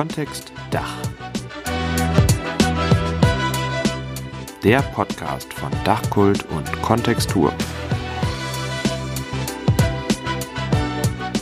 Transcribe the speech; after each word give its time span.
Kontext 0.00 0.50
Dach. 0.70 0.96
Der 4.64 4.80
Podcast 4.80 5.52
von 5.52 5.70
Dachkult 5.84 6.46
und 6.50 6.80
Kontextur. 6.80 7.52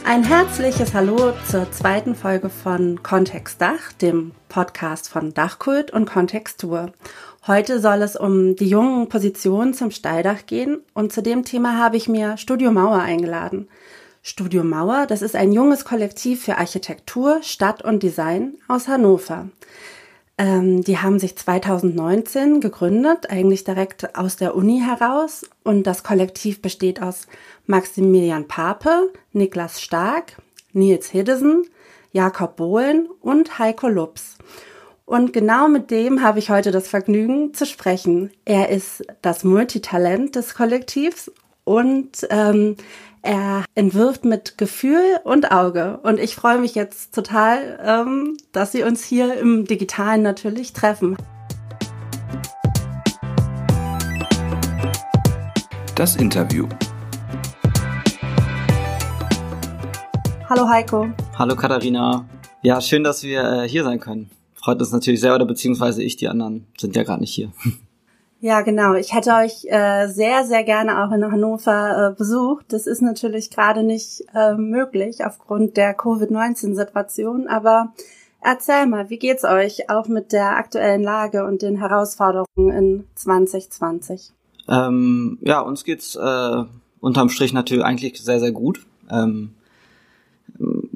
Ein 0.04 0.24
herzliches 0.24 0.92
Hallo 0.92 1.34
zur 1.48 1.70
zweiten 1.70 2.16
Folge 2.16 2.50
von 2.50 3.00
Kontext 3.04 3.60
Dach, 3.60 3.92
dem 4.02 4.32
Podcast 4.48 5.09
von 5.09 5.32
Dachkult 5.32 5.93
und 5.93 6.11
Kontextur. 6.11 6.90
Heute 7.46 7.79
soll 7.79 8.02
es 8.02 8.16
um 8.16 8.56
die 8.56 8.68
jungen 8.68 9.09
Positionen 9.09 9.72
zum 9.72 9.93
Steildach 9.93 10.46
gehen 10.46 10.80
und 10.95 11.12
zu 11.12 11.22
dem 11.22 11.45
Thema 11.45 11.79
habe 11.79 11.96
ich 11.96 12.09
mir 12.09 12.36
Studio 12.38 12.72
Mauer 12.72 12.98
eingeladen. 12.98 13.68
Studio 14.28 14.62
Mauer, 14.62 15.06
das 15.06 15.23
ist 15.23 15.34
ein 15.34 15.52
junges 15.52 15.87
Kollektiv 15.87 16.45
für 16.45 16.59
Architektur, 16.59 17.42
Stadt 17.42 17.82
und 17.82 18.02
Design 18.02 18.59
aus 18.68 18.87
Hannover. 18.87 19.48
Ähm, 20.37 20.82
die 20.82 20.98
haben 20.98 21.18
sich 21.18 21.34
2019 21.34 22.60
gegründet, 22.60 23.30
eigentlich 23.30 23.64
direkt 23.64 24.14
aus 24.18 24.37
der 24.37 24.54
Uni 24.54 24.82
heraus. 24.84 25.48
Und 25.64 25.87
das 25.87 26.02
Kollektiv 26.02 26.60
besteht 26.60 27.01
aus 27.01 27.27
Maximilian 27.66 28.46
Pape, 28.46 29.10
Niklas 29.32 29.80
Stark, 29.80 30.37
Nils 30.74 31.09
Hiddesen, 31.09 31.62
Jakob 32.12 32.56
Bohlen 32.56 33.09
und 33.23 33.59
Heiko 33.59 33.88
Lups. 33.88 34.37
Und 35.06 35.32
genau 35.32 35.68
mit 35.68 35.90
dem 35.90 36.23
habe 36.23 36.38
ich 36.38 36.51
heute 36.51 36.70
das 36.70 36.87
Vergnügen 36.87 37.54
zu 37.54 37.65
sprechen. 37.65 38.30
Er 38.45 38.68
ist 38.68 39.04
das 39.23 39.42
Multitalent 39.42 40.37
des 40.37 40.54
Kollektivs 40.54 41.32
und 41.68 42.26
ähm, 42.30 42.76
er 43.22 43.64
entwirft 43.74 44.24
mit 44.24 44.58
Gefühl 44.58 45.02
und 45.24 45.50
Auge. 45.50 45.98
Und 46.02 46.18
ich 46.20 46.34
freue 46.34 46.59
mich 46.59 46.74
jetzt 46.74 47.15
total, 47.15 47.79
ähm, 47.84 48.37
dass 48.52 48.73
Sie 48.73 48.82
uns 48.82 49.04
hier 49.04 49.38
im 49.38 49.65
Digitalen 49.65 50.23
natürlich 50.23 50.73
treffen. 50.73 51.16
Das 55.95 56.16
Interview. 56.16 56.68
Hallo 60.48 60.68
Heiko. 60.68 61.09
Hallo 61.37 61.56
Katharina. 61.56 62.24
Ja, 62.62 62.80
schön, 62.80 63.04
dass 63.04 63.23
wir 63.23 63.43
äh, 63.43 63.68
hier 63.68 63.84
sein 63.84 64.00
können. 64.00 64.31
Freut 64.54 64.81
uns 64.81 64.93
natürlich 64.93 65.21
sehr, 65.21 65.34
oder 65.34 65.44
beziehungsweise 65.44 66.03
ich, 66.03 66.16
die 66.16 66.28
anderen 66.28 66.66
sind 66.78 66.97
ja 66.97 67.03
gerade 67.03 67.21
nicht 67.21 67.34
hier. 67.34 67.53
Ja, 68.41 68.60
genau. 68.60 68.94
Ich 68.94 69.12
hätte 69.12 69.32
euch 69.32 69.64
äh, 69.64 70.06
sehr, 70.06 70.44
sehr 70.44 70.62
gerne 70.62 71.03
auch 71.04 71.10
in 71.10 71.25
Hannover 71.25 72.10
äh, 72.12 72.16
besucht. 72.16 72.66
Das 72.69 72.86
ist 72.86 73.03
natürlich 73.03 73.50
gerade 73.50 73.82
nicht 73.82 74.25
äh, 74.32 74.54
möglich 74.54 75.25
aufgrund 75.25 75.76
der 75.76 75.92
Covid-19-Situation. 75.94 77.48
Aber 77.48 77.92
erzähl 78.41 78.86
mal, 78.86 79.10
wie 79.10 79.19
geht's 79.19 79.44
euch 79.44 79.91
auch 79.91 80.06
mit 80.06 80.32
der 80.32 80.56
aktuellen 80.56 81.03
Lage 81.03 81.44
und 81.44 81.62
den 81.62 81.78
Herausforderungen 81.78 82.70
in 82.70 83.04
2020? 83.16 84.32
Ähm, 84.69 85.38
ja, 85.41 85.60
uns 85.60 85.82
geht's 85.82 86.14
äh, 86.14 86.64
unterm 87.00 87.31
Strich 87.31 87.53
natürlich 87.53 87.84
eigentlich 87.84 88.22
sehr, 88.22 88.38
sehr 88.38 88.53
gut. 88.53 88.86
Ähm, 89.10 89.54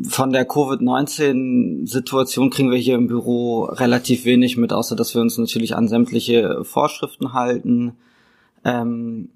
von 0.08 0.32
der 0.32 0.44
Covid-19-Situation 0.44 2.50
kriegen 2.50 2.70
wir 2.70 2.78
hier 2.78 2.94
im 2.94 3.06
Büro 3.06 3.64
relativ 3.64 4.24
wenig 4.24 4.56
mit, 4.56 4.72
außer 4.72 4.96
dass 4.96 5.14
wir 5.14 5.20
uns 5.20 5.38
natürlich 5.38 5.76
an 5.76 5.88
sämtliche 5.88 6.64
Vorschriften 6.64 7.32
halten. 7.32 7.96
Ähm, 8.64 9.30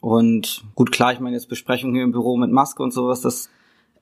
und 0.00 0.64
gut, 0.74 0.92
klar, 0.92 1.12
ich 1.12 1.20
meine 1.20 1.36
jetzt 1.36 1.48
Besprechungen 1.48 1.94
hier 1.94 2.04
im 2.04 2.12
Büro 2.12 2.36
mit 2.36 2.50
Maske 2.50 2.82
und 2.82 2.92
sowas, 2.92 3.20
das 3.20 3.50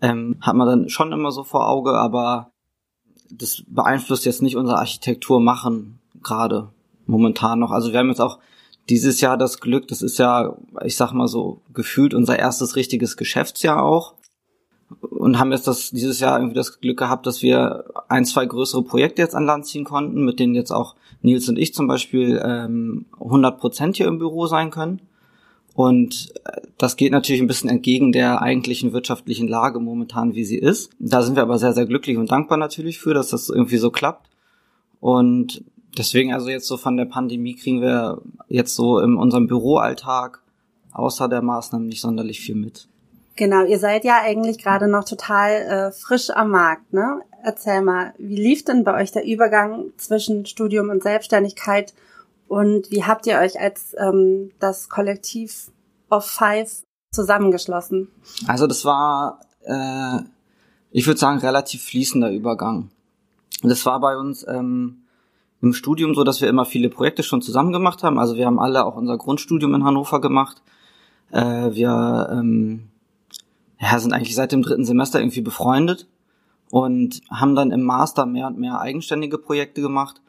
ähm, 0.00 0.36
hat 0.40 0.56
man 0.56 0.66
dann 0.66 0.88
schon 0.88 1.12
immer 1.12 1.32
so 1.32 1.44
vor 1.44 1.68
Auge, 1.68 1.92
aber 1.92 2.52
das 3.30 3.62
beeinflusst 3.66 4.26
jetzt 4.26 4.42
nicht 4.42 4.56
unser 4.56 4.78
Architekturmachen 4.78 5.98
gerade 6.22 6.68
momentan 7.06 7.58
noch. 7.58 7.70
Also 7.70 7.92
wir 7.92 7.98
haben 7.98 8.08
jetzt 8.08 8.20
auch 8.20 8.38
dieses 8.88 9.20
Jahr 9.20 9.38
das 9.38 9.60
Glück, 9.60 9.88
das 9.88 10.02
ist 10.02 10.18
ja, 10.18 10.56
ich 10.84 10.96
sag 10.96 11.12
mal 11.12 11.28
so, 11.28 11.62
gefühlt 11.72 12.14
unser 12.14 12.38
erstes 12.38 12.76
richtiges 12.76 13.16
Geschäftsjahr 13.16 13.82
auch 13.82 14.14
und 15.00 15.38
haben 15.38 15.52
jetzt 15.52 15.66
das 15.66 15.90
dieses 15.90 16.20
Jahr 16.20 16.38
irgendwie 16.38 16.54
das 16.54 16.80
Glück 16.80 16.98
gehabt, 16.98 17.26
dass 17.26 17.42
wir 17.42 17.84
ein, 18.08 18.24
zwei 18.24 18.46
größere 18.46 18.82
Projekte 18.82 19.22
jetzt 19.22 19.34
an 19.34 19.46
Land 19.46 19.66
ziehen 19.66 19.84
konnten, 19.84 20.24
mit 20.24 20.38
denen 20.38 20.54
jetzt 20.54 20.70
auch 20.70 20.94
Nils 21.22 21.48
und 21.48 21.58
ich 21.58 21.74
zum 21.74 21.86
Beispiel 21.86 22.40
ähm, 22.44 23.06
100 23.20 23.58
Prozent 23.58 23.96
hier 23.96 24.06
im 24.06 24.18
Büro 24.18 24.46
sein 24.46 24.70
können. 24.70 25.00
Und 25.74 26.32
äh, 26.44 26.60
das 26.78 26.96
geht 26.96 27.12
natürlich 27.12 27.42
ein 27.42 27.48
bisschen 27.48 27.70
entgegen 27.70 28.12
der 28.12 28.42
eigentlichen 28.42 28.92
wirtschaftlichen 28.92 29.48
Lage 29.48 29.80
momentan, 29.80 30.34
wie 30.34 30.44
sie 30.44 30.58
ist. 30.58 30.90
Da 30.98 31.22
sind 31.22 31.36
wir 31.36 31.42
aber 31.42 31.58
sehr, 31.58 31.72
sehr 31.72 31.86
glücklich 31.86 32.16
und 32.16 32.30
dankbar 32.30 32.58
natürlich 32.58 32.98
für, 32.98 33.14
dass 33.14 33.30
das 33.30 33.48
irgendwie 33.48 33.78
so 33.78 33.90
klappt. 33.90 34.28
Und 35.00 35.64
deswegen 35.98 36.32
also 36.32 36.48
jetzt 36.48 36.68
so 36.68 36.76
von 36.76 36.96
der 36.96 37.06
Pandemie 37.06 37.56
kriegen 37.56 37.80
wir 37.80 38.22
jetzt 38.48 38.74
so 38.74 38.98
in 38.98 39.16
unserem 39.16 39.46
Büroalltag 39.46 40.40
außer 40.92 41.28
der 41.28 41.42
Maßnahmen 41.42 41.88
nicht 41.88 42.00
sonderlich 42.00 42.40
viel 42.40 42.54
mit. 42.54 42.88
Genau, 43.36 43.64
ihr 43.64 43.78
seid 43.78 44.04
ja 44.04 44.20
eigentlich 44.22 44.58
gerade 44.58 44.86
noch 44.86 45.04
total 45.04 45.50
äh, 45.50 45.92
frisch 45.92 46.30
am 46.30 46.50
Markt, 46.50 46.92
ne? 46.92 47.20
Erzähl 47.42 47.82
mal, 47.82 48.14
wie 48.16 48.36
lief 48.36 48.64
denn 48.64 48.84
bei 48.84 49.02
euch 49.02 49.12
der 49.12 49.24
Übergang 49.26 49.92
zwischen 49.96 50.46
Studium 50.46 50.88
und 50.88 51.02
Selbstständigkeit 51.02 51.92
und 52.48 52.90
wie 52.90 53.04
habt 53.04 53.26
ihr 53.26 53.38
euch 53.38 53.60
als 53.60 53.94
ähm, 53.98 54.52
das 54.60 54.88
Kollektiv 54.88 55.70
of 56.10 56.24
Five 56.24 56.84
zusammengeschlossen? 57.10 58.08
Also 58.46 58.66
das 58.66 58.84
war, 58.84 59.40
äh, 59.64 60.20
ich 60.90 61.06
würde 61.06 61.18
sagen, 61.18 61.38
relativ 61.40 61.82
fließender 61.82 62.30
Übergang. 62.30 62.90
Das 63.62 63.84
war 63.84 63.98
bei 64.00 64.16
uns 64.16 64.46
ähm, 64.46 65.02
im 65.60 65.72
Studium 65.72 66.14
so, 66.14 66.24
dass 66.24 66.40
wir 66.40 66.48
immer 66.48 66.64
viele 66.64 66.88
Projekte 66.88 67.22
schon 67.22 67.42
zusammen 67.42 67.72
gemacht 67.72 68.02
haben. 68.02 68.18
Also 68.18 68.36
wir 68.36 68.46
haben 68.46 68.58
alle 68.58 68.84
auch 68.84 68.96
unser 68.96 69.18
Grundstudium 69.18 69.74
in 69.74 69.84
Hannover 69.84 70.20
gemacht. 70.20 70.62
Äh, 71.30 71.72
wir 71.72 72.28
ähm, 72.30 72.90
ja, 73.84 73.98
sind 73.98 74.12
eigentlich 74.12 74.34
seit 74.34 74.52
dem 74.52 74.62
dritten 74.62 74.84
Semester 74.84 75.20
irgendwie 75.20 75.42
befreundet 75.42 76.06
und 76.70 77.20
haben 77.30 77.54
dann 77.54 77.70
im 77.70 77.82
Master 77.82 78.26
mehr 78.26 78.46
und 78.46 78.58
mehr 78.58 78.80
eigenständige 78.80 79.38
Projekte 79.38 79.80
gemacht. 79.80 80.20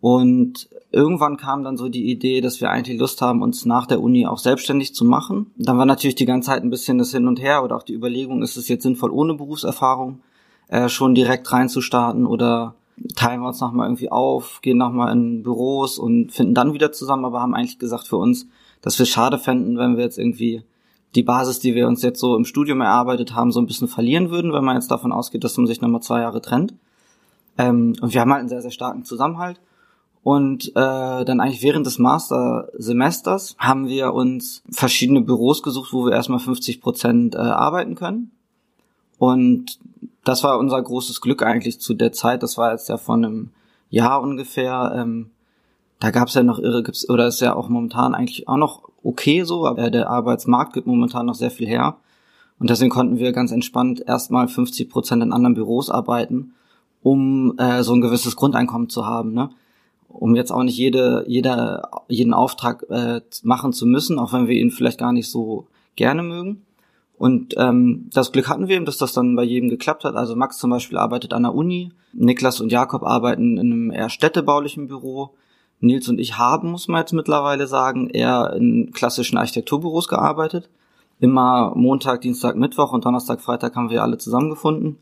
Und 0.00 0.68
irgendwann 0.92 1.38
kam 1.38 1.64
dann 1.64 1.76
so 1.76 1.88
die 1.88 2.10
Idee, 2.10 2.40
dass 2.40 2.60
wir 2.60 2.70
eigentlich 2.70 3.00
Lust 3.00 3.20
haben, 3.22 3.42
uns 3.42 3.64
nach 3.64 3.86
der 3.86 4.02
Uni 4.02 4.26
auch 4.26 4.38
selbstständig 4.38 4.94
zu 4.94 5.04
machen. 5.04 5.50
Dann 5.56 5.78
war 5.78 5.86
natürlich 5.86 6.14
die 6.14 6.26
ganze 6.26 6.50
Zeit 6.50 6.62
ein 6.62 6.70
bisschen 6.70 6.98
das 6.98 7.10
Hin 7.10 7.26
und 7.26 7.40
Her 7.40 7.64
oder 7.64 7.76
auch 7.76 7.82
die 7.82 7.94
Überlegung, 7.94 8.42
ist 8.42 8.56
es 8.56 8.68
jetzt 8.68 8.82
sinnvoll, 8.82 9.10
ohne 9.10 9.34
Berufserfahrung 9.34 10.20
äh, 10.68 10.88
schon 10.88 11.14
direkt 11.14 11.50
reinzustarten 11.50 12.26
oder 12.26 12.74
teilen 13.16 13.40
wir 13.40 13.48
uns 13.48 13.60
nochmal 13.60 13.88
irgendwie 13.88 14.12
auf, 14.12 14.60
gehen 14.62 14.78
nochmal 14.78 15.12
in 15.12 15.42
Büros 15.42 15.98
und 15.98 16.32
finden 16.32 16.54
dann 16.54 16.74
wieder 16.74 16.92
zusammen, 16.92 17.24
aber 17.24 17.40
haben 17.40 17.54
eigentlich 17.54 17.78
gesagt 17.78 18.06
für 18.06 18.18
uns, 18.18 18.46
dass 18.82 18.98
wir 18.98 19.06
schade 19.06 19.38
fänden, 19.38 19.78
wenn 19.78 19.96
wir 19.96 20.04
jetzt 20.04 20.18
irgendwie 20.18 20.62
die 21.14 21.22
Basis, 21.22 21.60
die 21.60 21.74
wir 21.74 21.86
uns 21.86 22.02
jetzt 22.02 22.20
so 22.20 22.36
im 22.36 22.44
Studium 22.44 22.80
erarbeitet 22.80 23.34
haben, 23.34 23.52
so 23.52 23.60
ein 23.60 23.66
bisschen 23.66 23.88
verlieren 23.88 24.30
würden, 24.30 24.52
wenn 24.52 24.64
man 24.64 24.76
jetzt 24.76 24.90
davon 24.90 25.12
ausgeht, 25.12 25.44
dass 25.44 25.56
man 25.56 25.66
sich 25.66 25.80
nochmal 25.80 26.02
zwei 26.02 26.20
Jahre 26.20 26.40
trennt. 26.40 26.74
Ähm, 27.56 27.94
und 28.00 28.12
wir 28.12 28.20
haben 28.20 28.32
halt 28.32 28.40
einen 28.40 28.48
sehr, 28.48 28.62
sehr 28.62 28.70
starken 28.70 29.04
Zusammenhalt. 29.04 29.60
Und 30.24 30.68
äh, 30.68 30.72
dann 31.24 31.40
eigentlich 31.40 31.62
während 31.62 31.86
des 31.86 31.98
Mastersemesters 31.98 33.56
haben 33.58 33.88
wir 33.88 34.14
uns 34.14 34.62
verschiedene 34.70 35.20
Büros 35.20 35.62
gesucht, 35.62 35.92
wo 35.92 36.06
wir 36.06 36.12
erstmal 36.12 36.38
50 36.38 36.80
Prozent 36.80 37.34
äh, 37.34 37.38
arbeiten 37.38 37.94
können. 37.94 38.30
Und 39.18 39.78
das 40.24 40.42
war 40.42 40.58
unser 40.58 40.82
großes 40.82 41.20
Glück 41.20 41.42
eigentlich 41.42 41.78
zu 41.78 41.92
der 41.92 42.12
Zeit. 42.12 42.42
Das 42.42 42.56
war 42.56 42.72
jetzt 42.72 42.88
ja 42.88 42.96
von 42.96 43.24
einem 43.24 43.50
Jahr 43.90 44.22
ungefähr. 44.22 44.94
Ähm, 44.96 45.30
da 46.00 46.10
gab 46.10 46.28
es 46.28 46.34
ja 46.34 46.42
noch 46.42 46.58
irre, 46.58 46.82
gibt's, 46.82 47.08
oder 47.08 47.26
ist 47.26 47.40
ja 47.40 47.54
auch 47.54 47.68
momentan 47.68 48.14
eigentlich 48.14 48.48
auch 48.48 48.56
noch 48.56 48.88
okay 49.04 49.42
so, 49.44 49.66
aber 49.66 49.90
der 49.90 50.10
Arbeitsmarkt 50.10 50.72
gibt 50.72 50.86
momentan 50.86 51.26
noch 51.26 51.34
sehr 51.34 51.50
viel 51.50 51.68
her. 51.68 51.96
Und 52.58 52.70
deswegen 52.70 52.90
konnten 52.90 53.18
wir 53.18 53.32
ganz 53.32 53.52
entspannt 53.52 54.02
erstmal 54.06 54.48
50 54.48 54.88
Prozent 54.88 55.22
in 55.22 55.32
anderen 55.32 55.54
Büros 55.54 55.90
arbeiten, 55.90 56.54
um 57.02 57.58
äh, 57.58 57.82
so 57.82 57.94
ein 57.94 58.00
gewisses 58.00 58.36
Grundeinkommen 58.36 58.88
zu 58.88 59.06
haben, 59.06 59.32
ne? 59.32 59.50
Um 60.08 60.36
jetzt 60.36 60.52
auch 60.52 60.62
nicht 60.62 60.78
jede, 60.78 61.24
jeder, 61.26 61.90
jeden 62.08 62.34
Auftrag 62.34 62.84
äh, 62.88 63.20
machen 63.42 63.72
zu 63.72 63.84
müssen, 63.84 64.20
auch 64.20 64.32
wenn 64.32 64.46
wir 64.46 64.54
ihn 64.54 64.70
vielleicht 64.70 65.00
gar 65.00 65.12
nicht 65.12 65.28
so 65.28 65.66
gerne 65.96 66.22
mögen. 66.22 66.62
Und 67.16 67.54
ähm, 67.56 68.10
das 68.12 68.30
Glück 68.30 68.48
hatten 68.48 68.68
wir 68.68 68.76
eben, 68.76 68.84
dass 68.84 68.98
das 68.98 69.12
dann 69.12 69.34
bei 69.34 69.42
jedem 69.42 69.68
geklappt 69.68 70.04
hat. 70.04 70.14
Also 70.14 70.36
Max 70.36 70.58
zum 70.58 70.70
Beispiel 70.70 70.98
arbeitet 70.98 71.32
an 71.32 71.42
der 71.42 71.54
Uni, 71.54 71.90
Niklas 72.12 72.60
und 72.60 72.70
Jakob 72.70 73.02
arbeiten 73.02 73.56
in 73.56 73.72
einem 73.72 73.90
eher 73.90 74.08
städtebaulichen 74.08 74.86
Büro. 74.86 75.34
Nils 75.80 76.08
und 76.08 76.18
ich 76.18 76.38
haben, 76.38 76.70
muss 76.70 76.88
man 76.88 77.00
jetzt 77.00 77.12
mittlerweile 77.12 77.66
sagen, 77.66 78.08
eher 78.10 78.54
in 78.56 78.92
klassischen 78.92 79.36
Architekturbüros 79.36 80.08
gearbeitet. 80.08 80.70
Immer 81.20 81.72
Montag, 81.76 82.22
Dienstag, 82.22 82.56
Mittwoch 82.56 82.92
und 82.92 83.04
Donnerstag, 83.04 83.40
Freitag 83.40 83.76
haben 83.76 83.90
wir 83.90 84.02
alle 84.02 84.18
zusammengefunden. 84.18 84.98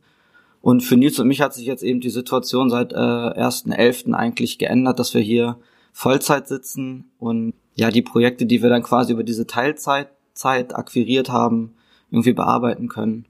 Und 0.60 0.82
für 0.82 0.96
Nils 0.96 1.19
und 1.19 1.26
mich 1.26 1.40
hat 1.40 1.54
sich 1.54 1.66
jetzt 1.66 1.82
eben 1.82 2.00
die 2.00 2.10
Situation 2.10 2.70
seit 2.70 2.92
äh, 2.92 2.96
1.11. 2.96 4.12
eigentlich 4.12 4.58
geändert, 4.58 4.98
dass 4.98 5.12
wir 5.14 5.20
hier 5.20 5.56
Vollzeit 5.92 6.48
sitzen 6.48 7.10
und 7.18 7.54
ja, 7.75 7.90
die 7.90 8.02
Projekte, 8.02 8.46
die 8.46 8.62
wir 8.62 8.70
dann 8.70 8.82
quasi 8.82 9.12
über 9.12 9.25
diese 9.25 9.46
Teilzeit 9.46 10.08
Zeit 10.34 10.75
akquiriert 10.75 11.30
haben, 11.30 11.75
irgendwie 12.10 12.32
bearbeiten 12.32 12.88
können. 12.88 13.26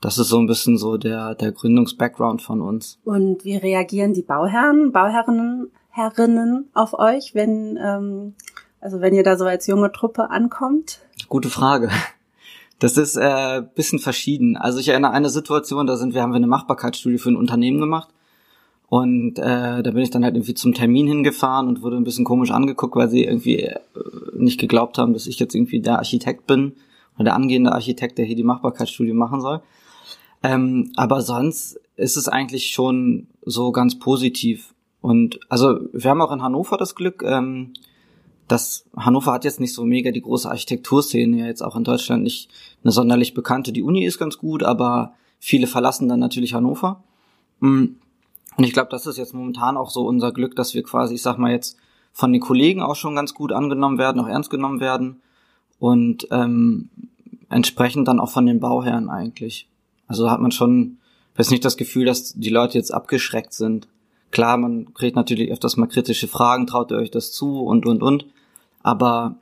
das 0.00 0.18
ist 0.18 0.28
so 0.28 0.38
ein 0.38 0.46
bisschen 0.46 0.78
so 0.78 0.96
der, 0.96 1.34
der 1.36 1.52
Gründungsbackground 1.52 2.42
von 2.42 2.60
uns. 2.60 2.98
Und 3.04 3.44
wie 3.44 3.56
reagieren 3.56 4.14
die 4.14 4.22
Bauherren, 4.22 4.90
Bauherrinnen 4.90 5.70
Herrinnen 5.94 6.70
auf 6.72 6.94
euch, 6.94 7.34
wenn, 7.34 7.78
ähm, 7.80 8.34
also 8.80 9.00
wenn 9.00 9.14
ihr 9.14 9.22
da 9.22 9.36
so 9.36 9.44
als 9.44 9.66
junge 9.66 9.92
Truppe 9.92 10.30
ankommt? 10.30 11.00
Gute 11.28 11.50
Frage. 11.50 11.90
Das 12.78 12.96
ist 12.96 13.16
äh, 13.16 13.62
bisschen 13.76 14.00
verschieden. 14.00 14.56
Also 14.56 14.80
ich 14.80 14.88
erinnere 14.88 15.10
an 15.10 15.18
eine 15.18 15.30
Situation, 15.30 15.86
da 15.86 15.96
sind 15.96 16.14
wir, 16.14 16.22
haben 16.22 16.32
wir 16.32 16.38
eine 16.38 16.48
Machbarkeitsstudie 16.48 17.18
für 17.18 17.28
ein 17.28 17.36
Unternehmen 17.36 17.78
gemacht. 17.78 18.08
Und 18.88 19.38
äh, 19.38 19.82
da 19.82 19.90
bin 19.90 19.98
ich 19.98 20.10
dann 20.10 20.24
halt 20.24 20.34
irgendwie 20.34 20.54
zum 20.54 20.74
Termin 20.74 21.06
hingefahren 21.06 21.68
und 21.68 21.82
wurde 21.82 21.96
ein 21.96 22.04
bisschen 22.04 22.24
komisch 22.24 22.50
angeguckt, 22.50 22.96
weil 22.96 23.08
sie 23.08 23.24
irgendwie 23.24 23.60
äh, 23.60 23.78
nicht 24.34 24.58
geglaubt 24.58 24.98
haben, 24.98 25.12
dass 25.12 25.26
ich 25.26 25.38
jetzt 25.38 25.54
irgendwie 25.54 25.80
der 25.80 25.98
Architekt 25.98 26.46
bin 26.46 26.72
oder 27.14 27.24
der 27.24 27.34
angehende 27.34 27.72
Architekt, 27.72 28.18
der 28.18 28.24
hier 28.24 28.36
die 28.36 28.42
Machbarkeitsstudie 28.42 29.12
machen 29.12 29.40
soll. 29.40 29.60
Ähm, 30.42 30.90
aber 30.96 31.22
sonst 31.22 31.78
ist 31.96 32.16
es 32.16 32.28
eigentlich 32.28 32.70
schon 32.70 33.28
so 33.44 33.70
ganz 33.70 33.98
positiv. 33.98 34.71
Und 35.02 35.40
also 35.50 35.80
wir 35.92 36.10
haben 36.10 36.22
auch 36.22 36.32
in 36.32 36.42
Hannover 36.42 36.78
das 36.78 36.94
Glück, 36.94 37.22
ähm, 37.26 37.74
dass 38.48 38.84
Hannover 38.96 39.32
hat 39.32 39.44
jetzt 39.44 39.60
nicht 39.60 39.74
so 39.74 39.84
mega 39.84 40.12
die 40.12 40.22
große 40.22 40.48
Architekturszene, 40.48 41.38
ja 41.38 41.46
jetzt 41.46 41.62
auch 41.62 41.76
in 41.76 41.84
Deutschland 41.84 42.22
nicht 42.22 42.48
eine 42.82 42.92
sonderlich 42.92 43.34
bekannte. 43.34 43.72
Die 43.72 43.82
Uni 43.82 44.04
ist 44.04 44.18
ganz 44.18 44.38
gut, 44.38 44.62
aber 44.62 45.14
viele 45.38 45.66
verlassen 45.66 46.08
dann 46.08 46.20
natürlich 46.20 46.54
Hannover. 46.54 47.02
Mm. 47.60 47.84
Und 48.56 48.64
ich 48.64 48.72
glaube, 48.72 48.90
das 48.90 49.06
ist 49.06 49.16
jetzt 49.16 49.34
momentan 49.34 49.76
auch 49.76 49.90
so 49.90 50.06
unser 50.06 50.30
Glück, 50.30 50.54
dass 50.56 50.74
wir 50.74 50.82
quasi, 50.82 51.14
ich 51.14 51.22
sag 51.22 51.38
mal 51.38 51.50
jetzt, 51.50 51.78
von 52.12 52.32
den 52.32 52.42
Kollegen 52.42 52.82
auch 52.82 52.96
schon 52.96 53.16
ganz 53.16 53.32
gut 53.32 53.52
angenommen 53.52 53.98
werden, 53.98 54.20
auch 54.20 54.28
ernst 54.28 54.50
genommen 54.50 54.80
werden 54.80 55.22
und 55.78 56.28
ähm, 56.30 56.90
entsprechend 57.48 58.06
dann 58.06 58.20
auch 58.20 58.30
von 58.30 58.46
den 58.46 58.60
Bauherren 58.60 59.08
eigentlich. 59.08 59.66
Also 60.06 60.30
hat 60.30 60.40
man 60.40 60.52
schon, 60.52 60.98
weiß 61.36 61.50
nicht 61.50 61.64
das 61.64 61.78
Gefühl, 61.78 62.04
dass 62.04 62.34
die 62.34 62.50
Leute 62.50 62.76
jetzt 62.76 62.92
abgeschreckt 62.92 63.54
sind. 63.54 63.88
Klar, 64.32 64.56
man 64.56 64.92
kriegt 64.94 65.14
natürlich 65.14 65.52
öfters 65.52 65.76
mal 65.76 65.86
kritische 65.86 66.26
Fragen, 66.26 66.66
traut 66.66 66.90
ihr 66.90 66.96
euch 66.96 67.10
das 67.10 67.30
zu 67.30 67.60
und 67.60 67.86
und 67.86 68.02
und. 68.02 68.26
Aber 68.82 69.36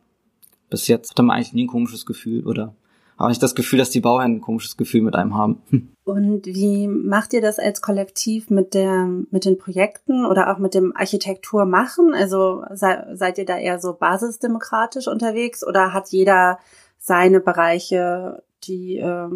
bis 0.69 0.87
jetzt 0.89 1.11
hatte 1.11 1.23
man 1.23 1.37
eigentlich 1.37 1.55
nie 1.55 1.65
ein 1.65 1.69
komisches 1.69 2.05
Gefühl 2.05 2.47
oder 2.47 2.75
auch 3.21 3.29
nicht 3.29 3.43
das 3.43 3.55
Gefühl, 3.55 3.79
dass 3.79 3.91
die 3.91 4.01
Bauherren 4.01 4.37
ein 4.37 4.41
komisches 4.41 4.77
Gefühl 4.77 5.03
mit 5.03 5.15
einem 5.15 5.37
haben. 5.37 5.63
Und 6.05 6.47
wie 6.47 6.89
macht 6.89 7.35
ihr 7.35 7.43
das 7.43 7.59
als 7.59 7.83
Kollektiv 7.83 8.49
mit 8.49 8.73
der, 8.73 9.07
mit 9.31 9.45
den 9.45 9.59
Projekten 9.59 10.25
oder 10.25 10.51
auch 10.51 10.59
mit 10.59 10.73
dem 10.73 10.97
Architektur 10.97 11.67
machen? 11.67 12.15
Also 12.15 12.65
sei, 12.73 13.05
seid 13.15 13.37
ihr 13.37 13.45
da 13.45 13.59
eher 13.59 13.79
so 13.79 13.93
basisdemokratisch 13.93 15.07
unterwegs 15.07 15.65
oder 15.65 15.93
hat 15.93 16.09
jeder 16.09 16.59
seine 16.99 17.41
Bereiche, 17.41 18.43
die, 18.65 18.97
äh, 18.97 19.29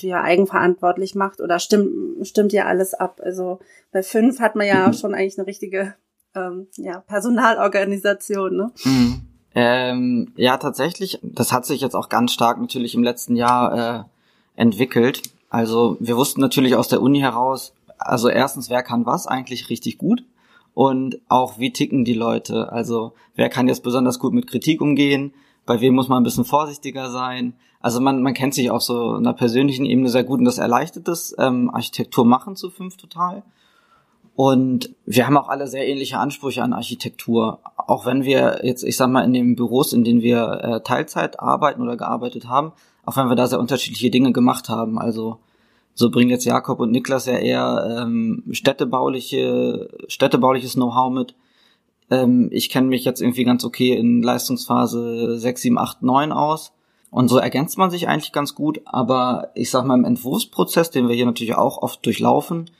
die 0.00 0.08
er 0.08 0.24
eigenverantwortlich 0.24 1.14
macht 1.14 1.40
oder 1.40 1.58
stimmt, 1.58 2.26
stimmt 2.26 2.52
ihr 2.52 2.66
alles 2.66 2.94
ab? 2.94 3.20
Also 3.22 3.60
bei 3.92 4.02
fünf 4.02 4.40
hat 4.40 4.56
man 4.56 4.66
ja 4.66 4.88
mhm. 4.88 4.92
schon 4.92 5.14
eigentlich 5.14 5.38
eine 5.38 5.46
richtige 5.46 5.94
ähm, 6.34 6.66
ja, 6.76 7.00
Personalorganisation, 7.00 8.56
ne? 8.56 8.72
Mhm. 8.84 9.20
Ähm, 9.54 10.32
ja, 10.36 10.56
tatsächlich. 10.56 11.20
Das 11.22 11.52
hat 11.52 11.64
sich 11.64 11.80
jetzt 11.80 11.94
auch 11.94 12.08
ganz 12.08 12.32
stark 12.32 12.60
natürlich 12.60 12.94
im 12.94 13.04
letzten 13.04 13.36
Jahr 13.36 14.08
äh, 14.56 14.60
entwickelt. 14.60 15.22
Also 15.48 15.96
wir 16.00 16.16
wussten 16.16 16.40
natürlich 16.40 16.74
aus 16.74 16.88
der 16.88 17.00
Uni 17.00 17.20
heraus, 17.20 17.72
also 17.98 18.28
erstens, 18.28 18.70
wer 18.70 18.82
kann 18.82 19.06
was 19.06 19.28
eigentlich 19.28 19.70
richtig 19.70 19.98
gut 19.98 20.24
und 20.74 21.20
auch 21.28 21.58
wie 21.58 21.72
ticken 21.72 22.04
die 22.04 22.14
Leute. 22.14 22.72
Also 22.72 23.12
wer 23.36 23.48
kann 23.48 23.68
jetzt 23.68 23.84
besonders 23.84 24.18
gut 24.18 24.32
mit 24.32 24.48
Kritik 24.48 24.80
umgehen, 24.80 25.32
bei 25.66 25.80
wem 25.80 25.94
muss 25.94 26.08
man 26.08 26.20
ein 26.20 26.24
bisschen 26.24 26.44
vorsichtiger 26.44 27.10
sein. 27.10 27.54
Also 27.80 28.00
man, 28.00 28.22
man 28.22 28.34
kennt 28.34 28.54
sich 28.54 28.70
auf 28.70 28.82
so 28.82 29.12
einer 29.12 29.32
persönlichen 29.32 29.84
Ebene 29.84 30.08
sehr 30.08 30.24
gut 30.24 30.38
und 30.38 30.44
das 30.44 30.58
erleichtert 30.58 31.08
es, 31.08 31.34
ähm, 31.38 31.70
Architektur 31.70 32.24
machen 32.24 32.56
zu 32.56 32.70
fünf 32.70 32.96
total. 32.96 33.42
Und 34.36 34.90
wir 35.06 35.26
haben 35.26 35.36
auch 35.36 35.48
alle 35.48 35.68
sehr 35.68 35.86
ähnliche 35.86 36.18
Ansprüche 36.18 36.62
an 36.62 36.72
Architektur. 36.72 37.60
Auch 37.76 38.04
wenn 38.04 38.24
wir 38.24 38.60
jetzt, 38.64 38.82
ich 38.82 38.96
sag 38.96 39.08
mal, 39.08 39.22
in 39.22 39.32
den 39.32 39.54
Büros, 39.54 39.92
in 39.92 40.02
denen 40.02 40.22
wir 40.22 40.60
äh, 40.62 40.80
Teilzeit 40.80 41.38
arbeiten 41.38 41.82
oder 41.82 41.96
gearbeitet 41.96 42.48
haben, 42.48 42.72
auch 43.04 43.16
wenn 43.16 43.28
wir 43.28 43.36
da 43.36 43.46
sehr 43.46 43.60
unterschiedliche 43.60 44.10
Dinge 44.10 44.32
gemacht 44.32 44.68
haben. 44.68 44.98
Also 44.98 45.38
so 45.94 46.10
bringen 46.10 46.30
jetzt 46.30 46.44
Jakob 46.44 46.80
und 46.80 46.90
Niklas 46.90 47.26
ja 47.26 47.34
eher 47.34 48.02
ähm, 48.02 48.42
städtebauliche, 48.50 49.88
städtebauliches 50.08 50.74
Know-how 50.74 51.12
mit. 51.12 51.34
Ähm, 52.10 52.48
ich 52.52 52.68
kenne 52.70 52.88
mich 52.88 53.04
jetzt 53.04 53.20
irgendwie 53.20 53.44
ganz 53.44 53.64
okay 53.64 53.92
in 53.92 54.22
Leistungsphase 54.22 55.38
6, 55.38 55.62
7, 55.62 55.78
8, 55.78 56.02
9 56.02 56.32
aus. 56.32 56.72
Und 57.10 57.28
so 57.28 57.38
ergänzt 57.38 57.78
man 57.78 57.90
sich 57.90 58.08
eigentlich 58.08 58.32
ganz 58.32 58.54
gut. 58.54 58.80
Aber 58.84 59.50
ich 59.54 59.70
sag 59.70 59.84
mal, 59.84 59.94
im 59.94 60.04
Entwurfsprozess, 60.04 60.90
den 60.90 61.08
wir 61.08 61.14
hier 61.14 61.26
natürlich 61.26 61.54
auch 61.54 61.78
oft 61.78 62.04
durchlaufen, 62.04 62.70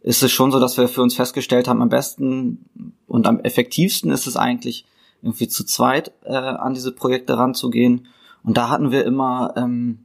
ist 0.00 0.22
es 0.22 0.32
schon 0.32 0.52
so, 0.52 0.60
dass 0.60 0.76
wir 0.76 0.88
für 0.88 1.02
uns 1.02 1.14
festgestellt 1.14 1.66
haben, 1.66 1.82
am 1.82 1.88
besten 1.88 2.94
und 3.06 3.26
am 3.26 3.40
effektivsten 3.40 4.10
ist 4.10 4.26
es 4.26 4.36
eigentlich, 4.36 4.84
irgendwie 5.22 5.48
zu 5.48 5.64
zweit 5.64 6.12
äh, 6.24 6.34
an 6.34 6.74
diese 6.74 6.92
Projekte 6.92 7.38
ranzugehen. 7.38 8.06
Und 8.42 8.58
da 8.58 8.68
hatten 8.68 8.90
wir 8.90 9.06
immer, 9.06 9.54
ähm, 9.56 10.04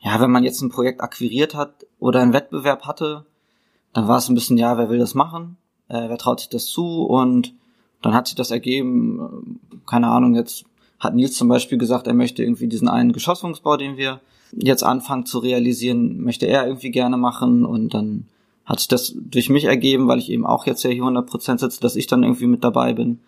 ja, 0.00 0.20
wenn 0.20 0.32
man 0.32 0.42
jetzt 0.42 0.60
ein 0.62 0.70
Projekt 0.70 1.00
akquiriert 1.00 1.54
hat 1.54 1.86
oder 2.00 2.20
einen 2.20 2.32
Wettbewerb 2.32 2.86
hatte, 2.86 3.24
dann 3.92 4.08
war 4.08 4.18
es 4.18 4.28
ein 4.28 4.34
bisschen, 4.34 4.56
ja, 4.56 4.76
wer 4.76 4.90
will 4.90 4.98
das 4.98 5.14
machen? 5.14 5.56
Äh, 5.88 6.08
wer 6.08 6.18
traut 6.18 6.40
sich 6.40 6.48
das 6.48 6.66
zu? 6.66 7.04
Und 7.04 7.54
dann 8.04 8.12
hat 8.12 8.26
sich 8.26 8.36
das 8.36 8.50
ergeben, 8.50 9.56
äh, 9.72 9.76
keine 9.86 10.08
Ahnung, 10.08 10.34
jetzt 10.34 10.66
hat 11.00 11.14
Nils 11.14 11.34
zum 11.34 11.48
Beispiel 11.48 11.78
gesagt, 11.78 12.06
er 12.06 12.14
möchte 12.14 12.42
irgendwie 12.42 12.68
diesen 12.68 12.86
einen 12.86 13.12
Geschossungsbau, 13.12 13.76
den 13.78 13.96
wir 13.96 14.20
jetzt 14.52 14.84
anfangen 14.84 15.24
zu 15.26 15.38
realisieren, 15.38 16.20
möchte 16.22 16.46
er 16.46 16.66
irgendwie 16.66 16.90
gerne 16.90 17.16
machen 17.16 17.64
und 17.64 17.94
dann 17.94 18.26
hat 18.66 18.78
sich 18.78 18.88
das 18.88 19.14
durch 19.16 19.48
mich 19.48 19.64
ergeben, 19.64 20.06
weil 20.06 20.18
ich 20.18 20.30
eben 20.30 20.46
auch 20.46 20.66
jetzt 20.66 20.82
ja 20.84 20.90
hier 20.90 21.02
100% 21.02 21.58
sitze, 21.58 21.80
dass 21.80 21.96
ich 21.96 22.06
dann 22.06 22.22
irgendwie 22.22 22.46
mit 22.46 22.62
dabei 22.62 22.92
bin. 22.92 23.20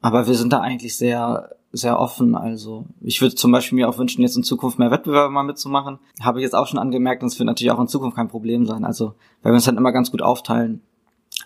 Aber 0.00 0.26
wir 0.26 0.34
sind 0.34 0.52
da 0.52 0.60
eigentlich 0.60 0.96
sehr, 0.96 1.50
sehr 1.72 1.98
offen. 1.98 2.34
Also 2.34 2.86
ich 3.00 3.20
würde 3.20 3.34
zum 3.34 3.52
Beispiel 3.52 3.76
mir 3.76 3.88
auch 3.88 3.98
wünschen, 3.98 4.22
jetzt 4.22 4.36
in 4.36 4.42
Zukunft 4.42 4.78
mehr 4.78 4.90
Wettbewerbe 4.90 5.32
mal 5.32 5.44
mitzumachen. 5.44 5.98
Habe 6.20 6.40
ich 6.40 6.42
jetzt 6.42 6.54
auch 6.54 6.66
schon 6.66 6.78
angemerkt, 6.78 7.22
und 7.22 7.28
es 7.28 7.38
wird 7.38 7.46
natürlich 7.46 7.70
auch 7.70 7.80
in 7.80 7.88
Zukunft 7.88 8.16
kein 8.16 8.28
Problem 8.28 8.66
sein. 8.66 8.84
Also 8.84 9.14
weil 9.42 9.52
wir 9.52 9.56
uns 9.56 9.64
dann 9.64 9.76
immer 9.76 9.92
ganz 9.92 10.10
gut 10.10 10.20
aufteilen. 10.20 10.80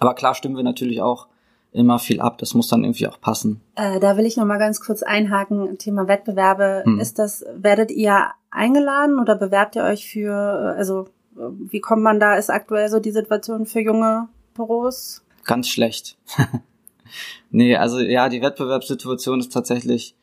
Aber 0.00 0.14
klar 0.14 0.34
stimmen 0.34 0.56
wir 0.56 0.64
natürlich 0.64 1.02
auch 1.02 1.28
immer 1.76 1.98
viel 1.98 2.20
ab. 2.20 2.38
Das 2.38 2.54
muss 2.54 2.68
dann 2.68 2.84
irgendwie 2.84 3.06
auch 3.06 3.20
passen. 3.20 3.60
Äh, 3.74 4.00
da 4.00 4.16
will 4.16 4.26
ich 4.26 4.36
noch 4.36 4.44
mal 4.44 4.58
ganz 4.58 4.80
kurz 4.80 5.02
einhaken. 5.02 5.78
Thema 5.78 6.08
Wettbewerbe. 6.08 6.82
Hm. 6.84 6.98
Ist 6.98 7.18
das, 7.18 7.44
werdet 7.54 7.90
ihr 7.90 8.26
eingeladen 8.50 9.18
oder 9.20 9.36
bewerbt 9.36 9.76
ihr 9.76 9.84
euch 9.84 10.08
für, 10.08 10.34
also 10.76 11.08
wie 11.36 11.80
kommt 11.80 12.02
man 12.02 12.18
da? 12.18 12.36
Ist 12.36 12.50
aktuell 12.50 12.88
so 12.88 12.98
die 12.98 13.10
Situation 13.10 13.66
für 13.66 13.80
junge 13.80 14.28
Büros? 14.54 15.22
Ganz 15.44 15.68
schlecht. 15.68 16.16
nee, 17.50 17.76
also 17.76 18.00
ja, 18.00 18.28
die 18.28 18.42
Wettbewerbssituation 18.42 19.40
ist 19.40 19.52
tatsächlich, 19.52 20.14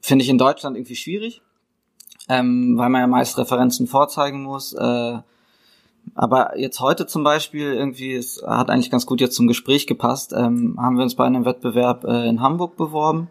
finde 0.00 0.22
ich 0.22 0.28
in 0.28 0.38
Deutschland 0.38 0.76
irgendwie 0.76 0.96
schwierig, 0.96 1.42
ähm, 2.28 2.76
weil 2.76 2.90
man 2.90 3.00
ja 3.00 3.06
meist 3.06 3.38
Referenzen 3.38 3.86
vorzeigen 3.86 4.42
muss. 4.42 4.72
Äh, 4.74 5.18
aber 6.14 6.58
jetzt 6.58 6.80
heute 6.80 7.06
zum 7.06 7.24
Beispiel 7.24 7.72
irgendwie, 7.72 8.14
es 8.14 8.42
hat 8.46 8.70
eigentlich 8.70 8.90
ganz 8.90 9.06
gut 9.06 9.20
jetzt 9.20 9.36
zum 9.36 9.46
Gespräch 9.46 9.86
gepasst, 9.86 10.32
ähm, 10.32 10.76
haben 10.78 10.96
wir 10.96 11.02
uns 11.02 11.14
bei 11.14 11.24
einem 11.24 11.44
Wettbewerb 11.44 12.04
äh, 12.04 12.28
in 12.28 12.40
Hamburg 12.40 12.76
beworben. 12.76 13.28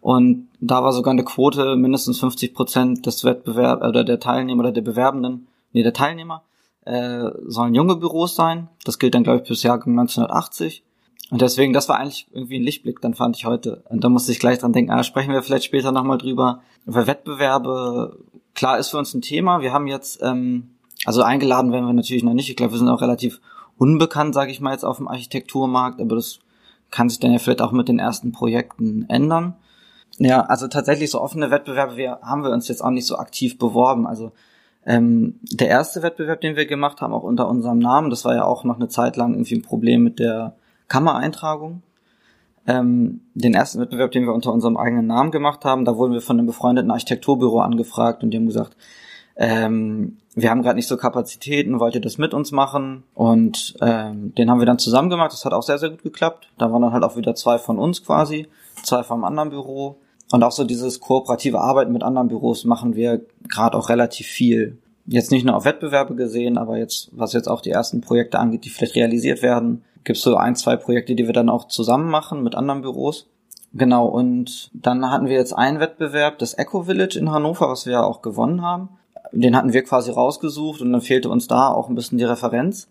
Und 0.00 0.48
da 0.60 0.84
war 0.84 0.92
sogar 0.92 1.12
eine 1.12 1.24
Quote, 1.24 1.76
mindestens 1.76 2.20
50 2.20 2.54
Prozent 2.54 3.06
des 3.06 3.24
Wettbewerbs 3.24 3.86
oder 3.86 4.04
der 4.04 4.20
Teilnehmer 4.20 4.60
oder 4.60 4.72
der 4.72 4.82
Bewerbenden, 4.82 5.48
nee, 5.72 5.82
der 5.82 5.94
Teilnehmer, 5.94 6.42
äh, 6.84 7.30
sollen 7.46 7.74
junge 7.74 7.96
Büros 7.96 8.36
sein. 8.36 8.68
Das 8.84 8.98
gilt 8.98 9.14
dann, 9.14 9.24
glaube 9.24 9.40
ich, 9.40 9.48
bis 9.48 9.62
Jahrgang 9.62 9.98
1980. 9.98 10.82
Und 11.30 11.40
deswegen, 11.40 11.72
das 11.72 11.88
war 11.88 11.98
eigentlich 11.98 12.28
irgendwie 12.32 12.58
ein 12.58 12.62
Lichtblick, 12.62 13.00
dann 13.00 13.14
fand 13.14 13.36
ich 13.36 13.46
heute. 13.46 13.82
Und 13.88 14.04
da 14.04 14.10
musste 14.10 14.30
ich 14.30 14.38
gleich 14.38 14.58
dran 14.58 14.74
denken, 14.74 14.92
ah, 14.92 15.02
sprechen 15.02 15.32
wir 15.32 15.42
vielleicht 15.42 15.64
später 15.64 15.90
nochmal 15.90 16.18
drüber. 16.18 16.60
Weil 16.84 17.06
Wettbewerbe, 17.06 18.18
klar, 18.54 18.78
ist 18.78 18.90
für 18.90 18.98
uns 18.98 19.14
ein 19.14 19.22
Thema. 19.22 19.62
Wir 19.62 19.72
haben 19.72 19.86
jetzt, 19.86 20.20
ähm, 20.22 20.73
also 21.04 21.22
eingeladen 21.22 21.72
werden 21.72 21.86
wir 21.86 21.92
natürlich 21.92 22.24
noch 22.24 22.34
nicht. 22.34 22.50
Ich 22.50 22.56
glaube, 22.56 22.72
wir 22.72 22.78
sind 22.78 22.88
auch 22.88 23.02
relativ 23.02 23.40
unbekannt, 23.78 24.34
sage 24.34 24.50
ich 24.50 24.60
mal 24.60 24.72
jetzt, 24.72 24.84
auf 24.84 24.98
dem 24.98 25.08
Architekturmarkt, 25.08 26.00
aber 26.00 26.16
das 26.16 26.38
kann 26.90 27.08
sich 27.08 27.20
dann 27.20 27.32
ja 27.32 27.38
vielleicht 27.38 27.62
auch 27.62 27.72
mit 27.72 27.88
den 27.88 27.98
ersten 27.98 28.32
Projekten 28.32 29.06
ändern. 29.08 29.54
Ja, 30.18 30.42
also 30.42 30.68
tatsächlich 30.68 31.10
so 31.10 31.20
offene 31.20 31.50
Wettbewerbe 31.50 31.96
wir, 31.96 32.20
haben 32.22 32.44
wir 32.44 32.50
uns 32.50 32.68
jetzt 32.68 32.82
auch 32.82 32.90
nicht 32.90 33.06
so 33.06 33.18
aktiv 33.18 33.58
beworben. 33.58 34.06
Also 34.06 34.32
ähm, 34.86 35.40
der 35.42 35.68
erste 35.68 36.02
Wettbewerb, 36.02 36.40
den 36.40 36.56
wir 36.56 36.66
gemacht 36.66 37.00
haben, 37.00 37.12
auch 37.12 37.24
unter 37.24 37.48
unserem 37.48 37.78
Namen, 37.78 38.10
das 38.10 38.24
war 38.24 38.34
ja 38.34 38.44
auch 38.44 38.64
noch 38.64 38.76
eine 38.76 38.88
Zeit 38.88 39.16
lang 39.16 39.32
irgendwie 39.32 39.56
ein 39.56 39.62
Problem 39.62 40.04
mit 40.04 40.18
der 40.18 40.54
Kammereintragung. 40.88 41.82
Ähm, 42.66 43.22
den 43.34 43.54
ersten 43.54 43.80
Wettbewerb, 43.80 44.12
den 44.12 44.24
wir 44.24 44.32
unter 44.32 44.52
unserem 44.52 44.76
eigenen 44.76 45.06
Namen 45.06 45.32
gemacht 45.32 45.64
haben, 45.64 45.84
da 45.84 45.96
wurden 45.96 46.12
wir 46.12 46.20
von 46.20 46.38
einem 46.38 46.46
befreundeten 46.46 46.90
Architekturbüro 46.90 47.60
angefragt 47.60 48.22
und 48.22 48.30
die 48.30 48.38
haben 48.38 48.46
gesagt, 48.46 48.76
ähm, 49.36 50.18
wir 50.34 50.50
haben 50.50 50.62
gerade 50.62 50.76
nicht 50.76 50.88
so 50.88 50.96
Kapazitäten, 50.96 51.80
wollt 51.80 51.94
ihr 51.94 52.00
das 52.00 52.18
mit 52.18 52.34
uns 52.34 52.52
machen? 52.52 53.04
Und 53.14 53.74
ähm, 53.80 54.34
den 54.34 54.50
haben 54.50 54.58
wir 54.58 54.66
dann 54.66 54.78
zusammen 54.78 55.10
gemacht. 55.10 55.32
Das 55.32 55.44
hat 55.44 55.52
auch 55.52 55.62
sehr, 55.62 55.78
sehr 55.78 55.90
gut 55.90 56.02
geklappt. 56.02 56.48
Da 56.58 56.72
waren 56.72 56.82
dann 56.82 56.92
halt 56.92 57.04
auch 57.04 57.16
wieder 57.16 57.34
zwei 57.34 57.58
von 57.58 57.78
uns 57.78 58.04
quasi, 58.04 58.46
zwei 58.82 59.02
vom 59.02 59.24
anderen 59.24 59.50
Büro. 59.50 59.96
Und 60.32 60.42
auch 60.42 60.52
so 60.52 60.64
dieses 60.64 61.00
kooperative 61.00 61.60
Arbeiten 61.60 61.92
mit 61.92 62.02
anderen 62.02 62.28
Büros 62.28 62.64
machen 62.64 62.96
wir 62.96 63.20
gerade 63.48 63.76
auch 63.76 63.88
relativ 63.88 64.26
viel. 64.26 64.78
jetzt 65.06 65.30
nicht 65.30 65.44
nur 65.44 65.54
auf 65.54 65.64
Wettbewerbe 65.64 66.14
gesehen, 66.14 66.56
aber 66.58 66.78
jetzt, 66.78 67.10
was 67.12 67.34
jetzt 67.34 67.48
auch 67.48 67.60
die 67.60 67.70
ersten 67.70 68.00
Projekte 68.00 68.38
angeht, 68.38 68.64
die 68.64 68.70
vielleicht 68.70 68.96
realisiert 68.96 69.42
werden, 69.42 69.84
gibt 70.02 70.16
es 70.16 70.22
so 70.22 70.36
ein, 70.36 70.56
zwei 70.56 70.76
Projekte, 70.76 71.14
die 71.14 71.26
wir 71.26 71.34
dann 71.34 71.50
auch 71.50 71.68
zusammen 71.68 72.10
machen 72.10 72.42
mit 72.42 72.54
anderen 72.54 72.82
Büros. 72.82 73.26
Genau, 73.74 74.06
und 74.06 74.70
dann 74.72 75.10
hatten 75.10 75.26
wir 75.26 75.36
jetzt 75.36 75.52
einen 75.52 75.80
Wettbewerb, 75.80 76.38
das 76.38 76.54
Eco 76.54 76.84
Village 76.84 77.18
in 77.18 77.30
Hannover, 77.30 77.68
was 77.68 77.86
wir 77.86 77.94
ja 77.94 78.02
auch 78.02 78.22
gewonnen 78.22 78.62
haben. 78.62 78.88
Den 79.34 79.56
hatten 79.56 79.72
wir 79.72 79.82
quasi 79.82 80.10
rausgesucht 80.10 80.80
und 80.80 80.92
dann 80.92 81.00
fehlte 81.00 81.28
uns 81.28 81.48
da 81.48 81.68
auch 81.68 81.88
ein 81.88 81.94
bisschen 81.94 82.18
die 82.18 82.24
Referenz. 82.24 82.88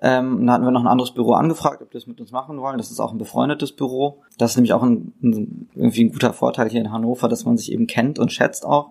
Ähm, 0.00 0.38
und 0.38 0.46
da 0.46 0.54
hatten 0.54 0.64
wir 0.64 0.70
noch 0.70 0.82
ein 0.82 0.86
anderes 0.88 1.12
Büro 1.12 1.32
angefragt, 1.32 1.82
ob 1.82 1.90
die 1.90 1.96
das 1.96 2.06
mit 2.06 2.20
uns 2.20 2.32
machen 2.32 2.60
wollen. 2.60 2.78
Das 2.78 2.90
ist 2.90 3.00
auch 3.00 3.12
ein 3.12 3.18
befreundetes 3.18 3.72
Büro. 3.72 4.22
Das 4.38 4.52
ist 4.52 4.56
nämlich 4.56 4.72
auch 4.72 4.82
ein, 4.82 5.12
ein, 5.22 5.68
irgendwie 5.74 6.04
ein 6.04 6.12
guter 6.12 6.32
Vorteil 6.32 6.68
hier 6.68 6.80
in 6.80 6.92
Hannover, 6.92 7.28
dass 7.28 7.44
man 7.44 7.56
sich 7.56 7.72
eben 7.72 7.86
kennt 7.86 8.18
und 8.18 8.32
schätzt 8.32 8.64
auch. 8.66 8.90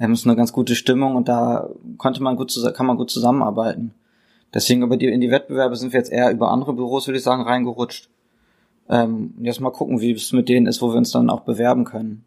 Ähm, 0.00 0.12
ist 0.12 0.26
eine 0.26 0.36
ganz 0.36 0.52
gute 0.52 0.74
Stimmung 0.74 1.16
und 1.16 1.28
da 1.28 1.68
konnte 1.98 2.22
man 2.22 2.36
gut, 2.36 2.54
kann 2.74 2.86
man 2.86 2.96
gut 2.96 3.10
zusammenarbeiten. 3.10 3.94
Deswegen 4.54 4.82
über 4.82 4.96
die, 4.96 5.06
in 5.06 5.20
die 5.20 5.30
Wettbewerbe 5.30 5.76
sind 5.76 5.92
wir 5.92 6.00
jetzt 6.00 6.10
eher 6.12 6.30
über 6.30 6.50
andere 6.50 6.72
Büros, 6.72 7.06
würde 7.06 7.18
ich 7.18 7.24
sagen, 7.24 7.42
reingerutscht. 7.42 8.08
Ähm, 8.88 9.34
jetzt 9.42 9.60
mal 9.60 9.70
gucken, 9.70 10.00
wie 10.00 10.12
es 10.12 10.32
mit 10.32 10.48
denen 10.48 10.66
ist, 10.66 10.80
wo 10.80 10.90
wir 10.90 10.96
uns 10.96 11.10
dann 11.10 11.28
auch 11.28 11.40
bewerben 11.40 11.84
können 11.84 12.24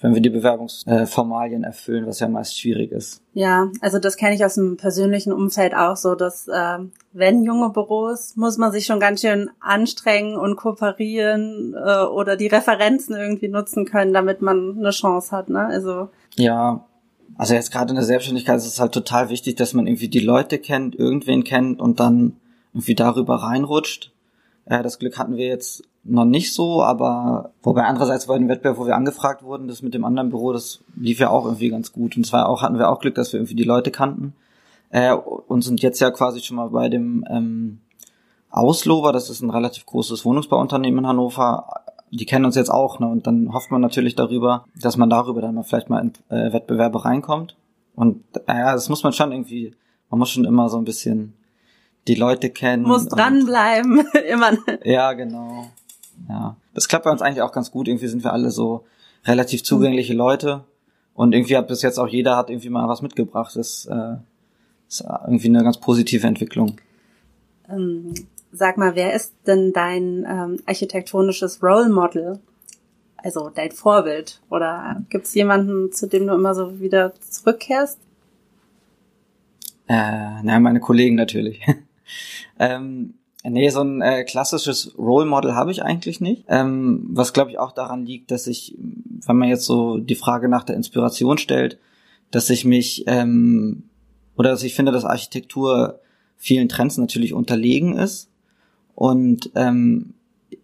wenn 0.00 0.14
wir 0.14 0.20
die 0.20 0.30
Bewerbungsformalien 0.30 1.64
erfüllen, 1.64 2.06
was 2.06 2.20
ja 2.20 2.28
meist 2.28 2.58
schwierig 2.58 2.92
ist. 2.92 3.20
Ja, 3.34 3.70
also 3.80 3.98
das 3.98 4.16
kenne 4.16 4.34
ich 4.34 4.44
aus 4.44 4.54
dem 4.54 4.76
persönlichen 4.76 5.32
Umfeld 5.32 5.74
auch 5.74 5.96
so, 5.96 6.14
dass 6.14 6.46
äh, 6.46 6.78
wenn 7.12 7.44
junge 7.44 7.70
Büros, 7.70 8.36
muss 8.36 8.58
man 8.58 8.70
sich 8.70 8.86
schon 8.86 9.00
ganz 9.00 9.22
schön 9.22 9.50
anstrengen 9.60 10.36
und 10.36 10.56
kooperieren 10.56 11.74
äh, 11.74 12.04
oder 12.04 12.36
die 12.36 12.46
Referenzen 12.46 13.16
irgendwie 13.16 13.48
nutzen 13.48 13.86
können, 13.86 14.12
damit 14.12 14.40
man 14.40 14.78
eine 14.78 14.90
Chance 14.90 15.36
hat. 15.36 15.48
Ne? 15.48 15.66
Also 15.66 16.08
ja, 16.36 16.84
also 17.36 17.54
jetzt 17.54 17.72
gerade 17.72 17.90
in 17.90 17.96
der 17.96 18.04
Selbstständigkeit 18.04 18.56
ist 18.58 18.66
es 18.66 18.80
halt 18.80 18.92
total 18.92 19.30
wichtig, 19.30 19.56
dass 19.56 19.74
man 19.74 19.86
irgendwie 19.86 20.08
die 20.08 20.20
Leute 20.20 20.58
kennt, 20.58 20.94
irgendwen 20.94 21.44
kennt 21.44 21.80
und 21.80 22.00
dann 22.00 22.36
irgendwie 22.72 22.94
darüber 22.94 23.36
reinrutscht. 23.36 24.12
Äh, 24.68 24.82
das 24.82 24.98
Glück 24.98 25.18
hatten 25.18 25.36
wir 25.36 25.46
jetzt 25.46 25.82
noch 26.04 26.24
nicht 26.24 26.54
so, 26.54 26.82
aber 26.82 27.52
wobei 27.62 27.84
andererseits 27.84 28.26
bei 28.26 28.38
dem 28.38 28.48
Wettbewerb, 28.48 28.78
wo 28.78 28.86
wir 28.86 28.96
angefragt 28.96 29.42
wurden, 29.42 29.68
das 29.68 29.82
mit 29.82 29.94
dem 29.94 30.04
anderen 30.04 30.30
Büro, 30.30 30.52
das 30.52 30.80
lief 30.96 31.18
ja 31.18 31.30
auch 31.30 31.44
irgendwie 31.44 31.70
ganz 31.70 31.92
gut. 31.92 32.16
Und 32.16 32.24
zwar 32.24 32.48
auch 32.48 32.62
hatten 32.62 32.78
wir 32.78 32.88
auch 32.90 33.00
Glück, 33.00 33.14
dass 33.14 33.32
wir 33.32 33.40
irgendwie 33.40 33.54
die 33.54 33.64
Leute 33.64 33.90
kannten. 33.90 34.34
Äh, 34.90 35.12
und 35.12 35.62
sind 35.62 35.82
jetzt 35.82 36.00
ja 36.00 36.10
quasi 36.10 36.40
schon 36.40 36.56
mal 36.56 36.70
bei 36.70 36.88
dem 36.88 37.24
ähm, 37.28 37.80
Auslober, 38.50 39.12
das 39.12 39.28
ist 39.28 39.42
ein 39.42 39.50
relativ 39.50 39.84
großes 39.84 40.24
Wohnungsbauunternehmen 40.24 41.00
in 41.00 41.06
Hannover. 41.06 41.66
Die 42.10 42.24
kennen 42.24 42.46
uns 42.46 42.56
jetzt 42.56 42.70
auch, 42.70 42.98
ne? 43.00 43.06
Und 43.06 43.26
dann 43.26 43.52
hofft 43.52 43.70
man 43.70 43.82
natürlich 43.82 44.14
darüber, 44.14 44.64
dass 44.80 44.96
man 44.96 45.10
darüber 45.10 45.42
dann 45.42 45.54
mal 45.54 45.62
vielleicht 45.62 45.90
mal 45.90 46.00
in 46.00 46.12
äh, 46.30 46.52
Wettbewerbe 46.54 47.04
reinkommt. 47.04 47.56
Und 47.94 48.24
äh, 48.46 48.58
ja, 48.58 48.72
das 48.72 48.88
muss 48.88 49.02
man 49.02 49.12
schon 49.12 49.30
irgendwie, 49.30 49.74
man 50.08 50.18
muss 50.18 50.30
schon 50.30 50.46
immer 50.46 50.70
so 50.70 50.78
ein 50.78 50.84
bisschen 50.84 51.34
die 52.08 52.14
Leute 52.14 52.50
kennen. 52.50 52.82
Muss 52.82 53.06
dranbleiben, 53.06 54.04
immer. 54.28 54.52
Ja, 54.84 55.12
genau. 55.12 55.70
Ja. 56.28 56.56
Das 56.74 56.88
klappt 56.88 57.04
bei 57.04 57.10
uns 57.10 57.22
eigentlich 57.22 57.42
auch 57.42 57.52
ganz 57.52 57.70
gut. 57.70 57.88
Irgendwie 57.88 58.08
sind 58.08 58.24
wir 58.24 58.32
alle 58.32 58.50
so 58.50 58.84
relativ 59.24 59.62
zugängliche 59.62 60.14
Leute. 60.14 60.64
Und 61.14 61.34
irgendwie 61.34 61.56
hat 61.56 61.68
bis 61.68 61.82
jetzt 61.82 61.98
auch 61.98 62.08
jeder 62.08 62.36
hat 62.36 62.50
irgendwie 62.50 62.70
mal 62.70 62.88
was 62.88 63.02
mitgebracht. 63.02 63.54
Das 63.56 63.86
äh, 63.86 64.16
ist 64.88 65.04
irgendwie 65.26 65.48
eine 65.48 65.64
ganz 65.64 65.78
positive 65.78 66.26
Entwicklung. 66.26 66.76
Ähm, 67.68 68.14
sag 68.52 68.78
mal, 68.78 68.94
wer 68.94 69.14
ist 69.14 69.34
denn 69.46 69.72
dein 69.72 70.24
ähm, 70.28 70.60
architektonisches 70.66 71.62
Role 71.62 71.88
Model? 71.88 72.38
Also 73.16 73.50
dein 73.50 73.72
Vorbild? 73.72 74.40
Oder 74.48 75.02
gibt 75.10 75.26
es 75.26 75.34
jemanden, 75.34 75.92
zu 75.92 76.06
dem 76.06 76.26
du 76.26 76.34
immer 76.34 76.54
so 76.54 76.78
wieder 76.80 77.12
zurückkehrst? 77.20 77.98
Äh, 79.88 80.42
naja, 80.42 80.60
meine 80.60 80.80
Kollegen 80.80 81.16
natürlich. 81.16 81.60
ähm, 82.58 83.14
Nee, 83.44 83.68
so 83.70 83.82
ein 83.82 84.02
äh, 84.02 84.24
klassisches 84.24 84.98
Role 84.98 85.26
Model 85.26 85.54
habe 85.54 85.70
ich 85.70 85.82
eigentlich 85.82 86.20
nicht. 86.20 86.44
Ähm, 86.48 87.06
was 87.10 87.32
glaube 87.32 87.50
ich 87.50 87.58
auch 87.58 87.72
daran 87.72 88.04
liegt, 88.04 88.30
dass 88.30 88.46
ich, 88.46 88.76
wenn 88.78 89.36
man 89.36 89.48
jetzt 89.48 89.64
so 89.64 89.98
die 89.98 90.16
Frage 90.16 90.48
nach 90.48 90.64
der 90.64 90.76
Inspiration 90.76 91.38
stellt, 91.38 91.78
dass 92.30 92.50
ich 92.50 92.64
mich 92.64 93.04
ähm, 93.06 93.84
oder 94.36 94.50
dass 94.50 94.64
ich 94.64 94.74
finde, 94.74 94.92
dass 94.92 95.04
Architektur 95.04 96.00
vielen 96.36 96.68
Trends 96.68 96.98
natürlich 96.98 97.32
unterlegen 97.32 97.96
ist 97.96 98.28
und 98.94 99.50
ähm, 99.54 100.14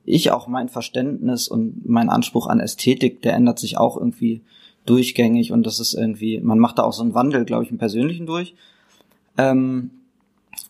ich 0.05 0.33
auch 0.33 0.49
mein 0.49 0.69
Verständnis 0.69 1.49
und 1.49 1.89
mein 1.89 2.11
Anspruch 2.11 2.49
an 2.49 2.61
Ästhetik, 2.61 3.23
der 3.23 3.35
ändert 3.35 3.59
sich 3.59 3.79
auch 3.79 3.97
irgendwie 3.97 4.43
durchgängig 4.85 5.53
und 5.53 5.65
das 5.65 5.81
ist 5.81 5.95
irgendwie, 5.95 6.41
man 6.41 6.59
macht 6.59 6.79
da 6.79 6.83
auch 6.83 6.93
so 6.93 7.03
einen 7.03 7.15
Wandel, 7.15 7.45
glaube 7.45 7.65
ich, 7.65 7.71
im 7.71 7.79
Persönlichen 7.79 8.27
durch. 8.27 8.55
Ähm, 9.39 9.91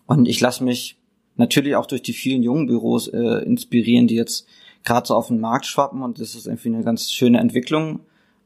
und 0.07 0.27
ich 0.27 0.41
lasse 0.41 0.65
mich 0.65 0.99
natürlich 1.37 1.77
auch 1.77 1.87
durch 1.87 2.03
die 2.03 2.13
vielen 2.13 2.43
jungen 2.43 2.67
Büros 2.67 3.09
äh, 3.09 3.45
inspirieren, 3.45 4.07
die 4.07 4.15
jetzt 4.15 4.47
gerade 4.85 5.07
so 5.07 5.15
auf 5.15 5.29
den 5.29 5.41
Markt 5.41 5.67
schwappen 5.67 6.03
und 6.03 6.21
das 6.21 6.35
ist 6.35 6.47
irgendwie 6.47 6.69
eine 6.69 6.85
ganz 6.85 7.11
schöne 7.11 7.41
Entwicklung 7.41 8.01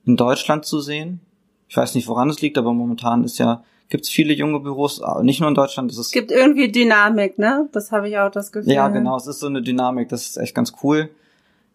in 0.06 0.16
Deutschland 0.16 0.64
zu 0.64 0.80
sehen. 0.80 1.20
Ich 1.68 1.76
weiß 1.76 1.94
nicht, 1.94 2.08
woran 2.08 2.30
es 2.30 2.40
liegt, 2.40 2.56
aber 2.56 2.72
momentan 2.72 3.24
ist 3.24 3.38
ja 3.38 3.62
gibt 3.88 4.04
es 4.04 4.10
viele 4.10 4.34
junge 4.34 4.60
Büros, 4.60 5.00
nicht 5.22 5.40
nur 5.40 5.48
in 5.48 5.54
Deutschland. 5.54 5.90
Es 5.92 6.10
gibt 6.10 6.30
irgendwie 6.30 6.70
Dynamik, 6.70 7.38
ne? 7.38 7.68
Das 7.72 7.90
habe 7.90 8.08
ich 8.08 8.18
auch 8.18 8.30
das 8.30 8.52
Gefühl. 8.52 8.72
Ja, 8.72 8.88
genau, 8.88 9.16
es 9.16 9.26
ist 9.26 9.40
so 9.40 9.46
eine 9.46 9.62
Dynamik, 9.62 10.08
das 10.08 10.26
ist 10.26 10.36
echt 10.36 10.54
ganz 10.54 10.72
cool. 10.82 11.10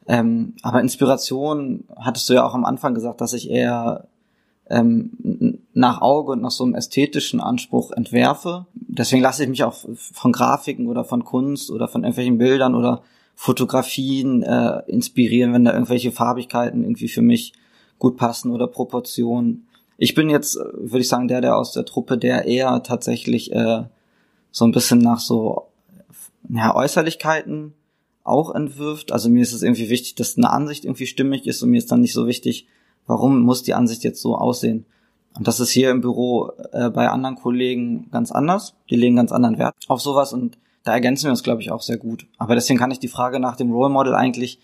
Ähm, 0.08 0.54
aber 0.62 0.82
Inspiration 0.82 1.86
hattest 1.96 2.30
du 2.30 2.34
ja 2.34 2.46
auch 2.46 2.54
am 2.54 2.66
Anfang 2.66 2.94
gesagt, 2.94 3.22
dass 3.22 3.34
ich 3.34 3.50
eher 3.50 4.08
ähm, 4.70 5.60
nach 5.74 6.02
Auge 6.02 6.34
und 6.34 6.42
nach 6.42 6.52
so 6.52 6.64
einem 6.64 6.76
ästhetischen 6.76 7.42
Anspruch 7.42 7.92
entwerfe. 7.92 8.66
Deswegen 8.74 9.22
lasse 9.22 9.44
ich 9.44 9.50
mich 9.50 9.64
auch 9.64 9.76
von 9.96 10.32
Grafiken 10.32 10.88
oder 10.88 11.04
von 11.04 11.24
Kunst 11.26 11.70
oder 11.72 11.88
von 11.88 12.04
irgendwelchen 12.04 12.38
Bildern 12.38 12.76
oder 12.76 13.02
Fotografien 13.36 14.44
äh, 14.44 14.84
inspirieren, 14.88 15.54
wenn 15.54 15.66
da 15.66 15.74
irgendwelche 15.74 16.12
Farbigkeiten 16.12 16.84
irgendwie 16.84 17.08
für 17.08 17.22
mich 17.22 17.54
gut 18.00 18.18
passen 18.18 18.52
oder 18.52 18.68
Proportionen. 18.68 19.68
Ich 19.98 20.14
bin 20.14 20.30
jetzt, 20.30 20.56
äh, 20.56 20.64
würde 20.74 21.00
ich 21.00 21.08
sagen, 21.08 21.28
der, 21.28 21.42
der 21.42 21.58
aus 21.58 21.74
der 21.74 21.86
Truppe, 21.86 22.18
der 22.18 22.46
eher 22.46 22.84
tatsächlich 22.84 23.52
äh, 23.52 23.84
so 24.52 24.66
ein 24.66 24.72
bisschen 24.72 25.00
nach 25.00 25.20
so 25.20 25.68
ja, 26.50 26.76
Äußerlichkeiten 26.76 27.74
auch 28.24 28.54
entwirft. 28.54 29.12
Also 29.12 29.30
mir 29.30 29.42
ist 29.42 29.54
es 29.54 29.64
irgendwie 29.64 29.90
wichtig, 29.90 30.16
dass 30.16 30.38
eine 30.38 30.50
Ansicht 30.50 30.86
irgendwie 30.86 31.08
stimmig 31.08 31.48
ist 31.48 31.62
und 31.64 31.72
mir 31.72 31.78
ist 31.78 31.92
dann 31.92 32.02
nicht 32.02 32.14
so 32.14 32.28
wichtig, 32.28 32.68
warum 33.08 33.42
muss 33.42 33.64
die 33.64 33.74
Ansicht 33.74 34.04
jetzt 34.04 34.22
so 34.22 34.36
aussehen? 34.36 34.86
Und 35.36 35.48
das 35.48 35.60
ist 35.60 35.72
hier 35.72 35.90
im 35.90 36.02
Büro 36.02 36.52
äh, 36.72 36.90
bei 36.90 37.10
anderen 37.10 37.36
Kollegen 37.36 38.10
ganz 38.12 38.32
anders. 38.32 38.76
Die 38.90 38.96
legen 38.96 39.16
ganz 39.16 39.32
anderen 39.32 39.58
Wert 39.58 39.76
auf 39.88 40.02
sowas 40.02 40.32
und 40.34 40.58
da 40.84 40.94
ergänzen 40.94 41.26
wir 41.26 41.32
uns, 41.32 41.44
glaube 41.44 41.62
ich, 41.62 41.72
auch 41.72 41.82
sehr 41.82 41.98
gut. 41.98 42.28
Aber 42.38 42.56
deswegen 42.56 42.78
kann 42.78 42.92
ich 42.92 43.00
die 43.00 43.08
Frage 43.08 43.40
nach 43.40 43.56
dem 43.56 43.72
Role 43.72 43.90
Model 43.90 44.14
eigentlich 44.14 44.60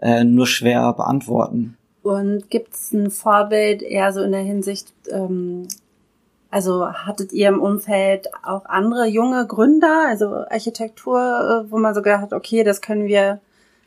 äh, 0.00 0.22
nur 0.22 0.46
schwer 0.46 0.92
beantworten. 0.92 1.76
Und 2.02 2.50
gibt 2.50 2.74
es 2.74 2.92
ein 2.92 3.10
Vorbild 3.10 3.82
eher 3.82 4.12
so 4.12 4.22
in 4.22 4.32
der 4.32 4.42
Hinsicht, 4.42 4.92
ähm, 5.10 5.68
also 6.50 6.86
hattet 6.86 7.32
ihr 7.32 7.48
im 7.48 7.60
Umfeld 7.60 8.28
auch 8.44 8.66
andere 8.66 9.06
junge 9.06 9.46
Gründer, 9.46 10.06
also 10.08 10.44
Architektur, 10.50 11.64
äh, 11.66 11.70
wo 11.70 11.78
man 11.78 11.94
so 11.94 12.02
gedacht 12.02 12.22
hat, 12.22 12.32
okay, 12.32 12.64
das 12.64 12.80
können 12.80 13.06
wir 13.06 13.40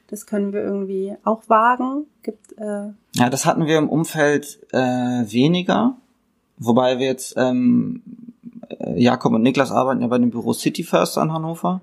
das 0.07 0.25
können 0.25 0.53
wir 0.53 0.61
irgendwie 0.61 1.15
auch 1.23 1.43
wagen. 1.47 2.05
Gibt, 2.21 2.53
äh 2.57 2.89
ja, 3.15 3.29
das 3.29 3.45
hatten 3.45 3.65
wir 3.65 3.77
im 3.77 3.89
Umfeld 3.89 4.59
äh, 4.71 4.77
weniger, 4.79 5.95
wobei 6.57 6.99
wir 6.99 7.07
jetzt 7.07 7.35
ähm, 7.37 8.01
äh, 8.69 9.01
Jakob 9.01 9.33
und 9.33 9.41
Niklas 9.41 9.71
arbeiten 9.71 10.01
ja 10.01 10.07
bei 10.07 10.17
dem 10.17 10.31
Büro 10.31 10.53
City 10.53 10.83
First 10.83 11.17
an 11.17 11.31
Hannover. 11.31 11.81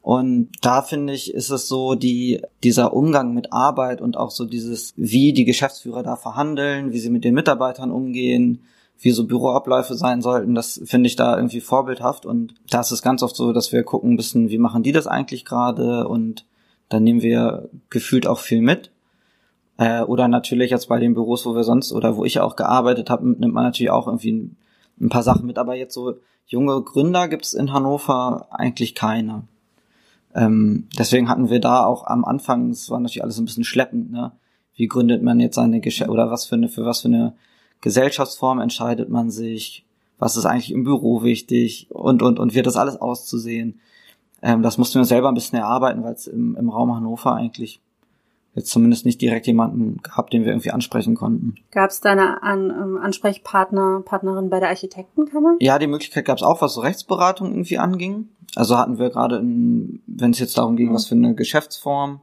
Und 0.00 0.50
da 0.60 0.82
finde 0.82 1.14
ich, 1.14 1.32
ist 1.32 1.50
es 1.50 1.66
so, 1.66 1.94
die, 1.94 2.42
dieser 2.62 2.92
Umgang 2.92 3.32
mit 3.32 3.52
Arbeit 3.52 4.02
und 4.02 4.18
auch 4.18 4.30
so 4.30 4.44
dieses, 4.44 4.92
wie 4.96 5.32
die 5.32 5.46
Geschäftsführer 5.46 6.02
da 6.02 6.16
verhandeln, 6.16 6.92
wie 6.92 6.98
sie 6.98 7.08
mit 7.08 7.24
den 7.24 7.34
Mitarbeitern 7.34 7.90
umgehen, 7.90 8.64
wie 8.98 9.10
so 9.10 9.26
Büroabläufe 9.26 9.94
sein 9.94 10.22
sollten, 10.22 10.54
das 10.54 10.80
finde 10.84 11.08
ich 11.08 11.16
da 11.16 11.36
irgendwie 11.36 11.60
vorbildhaft. 11.60 12.26
Und 12.26 12.54
da 12.70 12.80
ist 12.80 12.90
es 12.90 13.02
ganz 13.02 13.22
oft 13.22 13.36
so, 13.36 13.52
dass 13.52 13.72
wir 13.72 13.82
gucken 13.82 14.12
ein 14.12 14.16
bisschen, 14.16 14.50
wie 14.50 14.58
machen 14.58 14.82
die 14.82 14.92
das 14.92 15.06
eigentlich 15.06 15.44
gerade 15.44 16.08
und 16.08 16.44
dann 16.88 17.02
nehmen 17.02 17.22
wir 17.22 17.68
gefühlt 17.90 18.26
auch 18.26 18.40
viel 18.40 18.60
mit. 18.60 18.90
Äh, 19.76 20.02
oder 20.02 20.28
natürlich 20.28 20.70
jetzt 20.70 20.88
bei 20.88 20.98
den 20.98 21.14
Büros, 21.14 21.46
wo 21.46 21.54
wir 21.54 21.64
sonst 21.64 21.92
oder 21.92 22.16
wo 22.16 22.24
ich 22.24 22.40
auch 22.40 22.56
gearbeitet 22.56 23.10
habe, 23.10 23.28
nimmt 23.28 23.54
man 23.54 23.64
natürlich 23.64 23.90
auch 23.90 24.06
irgendwie 24.06 24.32
ein, 24.32 24.56
ein 25.00 25.08
paar 25.08 25.22
Sachen 25.22 25.46
mit. 25.46 25.58
Aber 25.58 25.74
jetzt 25.74 25.94
so 25.94 26.14
junge 26.46 26.80
Gründer 26.82 27.28
gibt 27.28 27.44
es 27.44 27.54
in 27.54 27.72
Hannover 27.72 28.46
eigentlich 28.50 28.94
keine. 28.94 29.44
Ähm, 30.34 30.88
deswegen 30.98 31.28
hatten 31.28 31.50
wir 31.50 31.60
da 31.60 31.84
auch 31.84 32.06
am 32.06 32.24
Anfang, 32.24 32.70
es 32.70 32.90
war 32.90 33.00
natürlich 33.00 33.22
alles 33.22 33.38
ein 33.38 33.44
bisschen 33.44 33.64
schleppend, 33.64 34.10
ne? 34.10 34.32
Wie 34.76 34.88
gründet 34.88 35.22
man 35.22 35.38
jetzt 35.38 35.54
seine 35.54 35.80
Geschäfte 35.80 36.12
oder 36.12 36.32
was 36.32 36.46
für 36.46 36.56
eine, 36.56 36.68
für 36.68 36.84
was 36.84 37.02
für 37.02 37.08
eine 37.08 37.34
Gesellschaftsform 37.80 38.58
entscheidet 38.58 39.08
man 39.08 39.30
sich? 39.30 39.86
Was 40.18 40.36
ist 40.36 40.46
eigentlich 40.46 40.72
im 40.72 40.82
Büro 40.82 41.22
wichtig? 41.22 41.86
Und, 41.90 42.22
und, 42.22 42.40
und 42.40 42.54
wird 42.54 42.66
das 42.66 42.76
alles 42.76 42.96
auszusehen? 42.96 43.78
Ähm, 44.42 44.62
das 44.62 44.76
mussten 44.76 44.98
wir 44.98 45.04
selber 45.04 45.28
ein 45.28 45.34
bisschen 45.34 45.58
erarbeiten, 45.60 46.02
weil 46.02 46.14
es 46.14 46.26
im, 46.26 46.56
im 46.56 46.70
Raum 46.70 46.92
Hannover 46.92 47.34
eigentlich 47.34 47.80
jetzt 48.54 48.70
zumindest 48.70 49.04
nicht 49.04 49.20
direkt 49.20 49.46
jemanden 49.46 50.00
gehabt, 50.02 50.32
den 50.32 50.44
wir 50.44 50.52
irgendwie 50.52 50.70
ansprechen 50.70 51.14
konnten. 51.14 51.56
Gab 51.70 51.90
es 51.90 52.00
deine 52.00 52.42
An 52.42 52.70
ähm, 52.70 52.98
Ansprechpartner, 52.98 54.02
Partnerin 54.04 54.50
bei 54.50 54.60
der 54.60 54.68
Architektenkammer? 54.68 55.56
Ja, 55.60 55.78
die 55.78 55.86
Möglichkeit 55.86 56.24
gab 56.24 56.38
es 56.38 56.42
auch, 56.42 56.60
was 56.60 56.74
so 56.74 56.80
Rechtsberatung 56.80 57.50
irgendwie 57.50 57.78
anging. 57.78 58.28
Also 58.54 58.78
hatten 58.78 58.98
wir 58.98 59.10
gerade, 59.10 59.40
wenn 59.40 60.30
es 60.30 60.38
jetzt 60.38 60.56
darum 60.56 60.76
ging, 60.76 60.90
mhm. 60.90 60.94
was 60.94 61.06
für 61.06 61.16
eine 61.16 61.34
Geschäftsform 61.34 62.20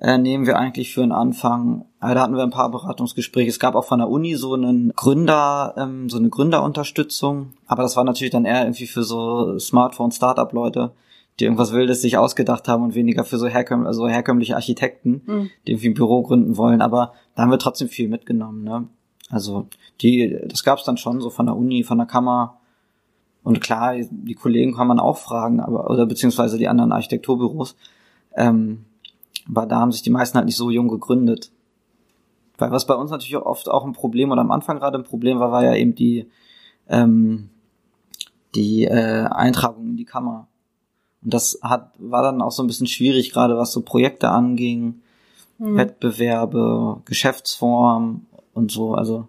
äh, 0.00 0.16
nehmen 0.16 0.46
wir 0.46 0.56
eigentlich 0.56 0.94
für 0.94 1.02
einen 1.02 1.12
Anfang. 1.12 1.84
Also 1.98 2.14
da 2.14 2.22
hatten 2.22 2.36
wir 2.36 2.44
ein 2.44 2.50
paar 2.50 2.70
Beratungsgespräche. 2.70 3.50
Es 3.50 3.58
gab 3.58 3.74
auch 3.74 3.84
von 3.84 3.98
der 3.98 4.08
Uni 4.08 4.36
so 4.36 4.54
einen 4.54 4.92
Gründer, 4.94 5.74
ähm, 5.76 6.08
so 6.08 6.18
eine 6.18 6.28
Gründerunterstützung. 6.28 7.52
Aber 7.66 7.82
das 7.82 7.96
war 7.96 8.04
natürlich 8.04 8.30
dann 8.30 8.44
eher 8.44 8.62
irgendwie 8.62 8.86
für 8.86 9.02
so 9.02 9.58
Smartphone-Startup-Leute 9.58 10.92
die 11.38 11.44
irgendwas 11.44 11.72
Wildes 11.72 12.02
sich 12.02 12.16
ausgedacht 12.16 12.66
haben 12.68 12.82
und 12.82 12.94
weniger 12.94 13.24
für 13.24 13.38
so, 13.38 13.46
herkömm 13.46 13.86
also 13.86 14.08
herkömmliche 14.08 14.56
Architekten, 14.56 15.22
mhm. 15.26 15.50
die 15.66 15.72
irgendwie 15.72 15.90
ein 15.90 15.94
Büro 15.94 16.22
gründen 16.22 16.56
wollen. 16.56 16.80
Aber 16.80 17.12
da 17.34 17.42
haben 17.42 17.50
wir 17.50 17.58
trotzdem 17.58 17.88
viel 17.88 18.08
mitgenommen. 18.08 18.64
Ne? 18.64 18.88
Also 19.30 19.68
die, 20.00 20.36
das 20.46 20.64
gab 20.64 20.78
es 20.78 20.84
dann 20.84 20.96
schon 20.96 21.20
so 21.20 21.30
von 21.30 21.46
der 21.46 21.56
Uni, 21.56 21.84
von 21.84 21.98
der 21.98 22.06
Kammer. 22.06 22.58
Und 23.44 23.60
klar, 23.60 23.94
die 24.10 24.34
Kollegen 24.34 24.74
kann 24.74 24.88
man 24.88 24.98
auch 24.98 25.18
fragen, 25.18 25.60
aber 25.60 25.90
oder 25.90 26.06
beziehungsweise 26.06 26.58
die 26.58 26.68
anderen 26.68 26.92
Architekturbüros. 26.92 27.76
Ähm, 28.34 28.84
aber 29.48 29.66
da 29.66 29.76
haben 29.80 29.92
sich 29.92 30.02
die 30.02 30.10
meisten 30.10 30.36
halt 30.36 30.46
nicht 30.46 30.56
so 30.56 30.70
jung 30.70 30.88
gegründet. 30.88 31.50
Weil 32.58 32.72
was 32.72 32.86
bei 32.86 32.94
uns 32.94 33.10
natürlich 33.10 33.36
oft 33.36 33.68
auch 33.70 33.84
ein 33.84 33.92
Problem 33.92 34.32
oder 34.32 34.40
am 34.40 34.50
Anfang 34.50 34.78
gerade 34.78 34.98
ein 34.98 35.04
Problem 35.04 35.38
war, 35.38 35.52
war 35.52 35.64
ja 35.64 35.74
eben 35.74 35.94
die 35.94 36.26
ähm, 36.88 37.50
die 38.54 38.84
äh, 38.84 39.26
Eintragung 39.26 39.88
in 39.90 39.96
die 39.96 40.04
Kammer. 40.04 40.47
Und 41.22 41.34
das 41.34 41.58
hat, 41.62 41.92
war 41.98 42.22
dann 42.22 42.42
auch 42.42 42.52
so 42.52 42.62
ein 42.62 42.66
bisschen 42.66 42.86
schwierig, 42.86 43.32
gerade 43.32 43.56
was 43.56 43.72
so 43.72 43.82
Projekte 43.82 44.28
anging, 44.28 45.00
mhm. 45.58 45.76
Wettbewerbe, 45.76 47.00
Geschäftsform 47.04 48.26
und 48.54 48.70
so. 48.70 48.94
Also 48.94 49.26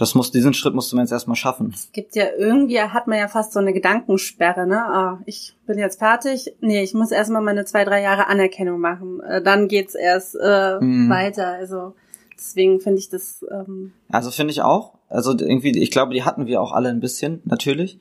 das 0.00 0.14
muss, 0.14 0.30
diesen 0.30 0.54
Schritt 0.54 0.74
musste 0.74 0.96
man 0.96 1.04
jetzt 1.04 1.12
erstmal 1.12 1.36
schaffen. 1.36 1.72
Es 1.74 1.92
gibt 1.92 2.16
ja 2.16 2.24
irgendwie, 2.38 2.80
hat 2.80 3.06
man 3.06 3.18
ja 3.18 3.28
fast 3.28 3.52
so 3.52 3.60
eine 3.60 3.74
Gedankensperre, 3.74 4.66
ne? 4.66 4.78
Ah, 4.78 5.18
ich 5.26 5.54
bin 5.66 5.78
jetzt 5.78 5.98
fertig. 5.98 6.54
Nee, 6.60 6.82
ich 6.82 6.94
muss 6.94 7.10
erstmal 7.10 7.42
meine 7.42 7.66
zwei, 7.66 7.84
drei 7.84 8.00
Jahre 8.00 8.26
Anerkennung 8.26 8.80
machen. 8.80 9.20
Äh, 9.20 9.42
dann 9.42 9.68
geht's 9.68 9.94
erst 9.94 10.36
äh, 10.40 10.80
mhm. 10.80 11.10
weiter. 11.10 11.48
Also 11.48 11.94
deswegen 12.40 12.80
finde 12.80 12.98
ich 12.98 13.08
das. 13.08 13.44
Ähm 13.50 13.92
also 14.10 14.30
finde 14.30 14.52
ich 14.52 14.62
auch. 14.62 14.94
Also 15.08 15.32
irgendwie, 15.32 15.76
ich 15.78 15.90
glaube, 15.90 16.14
die 16.14 16.24
hatten 16.24 16.46
wir 16.46 16.60
auch 16.60 16.72
alle 16.72 16.88
ein 16.88 17.00
bisschen, 17.00 17.40
natürlich. 17.44 17.98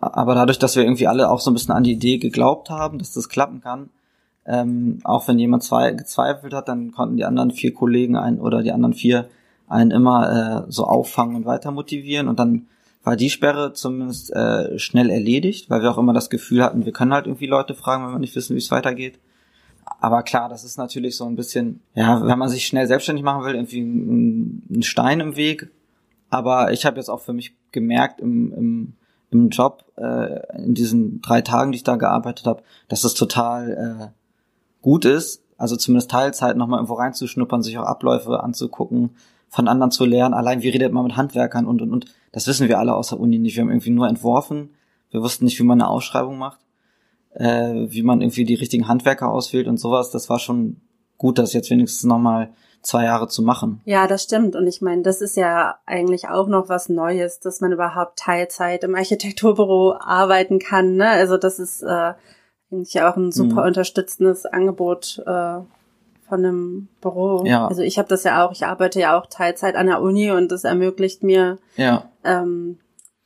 Aber 0.00 0.34
dadurch, 0.34 0.58
dass 0.58 0.76
wir 0.76 0.82
irgendwie 0.82 1.06
alle 1.06 1.30
auch 1.30 1.40
so 1.40 1.50
ein 1.50 1.54
bisschen 1.54 1.74
an 1.74 1.84
die 1.84 1.92
Idee 1.92 2.18
geglaubt 2.18 2.70
haben, 2.70 2.98
dass 2.98 3.12
das 3.12 3.28
klappen 3.28 3.60
kann, 3.60 3.90
ähm, 4.44 4.98
auch 5.04 5.28
wenn 5.28 5.38
jemand 5.38 5.62
zwei 5.62 5.92
gezweifelt 5.92 6.52
hat, 6.52 6.68
dann 6.68 6.90
konnten 6.92 7.16
die 7.16 7.24
anderen 7.24 7.52
vier 7.52 7.72
Kollegen 7.72 8.16
ein 8.16 8.40
oder 8.40 8.62
die 8.62 8.72
anderen 8.72 8.94
vier 8.94 9.28
einen 9.68 9.92
immer 9.92 10.64
äh, 10.66 10.70
so 10.70 10.84
auffangen 10.84 11.36
und 11.36 11.44
weiter 11.44 11.70
motivieren 11.70 12.28
und 12.28 12.38
dann 12.40 12.66
war 13.04 13.16
die 13.16 13.30
Sperre 13.30 13.72
zumindest 13.72 14.32
äh, 14.32 14.78
schnell 14.78 15.10
erledigt, 15.10 15.70
weil 15.70 15.82
wir 15.82 15.90
auch 15.90 15.98
immer 15.98 16.12
das 16.12 16.30
Gefühl 16.30 16.62
hatten, 16.62 16.84
wir 16.84 16.92
können 16.92 17.12
halt 17.12 17.26
irgendwie 17.26 17.46
Leute 17.46 17.74
fragen, 17.74 18.04
wenn 18.04 18.12
wir 18.12 18.18
nicht 18.18 18.36
wissen, 18.36 18.54
wie 18.54 18.60
es 18.60 18.70
weitergeht. 18.70 19.18
Aber 19.84 20.22
klar, 20.22 20.48
das 20.48 20.64
ist 20.64 20.78
natürlich 20.78 21.16
so 21.16 21.24
ein 21.26 21.36
bisschen, 21.36 21.80
ja, 21.94 22.24
wenn 22.24 22.38
man 22.38 22.48
sich 22.48 22.66
schnell 22.66 22.86
selbstständig 22.86 23.24
machen 23.24 23.44
will, 23.44 23.54
irgendwie 23.54 23.80
ein, 23.80 24.62
ein 24.70 24.82
Stein 24.82 25.20
im 25.20 25.36
Weg. 25.36 25.70
Aber 26.30 26.72
ich 26.72 26.86
habe 26.86 26.96
jetzt 26.96 27.08
auch 27.08 27.20
für 27.20 27.32
mich 27.32 27.54
gemerkt 27.72 28.20
im, 28.20 28.52
im, 28.52 28.92
im 29.30 29.48
Job, 29.50 29.84
äh, 29.96 30.62
in 30.62 30.74
diesen 30.74 31.20
drei 31.20 31.42
Tagen, 31.42 31.72
die 31.72 31.76
ich 31.76 31.84
da 31.84 31.96
gearbeitet 31.96 32.46
habe, 32.46 32.62
dass 32.88 33.04
es 33.04 33.14
total 33.14 33.70
äh, 33.70 34.08
gut 34.82 35.04
ist, 35.04 35.42
also 35.56 35.76
zumindest 35.76 36.10
Teilzeit 36.10 36.56
nochmal 36.56 36.78
irgendwo 36.78 36.94
reinzuschnuppern, 36.94 37.62
sich 37.62 37.78
auch 37.78 37.84
Abläufe 37.84 38.42
anzugucken, 38.42 39.10
von 39.48 39.68
anderen 39.68 39.90
zu 39.90 40.04
lernen. 40.04 40.34
Allein 40.34 40.62
wie 40.62 40.70
redet 40.70 40.92
man 40.92 41.04
mit 41.04 41.16
Handwerkern 41.16 41.66
und 41.66 41.82
und 41.82 41.92
und. 41.92 42.06
Das 42.32 42.46
wissen 42.46 42.68
wir 42.68 42.78
alle 42.78 42.94
aus 42.94 43.10
der 43.10 43.20
Uni 43.20 43.38
nicht. 43.38 43.56
Wir 43.56 43.62
haben 43.62 43.70
irgendwie 43.70 43.90
nur 43.90 44.08
entworfen. 44.08 44.70
Wir 45.10 45.22
wussten 45.22 45.44
nicht, 45.44 45.58
wie 45.60 45.64
man 45.64 45.80
eine 45.80 45.90
Ausschreibung 45.90 46.38
macht, 46.38 46.58
äh, 47.34 47.72
wie 47.88 48.02
man 48.02 48.20
irgendwie 48.20 48.44
die 48.44 48.54
richtigen 48.54 48.88
Handwerker 48.88 49.30
auswählt 49.30 49.68
und 49.68 49.78
sowas. 49.78 50.10
Das 50.10 50.28
war 50.28 50.38
schon 50.38 50.80
gut, 51.18 51.38
das 51.38 51.52
jetzt 51.52 51.70
wenigstens 51.70 52.04
nochmal 52.04 52.52
zwei 52.82 53.04
Jahre 53.04 53.28
zu 53.28 53.42
machen. 53.42 53.80
Ja, 53.84 54.06
das 54.06 54.24
stimmt. 54.24 54.56
Und 54.56 54.66
ich 54.66 54.82
meine, 54.82 55.02
das 55.02 55.20
ist 55.20 55.36
ja 55.36 55.76
eigentlich 55.86 56.28
auch 56.28 56.48
noch 56.48 56.68
was 56.68 56.88
Neues, 56.88 57.40
dass 57.40 57.60
man 57.60 57.72
überhaupt 57.72 58.18
Teilzeit 58.18 58.84
im 58.84 58.94
Architekturbüro 58.94 59.96
arbeiten 59.98 60.58
kann. 60.58 60.96
Ne? 60.96 61.08
Also 61.08 61.36
das 61.36 61.58
ist 61.58 61.82
äh, 61.82 62.12
eigentlich 62.70 63.00
auch 63.02 63.16
ein 63.16 63.30
super 63.30 63.62
mhm. 63.62 63.68
unterstützendes 63.68 64.46
Angebot 64.46 65.22
äh, 65.24 65.60
von 66.28 66.44
einem 66.44 66.88
Büro. 67.00 67.44
Ja. 67.46 67.68
Also 67.68 67.82
ich 67.82 67.98
habe 67.98 68.08
das 68.08 68.24
ja 68.24 68.44
auch, 68.44 68.52
ich 68.52 68.66
arbeite 68.66 68.98
ja 68.98 69.18
auch 69.18 69.26
Teilzeit 69.26 69.76
an 69.76 69.86
der 69.86 70.02
Uni 70.02 70.32
und 70.32 70.50
das 70.50 70.64
ermöglicht 70.64 71.22
mir 71.22 71.58
ja. 71.76 72.10
ähm, 72.24 72.78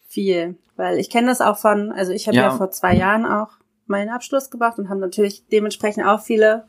viel. 0.06 0.56
Weil 0.76 0.98
ich 0.98 1.08
kenne 1.08 1.28
das 1.28 1.40
auch 1.40 1.56
von, 1.56 1.92
also 1.92 2.12
ich 2.12 2.26
habe 2.26 2.36
ja. 2.36 2.42
ja 2.44 2.50
vor 2.50 2.70
zwei 2.70 2.94
Jahren 2.94 3.24
auch 3.24 3.48
meinen 3.86 4.10
Abschluss 4.10 4.50
gemacht 4.50 4.78
und 4.78 4.88
haben 4.88 5.00
natürlich 5.00 5.44
dementsprechend 5.48 6.06
auch 6.06 6.20
viele 6.20 6.64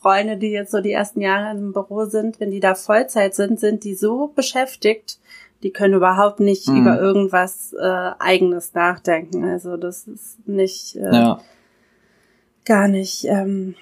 Freunde, 0.00 0.36
die 0.36 0.50
jetzt 0.50 0.72
so 0.72 0.80
die 0.80 0.92
ersten 0.92 1.20
Jahre 1.20 1.56
im 1.56 1.72
Büro 1.72 2.04
sind, 2.06 2.40
wenn 2.40 2.50
die 2.50 2.60
da 2.60 2.74
Vollzeit 2.74 3.34
sind, 3.34 3.60
sind 3.60 3.84
die 3.84 3.94
so 3.94 4.28
beschäftigt, 4.28 5.18
die 5.62 5.70
können 5.70 5.94
überhaupt 5.94 6.40
nicht 6.40 6.68
mhm. 6.68 6.78
über 6.78 7.00
irgendwas 7.00 7.72
äh, 7.78 8.10
eigenes 8.18 8.74
nachdenken. 8.74 9.44
Also 9.44 9.76
das 9.76 10.08
ist 10.08 10.46
nicht 10.48 10.96
äh, 10.96 11.14
ja. 11.14 11.40
gar 12.64 12.88
nicht 12.88 13.24
ähm, 13.26 13.76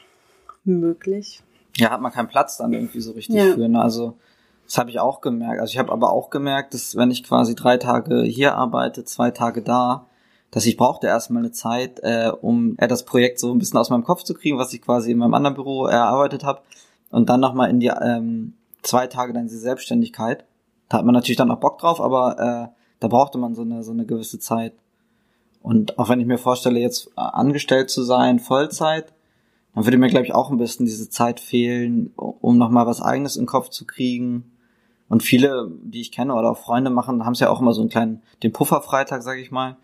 möglich. 0.65 1.43
Ja, 1.77 1.91
hat 1.91 2.01
man 2.01 2.13
keinen 2.13 2.29
Platz 2.29 2.59
dann 2.59 2.73
irgendwie 2.73 3.01
so 3.01 3.13
richtig 3.13 3.37
ja. 3.37 3.55
für. 3.55 3.69
Ne? 3.69 3.81
Also 3.81 4.19
das 4.67 4.77
habe 4.77 4.91
ich 4.91 5.01
auch 5.01 5.21
gemerkt. 5.21 5.61
Also 5.61 5.73
ich 5.73 5.79
habe 5.79 5.93
aber 5.93 6.13
auch 6.13 6.31
gemerkt, 6.31 6.75
dass 6.75 6.97
wenn 6.97 7.11
ich 7.11 7.25
quasi 7.25 7.55
drei 7.55 7.79
Tage 7.79 8.23
hier 8.23 8.57
arbeite, 8.57 9.05
zwei 9.05 9.31
Tage 9.31 9.63
da, 9.63 10.07
dass 10.51 10.67
ich 10.67 10.77
brauchte 10.77 11.07
erstmal 11.07 11.43
eine 11.43 11.53
Zeit, 11.53 12.01
äh, 12.03 12.31
um 12.41 12.75
äh, 12.79 12.89
das 12.89 13.05
Projekt 13.05 13.39
so 13.39 13.53
ein 13.53 13.59
bisschen 13.59 13.79
aus 13.79 13.91
meinem 13.91 14.05
Kopf 14.05 14.25
zu 14.25 14.35
kriegen, 14.35 14.59
was 14.59 14.73
ich 14.73 14.83
quasi 14.83 15.13
in 15.13 15.19
meinem 15.19 15.35
anderen 15.35 15.55
Büro 15.55 15.87
erarbeitet 15.87 16.45
habe. 16.45 16.63
Und 17.11 17.29
dann 17.29 17.41
nochmal 17.41 17.71
in 17.71 17.81
die 17.81 17.89
ähm, 17.89 18.55
zwei 18.83 19.07
Tage 19.07 19.33
dann 19.33 19.47
diese 19.47 19.59
Selbstständigkeit. 19.59 20.45
Da 20.89 20.99
hat 20.99 21.05
man 21.05 21.15
natürlich 21.15 21.37
dann 21.37 21.51
auch 21.51 21.61
Bock 21.61 21.79
drauf, 21.79 22.01
aber 22.01 22.39
äh, 22.39 22.77
da 22.99 23.09
brauchte 23.09 23.39
man 23.39 23.55
so 23.55 23.63
eine, 23.63 23.83
so 23.85 23.93
eine 23.93 24.07
gewisse 24.07 24.39
Zeit. 24.39 24.75
Und 25.63 25.99
auch 25.99 26.09
wenn 26.09 26.21
ich 26.21 26.27
mir 26.27 26.39
vorstelle, 26.39 26.81
jetzt 26.81 27.09
äh, 27.17 27.21
angestellt 27.21 27.91
zu 27.91 28.03
sein, 28.03 28.39
Vollzeit, 28.39 29.13
dann 29.75 29.85
würde 29.85 29.99
mir, 29.99 30.09
glaube 30.09 30.27
ich, 30.27 30.35
auch 30.35 30.51
ein 30.51 30.59
bisschen 30.59 30.87
diese 30.87 31.11
Zeit 31.11 31.39
fehlen, 31.39 32.13
um 32.17 32.59
nochmal 32.59 32.87
was 32.87 33.01
eigenes 33.01 33.37
in 33.37 33.43
den 33.43 33.49
Kopf 33.49 33.69
zu 33.69 33.87
kriegen. 33.87 34.53
Und 35.09 35.23
viele, 35.23 35.71
die 35.83 36.01
ich 36.01 36.13
kenne 36.13 36.35
oder 36.35 36.51
auch 36.51 36.59
Freunde 36.59 36.91
machen, 36.91 37.25
haben 37.25 37.35
es 37.35 37.41
ja 37.41 37.51
auch 37.51 37.61
immer 37.61 37.73
so 37.73 37.81
einen 37.81 37.91
kleinen, 37.91 38.23
den 38.43 38.53
Pufferfreitag, 38.53 39.23
sage 39.23 39.41
ich 39.41 39.51
mal, 39.51 39.77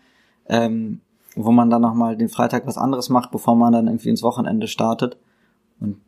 ähm, 0.49 1.01
wo 1.35 1.51
man 1.51 1.69
dann 1.69 1.81
nochmal 1.81 2.17
den 2.17 2.29
Freitag 2.29 2.65
was 2.65 2.77
anderes 2.77 3.09
macht, 3.09 3.31
bevor 3.31 3.55
man 3.55 3.73
dann 3.73 3.87
irgendwie 3.87 4.09
ins 4.09 4.23
Wochenende 4.23 4.67
startet. 4.67 5.17
Und 5.79 6.01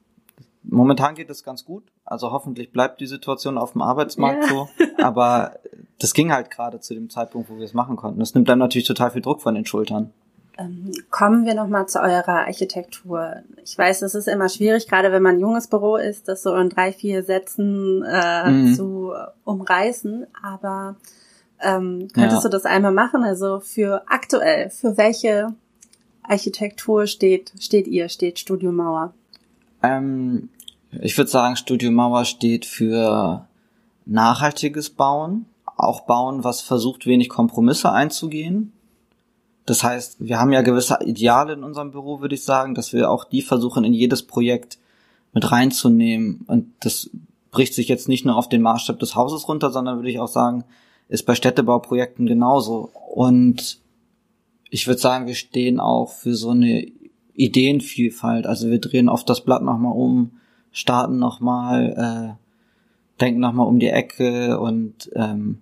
momentan 0.63 1.15
geht 1.15 1.29
es 1.29 1.43
ganz 1.43 1.65
gut. 1.65 1.83
Also 2.05 2.31
hoffentlich 2.31 2.71
bleibt 2.71 2.99
die 3.01 3.07
Situation 3.07 3.57
auf 3.57 3.73
dem 3.73 3.81
Arbeitsmarkt 3.81 4.43
ja. 4.43 4.49
so. 4.49 4.69
Aber 5.03 5.53
das 5.99 6.13
ging 6.13 6.31
halt 6.31 6.49
gerade 6.49 6.79
zu 6.79 6.93
dem 6.93 7.09
Zeitpunkt, 7.09 7.49
wo 7.49 7.57
wir 7.57 7.65
es 7.65 7.73
machen 7.73 7.95
konnten. 7.95 8.19
Das 8.19 8.33
nimmt 8.33 8.49
dann 8.49 8.59
natürlich 8.59 8.87
total 8.87 9.11
viel 9.11 9.21
Druck 9.21 9.41
von 9.41 9.55
den 9.55 9.65
Schultern. 9.65 10.11
Ähm, 10.57 10.91
kommen 11.09 11.45
wir 11.45 11.53
nochmal 11.53 11.87
zu 11.87 12.01
eurer 12.01 12.45
Architektur. 12.45 13.37
Ich 13.63 13.77
weiß, 13.77 14.01
es 14.01 14.13
ist 14.13 14.27
immer 14.27 14.49
schwierig, 14.49 14.87
gerade 14.87 15.11
wenn 15.11 15.23
man 15.23 15.35
ein 15.35 15.39
junges 15.39 15.67
Büro 15.67 15.95
ist, 15.95 16.27
das 16.27 16.43
so 16.43 16.53
in 16.55 16.69
drei, 16.69 16.91
vier 16.91 17.23
Sätzen 17.23 18.03
äh, 18.03 18.49
mhm. 18.49 18.73
zu 18.73 19.13
umreißen. 19.45 20.27
Aber 20.43 20.95
ähm, 21.61 22.07
könntest 22.13 22.43
ja. 22.43 22.49
du 22.49 22.49
das 22.49 22.65
einmal 22.65 22.91
machen? 22.91 23.23
Also 23.23 23.59
für 23.59 24.03
aktuell, 24.07 24.69
für 24.69 24.97
welche 24.97 25.53
Architektur 26.23 27.07
steht, 27.07 27.53
steht 27.59 27.87
ihr, 27.87 28.09
steht 28.09 28.39
Studio 28.39 28.71
Mauer? 28.71 29.13
Ähm, 29.81 30.49
ich 30.91 31.17
würde 31.17 31.29
sagen, 31.29 31.55
Studio 31.55 31.91
Mauer 31.91 32.25
steht 32.25 32.65
für 32.65 33.47
nachhaltiges 34.05 34.89
Bauen, 34.89 35.45
auch 35.77 36.01
Bauen, 36.01 36.43
was 36.43 36.61
versucht, 36.61 37.05
wenig 37.05 37.29
Kompromisse 37.29 37.91
einzugehen. 37.91 38.73
Das 39.65 39.83
heißt, 39.83 40.17
wir 40.19 40.39
haben 40.39 40.51
ja 40.51 40.61
gewisse 40.61 40.97
Ideale 41.05 41.53
in 41.53 41.63
unserem 41.63 41.91
Büro, 41.91 42.21
würde 42.21 42.35
ich 42.35 42.43
sagen, 42.43 42.73
dass 42.73 42.91
wir 42.91 43.11
auch 43.11 43.23
die 43.23 43.41
versuchen, 43.41 43.83
in 43.83 43.93
jedes 43.93 44.23
Projekt 44.23 44.79
mit 45.33 45.51
reinzunehmen. 45.51 46.43
Und 46.47 46.73
das 46.79 47.09
bricht 47.51 47.73
sich 47.73 47.87
jetzt 47.87 48.07
nicht 48.07 48.25
nur 48.25 48.35
auf 48.35 48.49
den 48.49 48.61
Maßstab 48.61 48.99
des 48.99 49.15
Hauses 49.15 49.47
runter, 49.47 49.71
sondern 49.71 49.97
würde 49.97 50.09
ich 50.09 50.19
auch 50.19 50.27
sagen, 50.27 50.63
ist 51.09 51.25
bei 51.25 51.35
Städtebauprojekten 51.35 52.27
genauso. 52.27 52.91
Und 53.13 53.79
ich 54.69 54.87
würde 54.87 55.01
sagen, 55.01 55.27
wir 55.27 55.35
stehen 55.35 55.79
auch 55.79 56.11
für 56.11 56.35
so 56.35 56.51
eine 56.51 56.85
Ideenvielfalt. 57.33 58.45
Also 58.45 58.69
wir 58.69 58.79
drehen 58.79 59.09
oft 59.09 59.29
das 59.29 59.43
Blatt 59.43 59.63
nochmal 59.63 59.93
um, 59.93 60.39
starten 60.71 61.17
nochmal, 61.17 62.37
äh, 62.37 63.19
denken 63.19 63.41
nochmal 63.41 63.67
um 63.67 63.79
die 63.79 63.89
Ecke 63.89 64.59
und 64.59 65.09
ähm, 65.15 65.59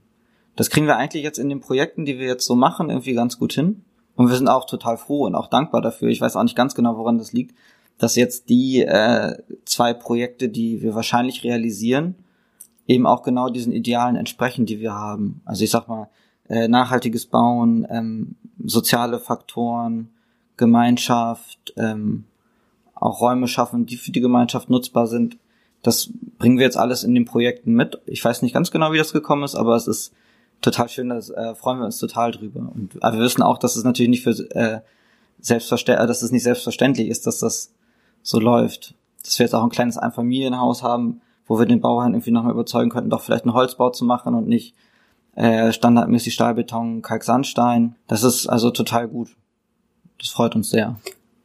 das 0.55 0.69
kriegen 0.69 0.87
wir 0.87 0.97
eigentlich 0.97 1.23
jetzt 1.23 1.37
in 1.37 1.49
den 1.49 1.61
Projekten, 1.61 2.03
die 2.03 2.19
wir 2.19 2.27
jetzt 2.27 2.45
so 2.45 2.55
machen, 2.55 2.89
irgendwie 2.89 3.13
ganz 3.13 3.39
gut 3.39 3.53
hin. 3.53 3.83
Und 4.15 4.29
wir 4.29 4.35
sind 4.35 4.47
auch 4.47 4.65
total 4.65 4.97
froh 4.97 5.25
und 5.25 5.35
auch 5.35 5.47
dankbar 5.47 5.81
dafür. 5.81 6.09
Ich 6.09 6.19
weiß 6.19 6.35
auch 6.35 6.43
nicht 6.43 6.55
ganz 6.55 6.73
genau, 6.73 6.97
woran 6.97 7.19
das 7.19 7.31
liegt, 7.31 7.55
dass 7.99 8.15
jetzt 8.15 8.49
die 8.49 8.81
äh, 8.81 9.37
zwei 9.65 9.93
Projekte, 9.93 10.49
die 10.49 10.81
wir 10.81 10.95
wahrscheinlich 10.95 11.43
realisieren, 11.43 12.15
eben 12.87 13.05
auch 13.05 13.23
genau 13.23 13.49
diesen 13.49 13.73
Idealen 13.73 14.15
entsprechen, 14.15 14.65
die 14.65 14.79
wir 14.79 14.93
haben. 14.93 15.41
Also 15.45 15.63
ich 15.63 15.71
sag 15.71 15.87
mal, 15.87 16.09
äh, 16.49 16.67
nachhaltiges 16.67 17.25
Bauen, 17.25 17.85
ähm, 17.89 18.35
soziale 18.63 19.19
Faktoren, 19.19 20.09
Gemeinschaft, 20.55 21.73
ähm, 21.75 22.23
auch 22.95 23.21
Räume 23.21 23.47
schaffen, 23.47 23.85
die 23.85 23.97
für 23.97 24.11
die 24.11 24.21
Gemeinschaft 24.21 24.69
nutzbar 24.69 25.07
sind. 25.07 25.37
Das 25.83 26.09
bringen 26.39 26.57
wir 26.57 26.65
jetzt 26.65 26.77
alles 26.77 27.03
in 27.03 27.13
den 27.13 27.25
Projekten 27.25 27.73
mit. 27.73 27.99
Ich 28.05 28.23
weiß 28.23 28.41
nicht 28.41 28.53
ganz 28.53 28.71
genau, 28.71 28.91
wie 28.91 28.97
das 28.97 29.13
gekommen 29.13 29.43
ist, 29.43 29.55
aber 29.55 29.75
es 29.75 29.87
ist 29.87 30.13
total 30.61 30.89
schön, 30.89 31.09
da 31.09 31.17
äh, 31.17 31.55
freuen 31.55 31.79
wir 31.79 31.85
uns 31.85 31.99
total 31.99 32.31
drüber. 32.31 32.71
Und 32.73 33.01
aber 33.03 33.17
wir 33.17 33.23
wissen 33.23 33.43
auch, 33.43 33.59
dass 33.59 33.75
es 33.75 33.83
natürlich 33.83 34.09
nicht 34.09 34.23
für 34.23 34.31
äh, 34.55 34.79
selbstverständlich, 35.39 36.03
äh, 36.03 36.07
dass 36.07 36.23
es 36.23 36.31
nicht 36.31 36.43
selbstverständlich 36.43 37.09
ist, 37.09 37.27
dass 37.27 37.39
das 37.39 37.73
so 38.23 38.39
läuft. 38.39 38.95
Dass 39.23 39.37
wir 39.37 39.45
jetzt 39.45 39.53
auch 39.53 39.63
ein 39.63 39.69
kleines 39.69 39.97
Einfamilienhaus 39.97 40.81
haben, 40.81 41.21
wo 41.47 41.59
wir 41.59 41.65
den 41.65 41.81
Bauherrn 41.81 42.13
irgendwie 42.13 42.31
nochmal 42.31 42.53
überzeugen 42.53 42.89
könnten, 42.89 43.09
doch 43.09 43.21
vielleicht 43.21 43.45
einen 43.45 43.53
Holzbau 43.53 43.89
zu 43.89 44.05
machen 44.05 44.35
und 44.35 44.47
nicht 44.47 44.75
äh, 45.35 45.71
standardmäßig 45.71 46.33
Stahlbeton, 46.33 47.01
Kalksandstein. 47.01 47.95
Das 48.07 48.23
ist 48.23 48.47
also 48.47 48.71
total 48.71 49.07
gut. 49.07 49.29
Das 50.19 50.29
freut 50.29 50.55
uns 50.55 50.69
sehr. 50.69 50.95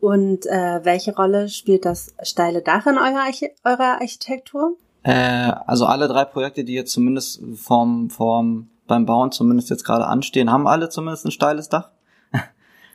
Und 0.01 0.47
äh, 0.47 0.81
welche 0.83 1.15
Rolle 1.15 1.49
spielt 1.49 1.85
das 1.85 2.15
steile 2.23 2.63
Dach 2.63 2.87
in 2.87 2.97
eurer, 2.97 3.25
Archi 3.27 3.51
eurer 3.65 4.01
Architektur? 4.01 4.77
Äh, 5.05 5.53
also 5.67 5.87
alle 5.87 6.09
drei 6.09 6.25
Projekte, 6.25 6.65
die 6.65 6.73
jetzt 6.75 6.93
zumindest 6.93 7.43
vom, 7.55 8.11
vom 8.11 8.69
beim 8.87 9.07
Bauen 9.07 9.31
zumindest 9.31 9.71
jetzt 9.71 9.85
gerade 9.85 10.07
anstehen, 10.07 10.51
haben 10.51 10.67
alle 10.67 10.89
zumindest 10.89 11.25
ein 11.27 11.31
steiles 11.31 11.69
Dach. 11.69 11.91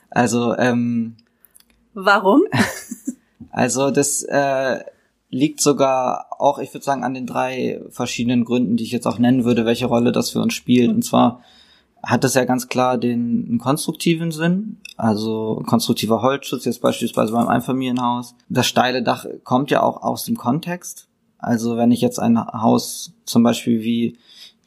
also 0.10 0.58
ähm, 0.58 1.16
warum? 1.94 2.42
also 3.52 3.92
das 3.92 4.24
äh, 4.24 4.80
liegt 5.30 5.62
sogar 5.62 6.28
auch, 6.40 6.60
ich 6.60 6.74
würde 6.74 6.86
sagen, 6.86 7.04
an 7.04 7.14
den 7.14 7.26
drei 7.26 7.82
verschiedenen 7.90 8.46
Gründen, 8.46 8.78
die 8.78 8.84
ich 8.84 8.92
jetzt 8.92 9.08
auch 9.08 9.20
nennen 9.20 9.44
würde, 9.44 9.66
welche 9.66 9.88
Rolle 9.88 10.12
das 10.12 10.30
für 10.30 10.42
uns 10.42 10.54
spielt. 10.54 10.90
Und 10.90 11.04
zwar 11.04 11.42
hat 12.04 12.24
es 12.24 12.36
ja 12.36 12.46
ganz 12.46 12.68
klar 12.70 12.98
den 12.98 13.58
konstruktiven 13.58 14.32
Sinn, 14.32 14.78
also 14.96 15.62
konstruktiver 15.66 16.22
Holzschutz, 16.22 16.66
jetzt 16.66 16.82
beispielsweise 16.82 17.34
beim 17.34 17.48
Einfamilienhaus. 17.48 18.36
Das 18.50 18.68
steile 18.68 19.04
Dach 19.04 19.26
kommt 19.44 19.72
ja 19.72 19.84
auch 19.84 20.02
aus 20.02 20.24
dem 20.24 20.38
Kontext. 20.38 21.08
Also 21.38 21.78
wenn 21.78 21.92
ich 21.92 22.02
jetzt 22.02 22.20
ein 22.20 22.40
Haus 22.40 23.14
zum 23.26 23.44
Beispiel 23.44 23.82
wie 23.82 24.18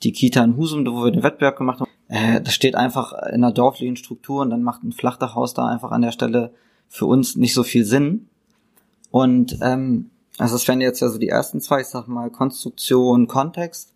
die 0.02 0.12
Kita 0.12 0.42
in 0.44 0.56
Husum, 0.56 0.86
wo 0.86 1.04
wir 1.04 1.10
den 1.10 1.22
Wettbewerb 1.22 1.56
gemacht 1.56 1.80
haben, 1.80 1.90
äh, 2.08 2.40
das 2.40 2.54
steht 2.54 2.74
einfach 2.74 3.12
in 3.12 3.44
einer 3.44 3.52
dorflichen 3.52 3.96
Struktur 3.96 4.42
und 4.42 4.50
dann 4.50 4.62
macht 4.62 4.82
ein 4.82 4.92
Flachdachhaus 4.92 5.54
da 5.54 5.66
einfach 5.66 5.90
an 5.90 6.02
der 6.02 6.12
Stelle 6.12 6.52
für 6.88 7.06
uns 7.06 7.36
nicht 7.36 7.54
so 7.54 7.62
viel 7.62 7.84
Sinn. 7.84 8.28
Und 9.10 9.58
ähm, 9.62 10.10
also 10.40 10.56
es 10.56 10.66
wären 10.66 10.80
jetzt 10.80 11.00
ja 11.00 11.08
so 11.10 11.18
die 11.18 11.28
ersten 11.28 11.60
zwei, 11.60 11.82
ich 11.82 11.88
sag 11.88 12.08
mal, 12.08 12.30
Konstruktion, 12.30 13.26
Kontext. 13.26 13.92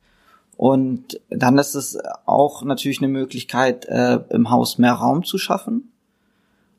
Und 0.58 1.18
dann 1.30 1.56
ist 1.56 1.74
es 1.74 1.98
auch 2.26 2.62
natürlich 2.62 2.98
eine 2.98 3.08
Möglichkeit, 3.08 3.86
äh, 3.86 4.20
im 4.28 4.50
Haus 4.50 4.76
mehr 4.76 4.92
Raum 4.92 5.24
zu 5.24 5.38
schaffen, 5.38 5.90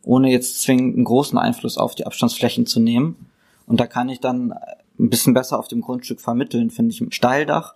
ohne 0.04 0.32
jetzt 0.32 0.62
zwingend 0.62 0.96
einen 0.96 1.04
großen 1.04 1.40
Einfluss 1.40 1.80
auf 1.80 1.96
die 1.96 2.06
Abstandsflächen 2.06 2.68
zu 2.68 2.80
nehmen. 2.80 3.26
Und 3.66 3.80
da 3.80 3.88
kann 3.88 4.08
ich 4.08 4.20
dann 4.20 4.54
ein 5.00 5.10
bisschen 5.10 5.34
besser 5.34 5.58
auf 5.58 5.68
dem 5.68 5.82
Grundstück 5.82 6.22
vermitteln, 6.22 6.70
finde 6.70 6.92
ich, 6.92 7.02
im 7.02 7.12
Steildach. 7.12 7.74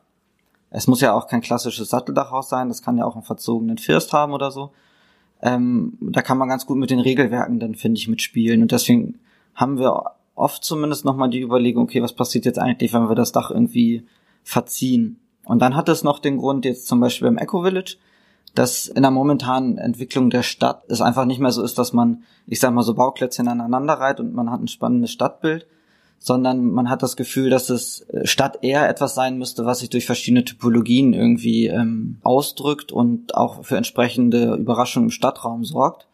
Es 0.69 0.85
muss 0.85 1.01
ja 1.01 1.13
auch 1.13 1.27
kein 1.27 1.41
klassisches 1.41 1.89
Satteldachhaus 1.89 2.49
sein, 2.49 2.67
das 2.67 2.83
kann 2.83 2.99
ja 2.99 3.05
auch 3.05 3.15
einen 3.15 3.23
verzogenen 3.23 3.79
First 3.79 4.13
haben 4.13 4.33
oder 4.33 4.51
so. 4.51 4.71
Ähm, 5.41 5.97
da 5.99 6.21
kann 6.21 6.37
man 6.37 6.49
ganz 6.49 6.67
gut 6.67 6.77
mit 6.77 6.91
den 6.91 6.99
Regelwerken 6.99 7.59
dann, 7.59 7.73
finde 7.73 7.97
ich, 7.97 8.07
mitspielen. 8.07 8.61
Und 8.61 8.71
deswegen 8.71 9.17
haben 9.55 9.79
wir 9.79 10.18
oft 10.39 10.63
zumindest 10.63 11.05
nochmal 11.05 11.29
die 11.29 11.41
Überlegung, 11.41 11.83
okay, 11.83 12.01
was 12.01 12.13
passiert 12.13 12.45
jetzt 12.45 12.59
eigentlich, 12.59 12.93
wenn 12.93 13.09
wir 13.09 13.15
das 13.15 13.31
Dach 13.31 13.51
irgendwie 13.51 14.05
verziehen? 14.43 15.19
Und 15.45 15.61
dann 15.61 15.75
hat 15.75 15.89
es 15.89 16.03
noch 16.03 16.19
den 16.19 16.37
Grund 16.37 16.65
jetzt 16.65 16.87
zum 16.87 16.99
Beispiel 16.99 17.27
beim 17.27 17.37
Eco 17.37 17.63
Village, 17.63 17.97
dass 18.55 18.87
in 18.87 19.03
der 19.03 19.11
momentanen 19.11 19.77
Entwicklung 19.77 20.29
der 20.29 20.43
Stadt 20.43 20.83
es 20.89 21.01
einfach 21.01 21.25
nicht 21.25 21.39
mehr 21.39 21.51
so 21.51 21.63
ist, 21.63 21.77
dass 21.77 21.93
man, 21.93 22.23
ich 22.47 22.59
sag 22.59 22.73
mal, 22.73 22.83
so 22.83 22.93
Bauklötzchen 22.93 23.47
aneinander 23.47 23.93
reiht 23.93 24.19
und 24.19 24.33
man 24.33 24.51
hat 24.51 24.61
ein 24.61 24.67
spannendes 24.67 25.11
Stadtbild, 25.11 25.67
sondern 26.17 26.69
man 26.71 26.89
hat 26.89 27.01
das 27.01 27.15
Gefühl, 27.15 27.49
dass 27.49 27.69
es 27.69 28.01
äh, 28.09 28.27
Stadt 28.27 28.59
eher 28.61 28.89
etwas 28.89 29.15
sein 29.15 29.37
müsste, 29.37 29.65
was 29.65 29.79
sich 29.79 29.89
durch 29.89 30.05
verschiedene 30.05 30.43
Typologien 30.43 31.13
irgendwie 31.13 31.67
ähm, 31.67 32.17
ausdrückt 32.23 32.91
und 32.91 33.35
auch 33.35 33.63
für 33.63 33.77
entsprechende 33.77 34.55
Überraschungen 34.55 35.07
im 35.07 35.11
Stadtraum 35.11 35.63
sorgt. 35.63 36.08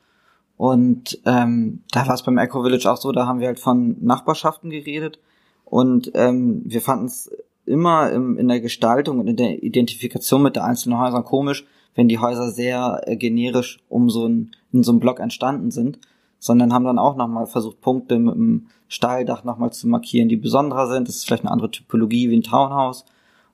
Und 0.57 1.19
ähm, 1.25 1.83
da 1.91 2.07
war 2.07 2.15
es 2.15 2.23
beim 2.23 2.37
Eco 2.37 2.63
Village 2.63 2.89
auch 2.89 2.97
so, 2.97 3.11
da 3.11 3.27
haben 3.27 3.39
wir 3.39 3.47
halt 3.47 3.59
von 3.59 3.97
Nachbarschaften 3.99 4.69
geredet 4.69 5.19
und 5.65 6.11
ähm, 6.13 6.61
wir 6.65 6.81
fanden 6.81 7.05
es 7.05 7.29
immer 7.65 8.11
im, 8.11 8.37
in 8.37 8.47
der 8.47 8.61
Gestaltung 8.61 9.19
und 9.19 9.27
in 9.27 9.35
der 9.35 9.63
Identifikation 9.63 10.43
mit 10.43 10.55
der 10.55 10.63
einzelnen 10.63 10.99
Häuser 10.99 11.23
komisch, 11.23 11.65
wenn 11.95 12.07
die 12.07 12.19
Häuser 12.19 12.51
sehr 12.51 13.01
äh, 13.05 13.17
generisch 13.17 13.79
um 13.89 14.09
so 14.09 14.27
ein, 14.27 14.51
in 14.71 14.83
so 14.83 14.91
einem 14.91 14.99
Block 14.99 15.19
entstanden 15.19 15.71
sind, 15.71 15.99
sondern 16.39 16.73
haben 16.73 16.85
dann 16.85 16.99
auch 16.99 17.15
nochmal 17.15 17.47
versucht, 17.47 17.81
Punkte 17.81 18.19
mit 18.19 18.35
dem 18.35 18.67
Stahldach 18.87 19.43
nochmal 19.43 19.73
zu 19.73 19.87
markieren, 19.87 20.29
die 20.29 20.35
besonderer 20.35 20.87
sind. 20.87 21.07
Das 21.07 21.15
ist 21.15 21.25
vielleicht 21.25 21.43
eine 21.43 21.51
andere 21.51 21.71
Typologie 21.71 22.29
wie 22.29 22.37
ein 22.37 22.43
Townhouse. 22.43 23.05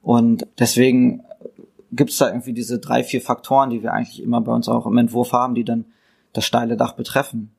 Und 0.02 0.46
deswegen 0.60 1.24
gibt 1.92 2.10
es 2.10 2.18
da 2.18 2.28
irgendwie 2.28 2.54
diese 2.54 2.80
drei, 2.80 3.04
vier 3.04 3.22
Faktoren, 3.22 3.70
die 3.70 3.82
wir 3.82 3.94
eigentlich 3.94 4.22
immer 4.22 4.42
bei 4.42 4.54
uns 4.54 4.68
auch 4.68 4.86
im 4.86 4.98
Entwurf 4.98 5.32
haben, 5.32 5.56
die 5.56 5.64
dann 5.64 5.86
das 6.34 6.46
steile 6.46 6.78
Dach 6.78 6.94
betreffen. 6.94 7.52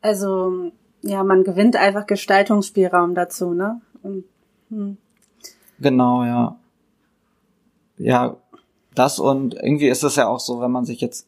Also, 0.00 0.72
ja, 1.02 1.24
man 1.24 1.44
gewinnt 1.44 1.76
einfach 1.76 2.06
Gestaltungsspielraum 2.06 3.14
dazu, 3.14 3.54
ne? 3.54 3.80
Und, 4.02 4.24
hm. 4.70 4.96
Genau, 5.80 6.24
ja. 6.24 6.56
Ja, 7.98 8.36
das 8.94 9.18
und 9.18 9.54
irgendwie 9.54 9.88
ist 9.88 10.02
es 10.02 10.16
ja 10.16 10.28
auch 10.28 10.40
so, 10.40 10.60
wenn 10.60 10.70
man 10.70 10.84
sich 10.84 11.00
jetzt 11.00 11.26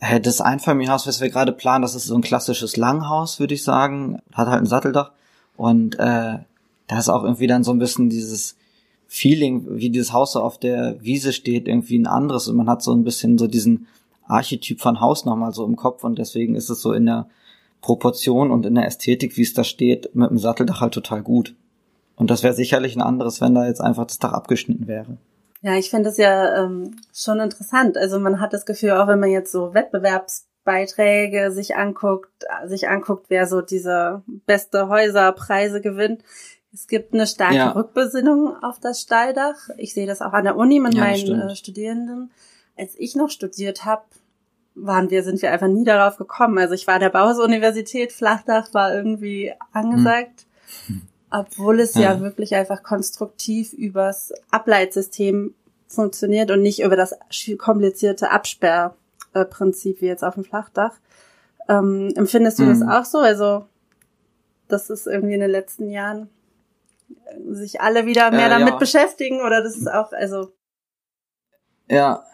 äh, 0.00 0.20
das 0.20 0.40
Einfamilienhaus, 0.40 1.06
was 1.06 1.20
wir 1.20 1.30
gerade 1.30 1.52
planen, 1.52 1.82
das 1.82 1.94
ist 1.94 2.06
so 2.06 2.14
ein 2.14 2.22
klassisches 2.22 2.76
Langhaus, 2.76 3.40
würde 3.40 3.54
ich 3.54 3.62
sagen, 3.62 4.20
hat 4.32 4.48
halt 4.48 4.62
ein 4.62 4.66
Satteldach 4.66 5.12
und 5.56 5.98
äh, 5.98 6.38
da 6.86 6.98
ist 6.98 7.08
auch 7.08 7.22
irgendwie 7.22 7.46
dann 7.46 7.64
so 7.64 7.72
ein 7.72 7.78
bisschen 7.78 8.10
dieses 8.10 8.56
Feeling, 9.06 9.76
wie 9.76 9.90
dieses 9.90 10.12
Haus 10.12 10.32
so 10.32 10.40
auf 10.40 10.58
der 10.58 11.02
Wiese 11.02 11.32
steht, 11.32 11.68
irgendwie 11.68 11.98
ein 11.98 12.06
anderes 12.06 12.48
und 12.48 12.56
man 12.56 12.68
hat 12.68 12.82
so 12.82 12.92
ein 12.92 13.04
bisschen 13.04 13.38
so 13.38 13.46
diesen 13.46 13.86
Archetyp 14.30 14.80
von 14.80 15.00
Haus 15.00 15.24
nochmal 15.24 15.52
so 15.52 15.64
im 15.64 15.76
Kopf 15.76 16.04
und 16.04 16.18
deswegen 16.18 16.54
ist 16.54 16.70
es 16.70 16.80
so 16.80 16.92
in 16.92 17.06
der 17.06 17.28
Proportion 17.80 18.50
und 18.50 18.66
in 18.66 18.74
der 18.74 18.86
Ästhetik, 18.86 19.36
wie 19.36 19.42
es 19.42 19.54
da 19.54 19.64
steht, 19.64 20.14
mit 20.14 20.30
dem 20.30 20.38
Satteldach 20.38 20.80
halt 20.80 20.94
total 20.94 21.22
gut. 21.22 21.54
Und 22.16 22.30
das 22.30 22.42
wäre 22.42 22.52
sicherlich 22.52 22.96
ein 22.96 23.02
anderes, 23.02 23.40
wenn 23.40 23.54
da 23.54 23.66
jetzt 23.66 23.80
einfach 23.80 24.06
das 24.06 24.18
Dach 24.18 24.32
abgeschnitten 24.32 24.86
wäre. 24.86 25.16
Ja, 25.62 25.76
ich 25.76 25.90
finde 25.90 26.10
das 26.10 26.16
ja 26.16 26.64
ähm, 26.64 26.96
schon 27.14 27.40
interessant. 27.40 27.96
Also 27.96 28.18
man 28.18 28.40
hat 28.40 28.52
das 28.52 28.66
Gefühl, 28.66 28.92
auch 28.92 29.08
wenn 29.08 29.20
man 29.20 29.30
jetzt 29.30 29.52
so 29.52 29.74
Wettbewerbsbeiträge 29.74 31.50
sich 31.52 31.76
anguckt, 31.76 32.44
sich 32.66 32.88
anguckt, 32.88 33.26
wer 33.28 33.46
so 33.46 33.60
diese 33.60 34.22
beste 34.46 34.88
Häuserpreise 34.88 35.80
gewinnt. 35.80 36.22
Es 36.72 36.86
gibt 36.86 37.12
eine 37.12 37.26
starke 37.26 37.56
ja. 37.56 37.70
Rückbesinnung 37.72 38.54
auf 38.62 38.78
das 38.78 39.00
Stahldach. 39.00 39.68
Ich 39.76 39.92
sehe 39.92 40.06
das 40.06 40.22
auch 40.22 40.32
an 40.32 40.44
der 40.44 40.56
Uni 40.56 40.78
mit 40.78 40.94
ja, 40.94 41.04
meinen 41.04 41.40
äh, 41.40 41.56
Studierenden. 41.56 42.30
Als 42.76 42.94
ich 42.96 43.16
noch 43.16 43.28
studiert 43.28 43.84
habe, 43.84 44.04
waren 44.74 45.10
wir, 45.10 45.22
sind 45.22 45.42
wir 45.42 45.52
einfach 45.52 45.68
nie 45.68 45.84
darauf 45.84 46.16
gekommen. 46.16 46.58
Also 46.58 46.74
ich 46.74 46.86
war 46.86 46.98
der 46.98 47.10
Bauhaus-Universität, 47.10 48.12
Flachdach 48.12 48.72
war 48.72 48.94
irgendwie 48.94 49.52
angesagt, 49.72 50.46
hm. 50.86 51.02
obwohl 51.30 51.80
es 51.80 51.94
ja. 51.94 52.02
ja 52.02 52.20
wirklich 52.20 52.54
einfach 52.54 52.82
konstruktiv 52.82 53.72
übers 53.72 54.32
Ableitsystem 54.50 55.54
funktioniert 55.90 56.50
und 56.50 56.62
nicht 56.62 56.80
über 56.80 56.96
das 56.96 57.18
komplizierte 57.58 58.30
Absperrprinzip 58.30 60.00
wie 60.00 60.06
jetzt 60.06 60.24
auf 60.24 60.34
dem 60.34 60.44
Flachdach. 60.44 60.94
Ähm, 61.68 62.12
empfindest 62.16 62.58
du 62.58 62.64
mhm. 62.64 62.80
das 62.80 62.82
auch 62.82 63.04
so? 63.04 63.18
Also, 63.18 63.66
das 64.68 64.88
ist 64.88 65.06
irgendwie 65.06 65.34
in 65.34 65.40
den 65.40 65.50
letzten 65.50 65.90
Jahren 65.90 66.30
äh, 67.26 67.54
sich 67.54 67.80
alle 67.80 68.06
wieder 68.06 68.30
mehr 68.30 68.46
äh, 68.46 68.50
damit 68.50 68.74
ja. 68.74 68.76
beschäftigen 68.76 69.40
oder 69.40 69.62
das 69.62 69.76
ist 69.76 69.90
auch, 69.90 70.12
also. 70.12 70.52
Ja, 71.88 72.24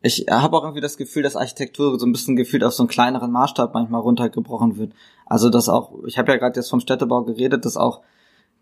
ich 0.00 0.26
habe 0.30 0.56
auch 0.56 0.62
irgendwie 0.62 0.80
das 0.80 0.96
Gefühl, 0.96 1.22
dass 1.22 1.36
Architektur 1.36 1.98
so 1.98 2.06
ein 2.06 2.12
bisschen 2.12 2.36
gefühlt 2.36 2.62
auf 2.62 2.72
so 2.72 2.82
einen 2.82 2.88
kleineren 2.88 3.32
Maßstab 3.32 3.74
manchmal 3.74 4.00
runtergebrochen 4.00 4.76
wird. 4.76 4.92
Also 5.26 5.50
dass 5.50 5.68
auch, 5.68 5.92
ich 6.06 6.18
habe 6.18 6.30
ja 6.30 6.38
gerade 6.38 6.58
jetzt 6.58 6.70
vom 6.70 6.80
Städtebau 6.80 7.24
geredet, 7.24 7.64
dass 7.64 7.76
auch 7.76 8.02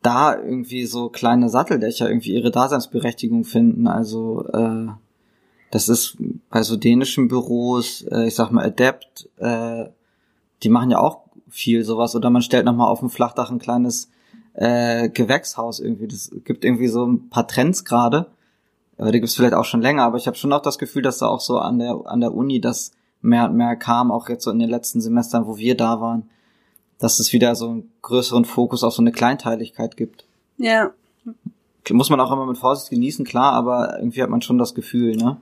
da 0.03 0.35
irgendwie 0.35 0.87
so 0.87 1.09
kleine 1.09 1.49
Satteldächer 1.49 2.09
irgendwie 2.09 2.35
ihre 2.35 2.51
Daseinsberechtigung 2.51 3.45
finden. 3.45 3.87
Also 3.87 4.47
äh, 4.53 4.87
das 5.71 5.89
ist 5.89 6.17
bei 6.49 6.63
so 6.63 6.77
dänischen 6.77 7.29
Büros, 7.29 8.03
äh, 8.11 8.29
ich 8.29 8.35
sag 8.35 8.51
mal 8.51 8.65
Adept, 8.65 9.29
äh, 9.37 9.87
die 10.63 10.69
machen 10.71 10.91
ja 10.91 11.01
auch 11.01 11.21
viel 11.51 11.85
sowas. 11.85 12.17
Oder 12.17 12.31
man 12.31 12.43
stellt 12.43 12.65
nochmal 12.65 12.89
auf 12.89 13.01
dem 13.01 13.11
Flachdach 13.11 13.51
ein 13.51 13.59
kleines 13.59 14.11
äh, 14.55 15.11
Gewächshaus 15.11 15.81
irgendwie. 15.81 16.09
Das 16.09 16.31
gibt 16.45 16.65
irgendwie 16.65 16.89
so 16.89 17.05
ein 17.05 17.29
paar 17.29 17.47
Trends 17.47 17.85
gerade 17.85 18.27
äh, 18.99 19.11
die 19.13 19.21
gibt's 19.21 19.35
vielleicht 19.35 19.55
auch 19.55 19.65
schon 19.65 19.83
länger, 19.83 20.03
aber 20.05 20.17
ich 20.19 20.27
habe 20.27 20.37
schon 20.37 20.53
auch 20.53 20.63
das 20.63 20.79
Gefühl, 20.79 21.03
dass 21.03 21.19
da 21.19 21.27
auch 21.27 21.41
so 21.41 21.59
an 21.59 21.79
der, 21.79 21.99
an 22.05 22.21
der 22.21 22.35
Uni 22.35 22.61
das 22.61 22.93
mehr 23.23 23.45
und 23.49 23.57
mehr 23.57 23.77
kam, 23.77 24.11
auch 24.11 24.29
jetzt 24.29 24.45
so 24.45 24.51
in 24.51 24.59
den 24.59 24.71
letzten 24.71 25.01
Semestern, 25.01 25.47
wo 25.47 25.57
wir 25.57 25.77
da 25.77 26.01
waren, 26.01 26.29
dass 26.99 27.19
es 27.19 27.33
wieder 27.33 27.55
so 27.55 27.69
einen 27.69 27.93
größeren 28.03 28.45
Fokus 28.45 28.85
auf 28.85 28.95
so 28.95 29.03
eine 29.03 29.13
Kleinteiligkeit 29.13 29.97
gibt. 29.97 30.25
Ja. 30.59 30.91
Muss 31.91 32.11
man 32.11 32.21
auch 32.21 32.33
immer 32.33 32.47
mit 32.47 32.59
Vorsicht 32.59 32.91
genießen, 32.91 33.25
klar, 33.25 33.53
aber 33.53 33.99
irgendwie 33.99 34.23
hat 34.23 34.31
man 34.31 34.43
schon 34.43 34.59
das 34.59 34.75
Gefühl, 34.75 35.17
ne? 35.17 35.37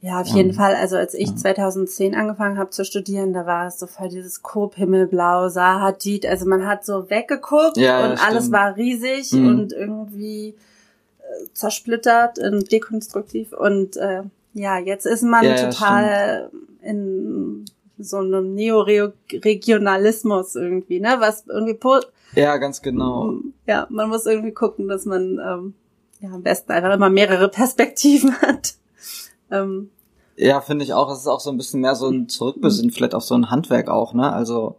Ja, 0.00 0.20
auf 0.20 0.26
jeden 0.26 0.52
Fall. 0.52 0.74
Also 0.74 0.96
als 0.96 1.14
ich 1.14 1.34
2010 1.34 2.14
angefangen 2.14 2.58
habe 2.58 2.68
zu 2.70 2.84
studieren, 2.84 3.32
da 3.32 3.46
war 3.46 3.66
es 3.68 3.78
so 3.78 3.86
voll 3.86 4.10
dieses 4.10 4.42
Coop 4.42 4.74
Himmelblau, 4.74 5.48
Sahadid. 5.48 6.26
Also 6.26 6.46
man 6.46 6.66
hat 6.66 6.84
so 6.84 7.08
weggeguckt 7.08 7.78
Ja, 7.78 8.00
ja, 8.00 8.10
und 8.10 8.22
alles 8.22 8.44
stimmt. 8.44 8.52
war 8.52 8.76
riesig 8.76 9.32
Mhm. 9.32 9.48
und 9.48 9.72
irgendwie 9.72 10.54
zersplittert 11.52 12.38
und 12.38 12.70
dekonstruktiv. 12.70 13.52
Und 13.52 13.96
äh, 13.96 14.22
ja, 14.54 14.78
jetzt 14.78 15.06
ist 15.06 15.22
man 15.22 15.44
Ja, 15.44 15.56
ja, 15.56 15.70
total 15.70 16.50
in 16.82 17.64
so 17.98 18.18
einem 18.18 18.54
Neoregionalismus 18.54 20.56
irgendwie, 20.56 21.00
ne? 21.00 21.16
Was 21.18 21.46
irgendwie 21.46 21.78
Ja, 22.34 22.56
ganz 22.56 22.82
genau. 22.82 23.34
ja, 23.66 23.86
man 23.90 24.08
muss 24.08 24.26
irgendwie 24.26 24.52
gucken, 24.52 24.88
dass 24.88 25.04
man 25.04 25.40
ähm, 25.44 25.74
ja 26.20 26.30
am 26.30 26.42
besten 26.42 26.72
einfach 26.72 26.94
immer 26.94 27.10
mehrere 27.10 27.48
Perspektiven 27.48 28.40
hat. 28.40 28.74
Ähm, 29.50 29.90
Ja, 30.36 30.60
finde 30.60 30.84
ich 30.84 30.92
auch. 30.92 31.10
Es 31.12 31.20
ist 31.20 31.28
auch 31.28 31.40
so 31.40 31.50
ein 31.50 31.56
bisschen 31.56 31.80
mehr 31.80 31.94
so 31.94 32.08
ein 32.08 32.28
Zurückbesinnen, 32.28 32.90
vielleicht 32.90 33.14
auf 33.14 33.24
so 33.24 33.34
ein 33.34 33.50
Handwerk 33.50 33.88
auch, 33.88 34.14
ne? 34.14 34.32
Also, 34.32 34.76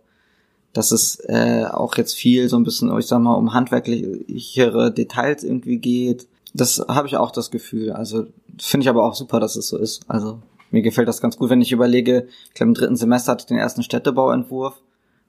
dass 0.74 0.92
es 0.92 1.20
äh, 1.28 1.64
auch 1.66 1.96
jetzt 1.96 2.16
viel 2.16 2.50
so 2.50 2.58
ein 2.58 2.66
bisschen, 2.66 2.96
ich 2.98 3.08
sag 3.08 3.20
mal, 3.20 3.36
um 3.36 3.54
handwerklichere 3.54 4.92
Details 4.92 5.44
irgendwie 5.46 5.78
geht. 5.78 6.28
Das 6.56 6.84
habe 6.88 7.08
ich 7.08 7.18
auch 7.18 7.32
das 7.32 7.52
Gefühl. 7.52 7.92
Also, 7.92 8.28
finde 8.58 8.84
ich 8.86 8.90
aber 8.90 9.04
auch 9.04 9.16
super, 9.16 9.40
dass 9.40 9.56
es 9.56 9.68
so 9.68 9.78
ist. 9.78 10.04
Also, 10.08 10.40
mir 10.72 10.82
gefällt 10.82 11.08
das 11.08 11.22
ganz 11.22 11.38
gut, 11.38 11.50
wenn 11.50 11.62
ich 11.62 11.72
überlege, 11.72 12.28
ich 12.48 12.54
glaube, 12.54 12.70
im 12.70 12.74
dritten 12.74 12.96
Semester 12.96 13.32
hatte 13.34 13.42
ich 13.44 13.48
den 13.48 13.58
ersten 13.58 13.84
Städtebauentwurf. 13.84 14.82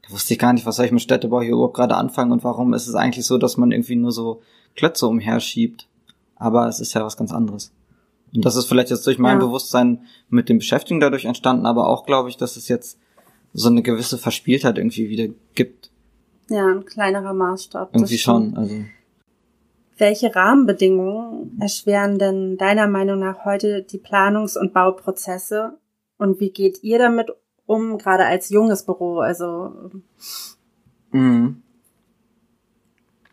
Da 0.06 0.12
wusste 0.12 0.34
ich 0.34 0.38
gar 0.38 0.52
nicht, 0.52 0.66
was 0.66 0.76
soll 0.76 0.86
ich 0.86 0.92
mit 0.92 1.02
Städtebau 1.02 1.40
hier 1.40 1.52
überhaupt 1.52 1.74
gerade 1.74 1.96
anfangen 1.96 2.32
und 2.32 2.44
warum 2.44 2.74
ist 2.74 2.86
es 2.86 2.94
eigentlich 2.94 3.26
so, 3.26 3.38
dass 3.38 3.56
man 3.56 3.72
irgendwie 3.72 3.96
nur 3.96 4.12
so 4.12 4.40
Klötze 4.76 5.06
umherschiebt. 5.08 5.88
Aber 6.36 6.68
es 6.68 6.80
ist 6.80 6.94
ja 6.94 7.04
was 7.04 7.16
ganz 7.16 7.32
anderes. 7.32 7.72
Und 8.34 8.44
das 8.44 8.54
ist 8.56 8.66
vielleicht 8.66 8.90
jetzt 8.90 9.06
durch 9.06 9.18
mein 9.18 9.40
Ja. 9.40 9.46
Bewusstsein 9.46 10.02
mit 10.28 10.48
dem 10.48 10.58
Beschäftigen 10.58 11.00
dadurch 11.00 11.24
entstanden, 11.24 11.66
aber 11.66 11.88
auch 11.88 12.06
glaube 12.06 12.28
ich, 12.28 12.36
dass 12.36 12.56
es 12.56 12.68
jetzt 12.68 12.98
so 13.52 13.68
eine 13.68 13.82
gewisse 13.82 14.18
Verspieltheit 14.18 14.78
irgendwie 14.78 15.08
wieder 15.08 15.32
gibt. 15.54 15.90
ja, 16.50 16.66
ein 16.66 16.84
kleinerer 16.84 17.32
Maßstab. 17.32 17.90
Irgendwie 17.94 18.18
schon. 18.18 18.56
Also 18.56 18.74
Welche 19.98 20.34
Rahmenbedingungen 20.34 21.58
erschweren 21.60 22.18
denn 22.18 22.56
deiner 22.58 22.86
Meinung 22.86 23.18
nach 23.18 23.44
heute 23.44 23.82
die 23.82 23.98
Planungs- 23.98 24.58
und 24.58 24.74
Bauprozesse? 24.74 25.78
Und 26.18 26.40
wie 26.40 26.50
geht 26.50 26.82
ihr 26.82 26.98
damit 26.98 27.30
um, 27.66 27.98
gerade 27.98 28.26
als 28.26 28.50
junges 28.50 28.84
Büro? 28.84 29.18
Also 29.18 29.90
Mhm. 31.16 31.62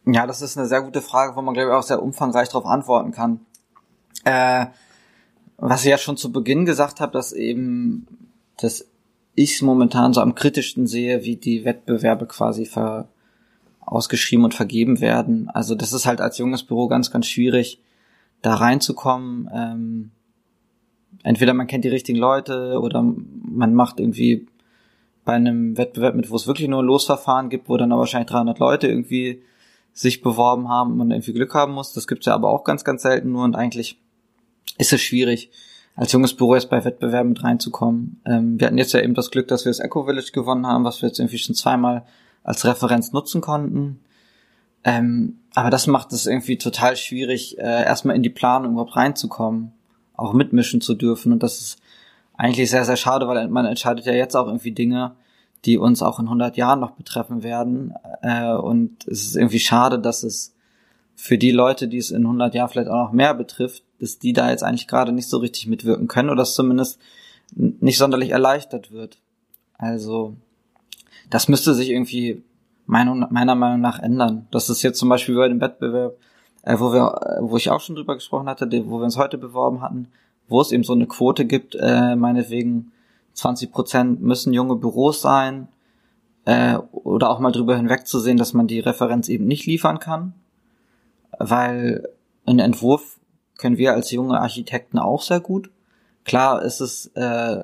Ja, 0.06 0.28
das 0.28 0.42
ist 0.42 0.58
eine 0.58 0.68
sehr 0.68 0.82
gute 0.82 1.02
Frage, 1.02 1.36
wo 1.36 1.42
man, 1.42 1.54
glaube 1.54 1.70
ich, 1.70 1.76
auch 1.76 1.84
sehr 1.84 2.02
umfangreich 2.02 2.50
darauf 2.50 2.66
antworten 2.66 3.12
kann. 3.12 3.42
Äh, 4.26 4.68
was 5.58 5.84
ich 5.84 5.90
ja 5.90 5.98
schon 5.98 6.18
zu 6.18 6.32
Beginn 6.32 6.66
gesagt 6.66 7.00
habe, 7.00 7.12
dass 7.14 7.32
eben, 7.32 8.08
dass 8.58 8.86
ich 9.36 9.62
momentan 9.62 10.14
so 10.14 10.22
am 10.22 10.36
kritischsten 10.36 10.88
sehe, 10.88 11.24
wie 11.24 11.38
die 11.38 11.66
Wettbewerbe 11.66 12.28
quasi 12.28 12.66
ver 12.66 13.08
ausgeschrieben 13.94 14.44
und 14.44 14.54
vergeben 14.54 15.02
werden. 15.02 15.50
Also 15.50 15.76
das 15.76 15.94
ist 15.94 16.06
halt 16.06 16.20
als 16.20 16.38
junges 16.38 16.64
Büro 16.64 16.88
ganz, 16.88 17.12
ganz 17.12 17.28
schwierig, 17.28 17.80
da 18.42 18.56
reinzukommen. 18.56 19.50
Ähm, 19.54 20.12
entweder 21.24 21.54
man 21.54 21.68
kennt 21.68 21.86
die 21.86 21.90
richtigen 21.90 22.18
Leute 22.18 22.80
oder 22.80 23.04
man 23.04 23.74
macht 23.74 24.00
irgendwie 24.00 24.48
bei 25.26 25.34
einem 25.34 25.78
Wettbewerb 25.78 26.16
mit, 26.16 26.30
wo 26.30 26.36
es 26.36 26.48
wirklich 26.48 26.68
nur 26.68 26.82
ein 26.82 26.86
Losverfahren 26.86 27.50
gibt, 27.50 27.70
wo 27.70 27.78
dann 27.78 27.92
aber 27.92 28.02
wahrscheinlich 28.02 28.30
300 28.30 28.60
Leute 28.60 28.88
irgendwie 28.88 29.42
sich 29.94 30.22
beworben 30.22 30.70
haben 30.70 31.00
und 31.00 31.12
irgendwie 31.12 31.34
Glück 31.34 31.54
haben 31.54 31.74
muss. 31.74 31.94
Das 31.94 32.08
gibt's 32.08 32.26
ja 32.26 32.34
aber 32.34 32.50
auch 32.50 32.64
ganz, 32.64 32.84
ganz 32.84 33.04
selten 33.04 33.32
nur 33.32 33.44
und 33.44 33.56
eigentlich 33.56 34.00
ist 34.78 34.92
es 34.92 35.02
schwierig, 35.02 35.52
als 35.96 36.12
junges 36.12 36.34
Büro 36.34 36.56
jetzt 36.56 36.70
bei 36.72 36.84
Wettbewerben 36.84 37.30
mit 37.30 37.44
reinzukommen. 37.44 38.20
Ähm, 38.26 38.60
wir 38.60 38.68
hatten 38.68 38.80
jetzt 38.80 38.94
ja 38.94 39.02
eben 39.02 39.14
das 39.14 39.30
Glück, 39.30 39.48
dass 39.48 39.66
wir 39.66 39.70
das 39.70 39.80
Eco 39.80 40.06
Village 40.06 40.32
gewonnen 40.34 40.66
haben, 40.66 40.84
was 40.84 41.02
wir 41.02 41.10
jetzt 41.10 41.20
irgendwie 41.20 41.38
schon 41.38 41.54
zweimal 41.56 42.04
als 42.44 42.66
Referenz 42.66 43.12
nutzen 43.12 43.42
konnten. 43.42 44.00
Ähm, 44.84 45.40
aber 45.56 45.70
das 45.70 45.88
macht 45.88 46.12
es 46.14 46.26
irgendwie 46.26 46.58
total 46.58 46.96
schwierig, 46.98 47.58
äh, 47.58 47.84
erstmal 47.84 48.16
in 48.16 48.24
die 48.24 48.30
Planung 48.30 48.74
überhaupt 48.74 48.96
reinzukommen, 48.96 49.72
auch 50.16 50.34
mitmischen 50.34 50.82
zu 50.82 50.94
dürfen. 50.96 51.32
Und 51.32 51.44
das 51.44 51.62
ist 51.62 51.80
eigentlich 52.36 52.70
sehr, 52.70 52.86
sehr 52.86 52.98
schade, 52.98 53.28
weil 53.28 53.48
man 53.48 53.66
entscheidet 53.66 54.06
ja 54.06 54.14
jetzt 54.14 54.36
auch 54.36 54.48
irgendwie 54.48 54.72
Dinge, 54.72 55.16
die 55.66 55.78
uns 55.78 56.02
auch 56.02 56.20
in 56.20 56.26
100 56.26 56.58
Jahren 56.58 56.80
noch 56.80 56.92
betreffen 56.92 57.44
werden. 57.44 57.94
Äh, 58.22 58.54
und 58.54 59.08
es 59.08 59.26
ist 59.26 59.36
irgendwie 59.36 59.60
schade, 59.60 60.00
dass 60.00 60.24
es 60.24 60.54
für 61.16 61.38
die 61.38 61.52
Leute, 61.52 61.88
die 61.88 61.98
es 61.98 62.12
in 62.12 62.24
100 62.24 62.54
Jahren 62.54 62.70
vielleicht 62.70 62.90
auch 62.90 63.06
noch 63.06 63.12
mehr 63.12 63.34
betrifft, 63.34 63.84
dass 64.00 64.20
die 64.20 64.34
da 64.34 64.50
jetzt 64.50 64.64
eigentlich 64.64 64.88
gerade 64.88 65.12
nicht 65.12 65.30
so 65.30 65.38
richtig 65.38 65.68
mitwirken 65.68 66.08
können 66.08 66.30
oder 66.30 66.44
es 66.44 66.56
zumindest 66.56 67.00
nicht 67.56 67.98
sonderlich 67.98 68.32
erleichtert 68.32 68.92
wird. 68.92 69.20
Also 69.78 70.36
das 71.30 71.48
müsste 71.48 71.74
sich 71.74 71.90
irgendwie 71.90 72.44
Meinung, 72.86 73.26
meiner 73.30 73.56
Meinung 73.56 73.82
nach 73.82 74.00
ändern. 74.00 74.48
Das 74.52 74.70
ist 74.70 74.82
jetzt 74.82 75.00
zum 75.00 75.10
Beispiel 75.10 75.36
bei 75.36 75.48
dem 75.48 75.62
Wettbewerb, 75.62 76.18
äh, 76.64 76.78
wo 76.80 76.92
wir, 76.92 77.22
äh, 77.22 77.42
wo 77.42 77.58
ich 77.58 77.70
auch 77.70 77.82
schon 77.82 77.96
drüber 77.96 78.16
gesprochen 78.16 78.50
hatte, 78.50 78.70
wo 78.88 79.00
wir 79.00 79.06
uns 79.06 79.18
heute 79.18 79.38
beworben 79.38 79.82
hatten, 79.82 80.10
wo 80.48 80.62
es 80.62 80.72
eben 80.72 80.84
so 80.84 80.94
eine 80.94 81.08
Quote 81.08 81.46
gibt, 81.46 81.76
äh, 81.76 82.16
meinetwegen 82.16 82.92
20 83.34 83.72
Prozent 83.72 84.22
müssen 84.22 84.54
junge 84.54 84.76
Büros 84.76 85.22
sein, 85.22 85.68
äh, 86.46 86.78
oder 86.92 87.30
auch 87.30 87.40
mal 87.40 87.52
drüber 87.52 87.76
hinwegzusehen, 87.76 88.38
dass 88.38 88.54
man 88.54 88.68
die 88.68 88.80
Referenz 88.80 89.30
eben 89.30 89.46
nicht 89.46 89.66
liefern 89.66 90.00
kann, 90.00 90.34
weil 91.40 92.08
einen 92.46 92.60
Entwurf 92.60 93.20
können 93.58 93.78
wir 93.78 93.94
als 93.94 94.12
junge 94.12 94.40
Architekten 94.40 95.00
auch 95.00 95.22
sehr 95.22 95.40
gut. 95.40 95.72
Klar 96.26 96.62
ist 96.64 96.82
es, 96.82 97.08
äh, 97.16 97.64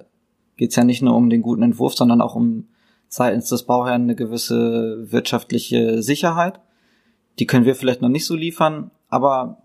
geht 0.58 0.70
es 0.70 0.76
ja 0.76 0.84
nicht 0.84 1.02
nur 1.02 1.16
um 1.16 1.30
den 1.30 1.42
guten 1.42 1.64
Entwurf, 1.64 1.96
sondern 1.96 2.22
auch 2.22 2.36
um 2.36 2.68
seitens 3.10 3.50
des 3.50 3.64
Bauherrn 3.64 4.04
eine 4.04 4.16
gewisse 4.16 5.12
wirtschaftliche 5.12 6.02
Sicherheit. 6.02 6.60
Die 7.40 7.48
können 7.48 7.66
wir 7.66 7.76
vielleicht 7.76 8.02
noch 8.02 8.10
nicht 8.10 8.26
so 8.26 8.36
liefern, 8.36 8.92
aber 9.10 9.58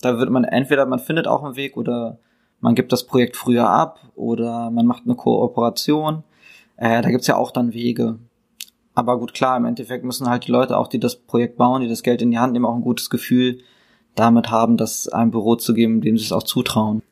da 0.00 0.18
wird 0.18 0.30
man 0.30 0.44
entweder 0.44 0.86
man 0.86 0.98
findet 0.98 1.28
auch 1.28 1.44
einen 1.44 1.56
Weg 1.56 1.76
oder 1.76 2.18
man 2.60 2.74
gibt 2.74 2.92
das 2.92 3.04
Projekt 3.04 3.36
früher 3.36 3.68
ab 3.68 4.00
oder 4.14 4.70
man 4.70 4.86
macht 4.86 5.04
eine 5.04 5.14
Kooperation. 5.14 6.24
Äh, 6.76 7.02
da 7.02 7.10
gibt's 7.10 7.26
ja 7.26 7.36
auch 7.36 7.50
dann 7.50 7.72
Wege. 7.72 8.18
Aber 8.94 9.18
gut, 9.18 9.34
klar, 9.34 9.58
im 9.58 9.66
Endeffekt 9.66 10.04
müssen 10.04 10.28
halt 10.28 10.46
die 10.46 10.52
Leute 10.52 10.76
auch, 10.78 10.88
die 10.88 10.98
das 10.98 11.16
Projekt 11.16 11.58
bauen, 11.58 11.82
die 11.82 11.88
das 11.88 12.02
Geld 12.02 12.22
in 12.22 12.30
die 12.30 12.38
Hand 12.38 12.54
nehmen, 12.54 12.64
auch 12.64 12.74
ein 12.74 12.82
gutes 12.82 13.10
Gefühl 13.10 13.58
damit 14.14 14.50
haben, 14.50 14.78
das 14.78 15.08
einem 15.08 15.30
Büro 15.30 15.56
zu 15.56 15.74
geben, 15.74 16.00
dem 16.00 16.16
sie 16.16 16.24
es 16.24 16.32
auch 16.32 16.42
zutrauen. 16.42 17.02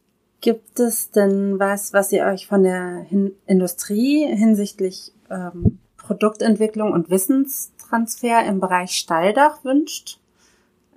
gibt 0.41 0.81
es 0.81 1.11
denn 1.11 1.59
was, 1.59 1.93
was 1.93 2.11
ihr 2.13 2.25
euch 2.25 2.47
von 2.47 2.63
der 2.63 3.01
Hin 3.09 3.33
Industrie 3.47 4.27
hinsichtlich 4.27 5.13
ähm, 5.31 5.79
Produktentwicklung 5.97 6.93
und 6.93 7.11
Wissenstransfer 7.11 8.45
im 8.47 8.61
Bereich 8.61 8.91
Stalldach 8.93 9.65
wünscht? 9.65 10.19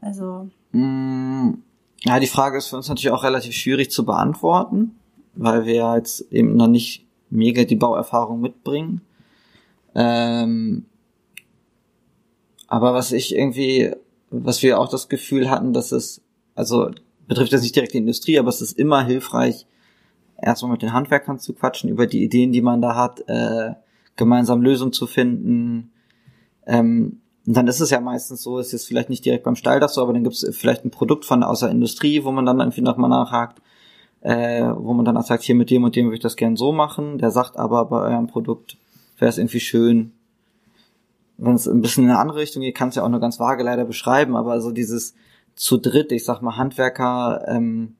Also 0.01 0.49
Mm, 0.71 1.53
Ja, 2.03 2.19
die 2.19 2.27
Frage 2.27 2.57
ist 2.57 2.67
für 2.67 2.75
uns 2.77 2.89
natürlich 2.89 3.11
auch 3.11 3.23
relativ 3.23 3.53
schwierig 3.53 3.89
zu 3.89 4.05
beantworten, 4.05 4.99
weil 5.33 5.65
wir 5.65 5.95
jetzt 5.95 6.31
eben 6.31 6.55
noch 6.55 6.67
nicht 6.67 7.05
mega 7.29 7.63
die 7.63 7.75
Bauerfahrung 7.75 8.39
mitbringen. 8.39 9.01
Ähm, 9.95 10.85
aber 12.67 12.93
was 12.93 13.11
ich 13.11 13.35
irgendwie, 13.35 13.91
was 14.29 14.61
wir 14.61 14.79
auch 14.79 14.89
das 14.89 15.09
Gefühl 15.09 15.49
hatten, 15.49 15.73
dass 15.73 15.91
es, 15.91 16.21
also 16.53 16.91
betrifft 17.27 17.51
jetzt 17.51 17.63
nicht 17.63 17.75
direkt 17.75 17.93
die 17.93 17.99
Industrie, 17.99 18.37
aber 18.37 18.49
es 18.49 18.61
ist 18.61 18.77
immer 18.77 19.03
hilfreich, 19.03 19.65
erstmal 20.39 20.73
mit 20.73 20.81
den 20.83 20.93
Handwerkern 20.93 21.39
zu 21.39 21.53
quatschen 21.53 21.89
über 21.89 22.05
die 22.05 22.23
Ideen, 22.23 22.51
die 22.51 22.61
man 22.61 22.81
da 22.81 22.95
hat, 22.95 23.21
äh, 23.27 23.73
gemeinsam 24.17 24.61
Lösungen 24.61 24.93
zu 24.93 25.07
finden. 25.07 25.91
Ähm, 26.65 27.21
und 27.45 27.55
dann 27.55 27.67
ist 27.67 27.79
es 27.79 27.91
ja 27.91 28.01
meistens 28.01 28.43
so, 28.43 28.59
ist 28.59 28.73
jetzt 28.73 28.87
vielleicht 28.87 29.09
nicht 29.09 29.23
direkt 29.23 29.45
beim 29.45 29.55
Stalldach 29.55 29.89
so, 29.89 30.01
aber 30.01 30.11
dann 30.11 30.23
gibt 30.23 30.35
es 30.35 30.57
vielleicht 30.57 30.83
ein 30.83 30.91
Produkt 30.91 31.23
von 31.23 31.43
aus 31.43 31.61
der 31.61 31.69
Industrie, 31.69 32.25
wo 32.25 32.31
man 32.31 32.45
dann 32.45 32.59
irgendwie 32.59 32.81
nochmal 32.81 33.09
nachhakt, 33.09 33.61
äh, 34.19 34.63
wo 34.75 34.93
man 34.93 35.05
dann 35.05 35.15
auch 35.15 35.23
sagt, 35.23 35.43
hier 35.43 35.55
mit 35.55 35.69
dem 35.69 35.85
und 35.85 35.95
dem 35.95 36.07
würde 36.07 36.15
ich 36.15 36.21
das 36.21 36.35
gern 36.35 36.57
so 36.57 36.73
machen. 36.73 37.19
Der 37.19 37.31
sagt 37.31 37.57
aber 37.57 37.85
bei 37.85 38.01
eurem 38.01 38.27
Produkt 38.27 38.77
wäre 39.17 39.29
es 39.29 39.37
irgendwie 39.37 39.61
schön, 39.61 40.11
wenn 41.37 41.53
es 41.53 41.67
ein 41.67 41.81
bisschen 41.81 42.03
in 42.03 42.09
eine 42.09 42.19
andere 42.19 42.39
Richtung 42.39 42.63
geht, 42.63 42.75
kann 42.75 42.89
es 42.89 42.95
ja 42.95 43.03
auch 43.03 43.09
nur 43.09 43.19
ganz 43.19 43.39
vage 43.39 43.63
leider 43.63 43.85
beschreiben, 43.85 44.35
aber 44.35 44.59
so 44.59 44.71
dieses 44.71 45.13
zu 45.55 45.77
dritt, 45.77 46.11
ich 46.11 46.25
sag 46.25 46.41
mal 46.41 46.57
Handwerker, 46.57 47.45
ähm, 47.47 47.95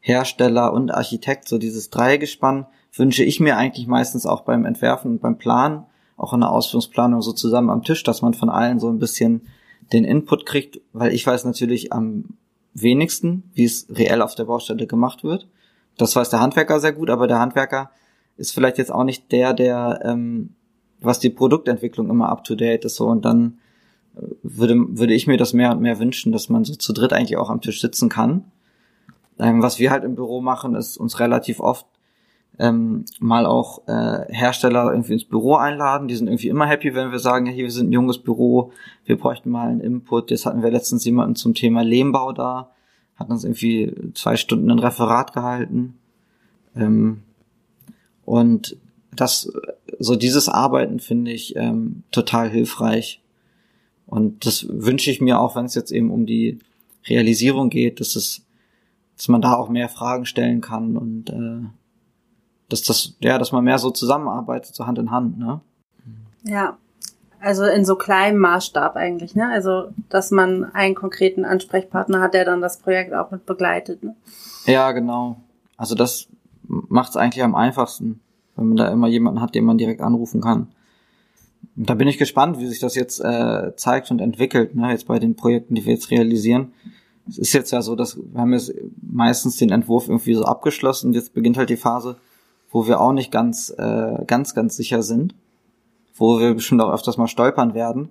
Hersteller 0.00 0.72
und 0.72 0.90
Architekt, 0.90 1.48
so 1.48 1.58
dieses 1.58 1.90
Dreigespann, 1.90 2.66
wünsche 2.94 3.24
ich 3.24 3.40
mir 3.40 3.56
eigentlich 3.56 3.86
meistens 3.86 4.26
auch 4.26 4.42
beim 4.42 4.64
Entwerfen 4.64 5.12
und 5.12 5.22
beim 5.22 5.38
Planen, 5.38 5.84
auch 6.16 6.32
in 6.32 6.40
der 6.40 6.50
Ausführungsplanung 6.50 7.22
so 7.22 7.32
zusammen 7.32 7.70
am 7.70 7.82
Tisch, 7.82 8.02
dass 8.02 8.22
man 8.22 8.34
von 8.34 8.50
allen 8.50 8.78
so 8.78 8.88
ein 8.88 8.98
bisschen 8.98 9.42
den 9.92 10.04
Input 10.04 10.46
kriegt, 10.46 10.80
weil 10.92 11.12
ich 11.12 11.26
weiß 11.26 11.44
natürlich 11.44 11.92
am 11.92 12.24
wenigsten, 12.74 13.50
wie 13.54 13.64
es 13.64 13.86
reell 13.90 14.22
auf 14.22 14.34
der 14.34 14.44
Baustelle 14.44 14.86
gemacht 14.86 15.24
wird. 15.24 15.48
Das 15.96 16.16
weiß 16.16 16.30
der 16.30 16.40
Handwerker 16.40 16.80
sehr 16.80 16.92
gut, 16.92 17.10
aber 17.10 17.26
der 17.26 17.38
Handwerker 17.38 17.90
ist 18.36 18.54
vielleicht 18.54 18.78
jetzt 18.78 18.92
auch 18.92 19.04
nicht 19.04 19.30
der, 19.32 19.52
der 19.52 20.00
ähm, 20.04 20.50
was 21.00 21.18
die 21.18 21.30
Produktentwicklung 21.30 22.08
immer 22.08 22.28
up 22.28 22.44
to 22.44 22.54
date 22.54 22.84
ist 22.84 22.96
so 22.96 23.06
und 23.06 23.24
dann 23.24 23.58
äh, 24.16 24.22
würde, 24.42 24.76
würde 24.98 25.14
ich 25.14 25.26
mir 25.26 25.36
das 25.36 25.52
mehr 25.52 25.70
und 25.72 25.80
mehr 25.80 25.98
wünschen, 25.98 26.32
dass 26.32 26.48
man 26.48 26.64
so 26.64 26.74
zu 26.74 26.92
dritt 26.92 27.12
eigentlich 27.12 27.36
auch 27.36 27.50
am 27.50 27.60
Tisch 27.60 27.80
sitzen 27.80 28.08
kann. 28.08 28.44
Ähm, 29.38 29.62
was 29.62 29.78
wir 29.78 29.90
halt 29.90 30.04
im 30.04 30.14
Büro 30.14 30.40
machen, 30.40 30.74
ist 30.74 30.96
uns 30.96 31.20
relativ 31.20 31.60
oft 31.60 31.86
ähm, 32.58 33.04
mal 33.18 33.46
auch 33.46 33.86
äh, 33.88 34.26
Hersteller 34.32 34.90
irgendwie 34.90 35.14
ins 35.14 35.24
Büro 35.24 35.54
einladen. 35.54 36.08
Die 36.08 36.14
sind 36.14 36.28
irgendwie 36.28 36.48
immer 36.48 36.66
happy, 36.66 36.94
wenn 36.94 37.10
wir 37.10 37.18
sagen, 37.18 37.46
ja, 37.46 37.52
hier, 37.52 37.64
wir 37.64 37.70
sind 37.70 37.88
ein 37.88 37.92
junges 37.92 38.18
Büro, 38.18 38.72
wir 39.04 39.16
bräuchten 39.16 39.50
mal 39.50 39.68
einen 39.68 39.80
Input. 39.80 40.30
Jetzt 40.30 40.46
hatten 40.46 40.62
wir 40.62 40.70
letztens 40.70 41.04
jemanden 41.04 41.34
zum 41.34 41.54
Thema 41.54 41.82
Lehmbau 41.82 42.32
da, 42.32 42.70
hat 43.16 43.30
uns 43.30 43.44
irgendwie 43.44 43.94
zwei 44.14 44.36
Stunden 44.36 44.70
ein 44.70 44.78
Referat 44.78 45.32
gehalten. 45.32 45.98
Ähm, 46.76 47.22
und 48.24 48.76
das, 49.14 49.52
so 49.98 50.16
dieses 50.16 50.48
Arbeiten 50.48 51.00
finde 51.00 51.32
ich 51.32 51.56
ähm, 51.56 52.02
total 52.10 52.50
hilfreich. 52.50 53.20
Und 54.06 54.44
das 54.44 54.66
wünsche 54.68 55.10
ich 55.10 55.20
mir 55.20 55.40
auch, 55.40 55.56
wenn 55.56 55.64
es 55.64 55.74
jetzt 55.74 55.90
eben 55.90 56.10
um 56.10 56.26
die 56.26 56.58
Realisierung 57.06 57.70
geht, 57.70 58.00
dass 58.00 58.14
es, 58.14 58.44
dass 59.16 59.28
man 59.28 59.40
da 59.40 59.54
auch 59.54 59.68
mehr 59.68 59.88
Fragen 59.88 60.26
stellen 60.26 60.60
kann 60.60 60.96
und 60.96 61.30
äh, 61.30 61.66
dass 62.72 62.82
das, 62.82 63.14
ja, 63.20 63.38
dass 63.38 63.52
man 63.52 63.64
mehr 63.64 63.78
so 63.78 63.90
zusammenarbeitet, 63.90 64.74
so 64.74 64.86
Hand 64.86 64.98
in 64.98 65.10
Hand, 65.10 65.38
ne? 65.38 65.60
Ja. 66.44 66.78
Also 67.40 67.64
in 67.64 67.84
so 67.84 67.96
kleinem 67.96 68.38
Maßstab 68.38 68.94
eigentlich, 68.94 69.34
ne? 69.34 69.48
Also, 69.48 69.88
dass 70.08 70.30
man 70.30 70.64
einen 70.72 70.94
konkreten 70.94 71.44
Ansprechpartner 71.44 72.20
hat, 72.20 72.34
der 72.34 72.44
dann 72.44 72.60
das 72.60 72.78
Projekt 72.78 73.12
auch 73.14 73.30
mit 73.32 73.46
begleitet, 73.46 74.02
ne? 74.04 74.14
Ja, 74.66 74.92
genau. 74.92 75.36
Also 75.76 75.94
das 75.96 76.28
macht 76.62 77.10
es 77.10 77.16
eigentlich 77.16 77.42
am 77.42 77.56
einfachsten, 77.56 78.20
wenn 78.56 78.68
man 78.68 78.76
da 78.76 78.88
immer 78.88 79.08
jemanden 79.08 79.40
hat, 79.40 79.54
den 79.54 79.64
man 79.64 79.78
direkt 79.78 80.00
anrufen 80.00 80.40
kann. 80.40 80.68
Und 81.76 81.90
da 81.90 81.94
bin 81.94 82.08
ich 82.08 82.18
gespannt, 82.18 82.58
wie 82.58 82.66
sich 82.66 82.80
das 82.80 82.94
jetzt 82.94 83.20
äh, 83.20 83.74
zeigt 83.76 84.10
und 84.10 84.20
entwickelt, 84.20 84.74
ne, 84.74 84.90
jetzt 84.90 85.06
bei 85.06 85.18
den 85.18 85.34
Projekten, 85.34 85.74
die 85.74 85.84
wir 85.84 85.94
jetzt 85.94 86.10
realisieren. 86.10 86.72
Es 87.28 87.38
ist 87.38 87.52
jetzt 87.52 87.70
ja 87.70 87.82
so, 87.82 87.96
dass 87.96 88.16
wir 88.16 88.40
haben 88.40 88.52
jetzt 88.52 88.72
meistens 89.00 89.56
den 89.56 89.70
Entwurf 89.70 90.08
irgendwie 90.08 90.34
so 90.34 90.44
abgeschlossen 90.44 91.08
und 91.08 91.14
jetzt 91.14 91.34
beginnt 91.34 91.56
halt 91.56 91.70
die 91.70 91.76
Phase, 91.76 92.16
wo 92.72 92.86
wir 92.88 93.00
auch 93.00 93.12
nicht 93.12 93.30
ganz, 93.30 93.72
äh, 93.76 94.24
ganz, 94.26 94.54
ganz 94.54 94.76
sicher 94.76 95.02
sind, 95.02 95.34
wo 96.14 96.40
wir 96.40 96.54
bestimmt 96.54 96.80
auch 96.80 96.92
öfters 96.92 97.18
mal 97.18 97.28
stolpern 97.28 97.74
werden. 97.74 98.08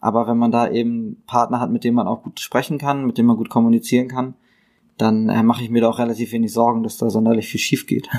Aber 0.00 0.26
wenn 0.26 0.36
man 0.36 0.50
da 0.50 0.68
eben 0.68 1.22
Partner 1.26 1.60
hat, 1.60 1.70
mit 1.70 1.82
dem 1.82 1.94
man 1.94 2.06
auch 2.06 2.22
gut 2.22 2.38
sprechen 2.38 2.76
kann, 2.76 3.06
mit 3.06 3.16
dem 3.16 3.24
man 3.24 3.38
gut 3.38 3.48
kommunizieren 3.48 4.08
kann, 4.08 4.34
dann 4.98 5.30
äh, 5.30 5.42
mache 5.42 5.62
ich 5.62 5.70
mir 5.70 5.80
da 5.80 5.88
auch 5.88 5.98
relativ 5.98 6.32
wenig 6.32 6.52
Sorgen, 6.52 6.82
dass 6.82 6.98
da 6.98 7.08
sonderlich 7.08 7.48
viel 7.48 7.60
schief 7.60 7.86
geht. 7.86 8.08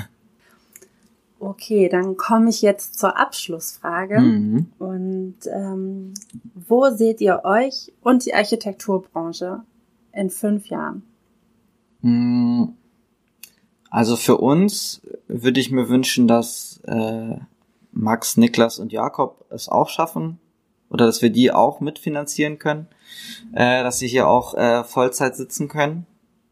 Okay, 1.38 1.90
dann 1.90 2.16
komme 2.16 2.48
ich 2.48 2.62
jetzt 2.62 2.98
zur 2.98 3.18
Abschlussfrage. 3.18 4.20
Mhm. 4.20 4.66
Und 4.78 5.36
ähm, 5.54 6.14
wo 6.54 6.88
seht 6.90 7.20
ihr 7.20 7.42
euch 7.44 7.92
und 8.00 8.24
die 8.24 8.34
Architekturbranche 8.34 9.60
in 10.12 10.30
fünf 10.30 10.68
Jahren? 10.68 11.02
Mm, 12.00 12.64
also 13.90 14.16
für 14.16 14.38
uns 14.38 15.02
würde 15.28 15.60
ich 15.60 15.70
mir 15.70 15.88
wünschen, 15.88 16.28
dass 16.28 16.80
äh, 16.86 17.36
Max, 17.92 18.36
Niklas 18.36 18.78
und 18.78 18.92
Jakob 18.92 19.44
es 19.50 19.68
auch 19.68 19.88
schaffen 19.88 20.38
oder 20.90 21.06
dass 21.06 21.22
wir 21.22 21.30
die 21.30 21.52
auch 21.52 21.80
mitfinanzieren 21.80 22.58
können, 22.58 22.88
äh, 23.52 23.82
dass 23.82 23.98
sie 23.98 24.08
hier 24.08 24.28
auch 24.28 24.54
äh, 24.54 24.84
Vollzeit 24.84 25.36
sitzen 25.36 25.68
können, 25.68 26.06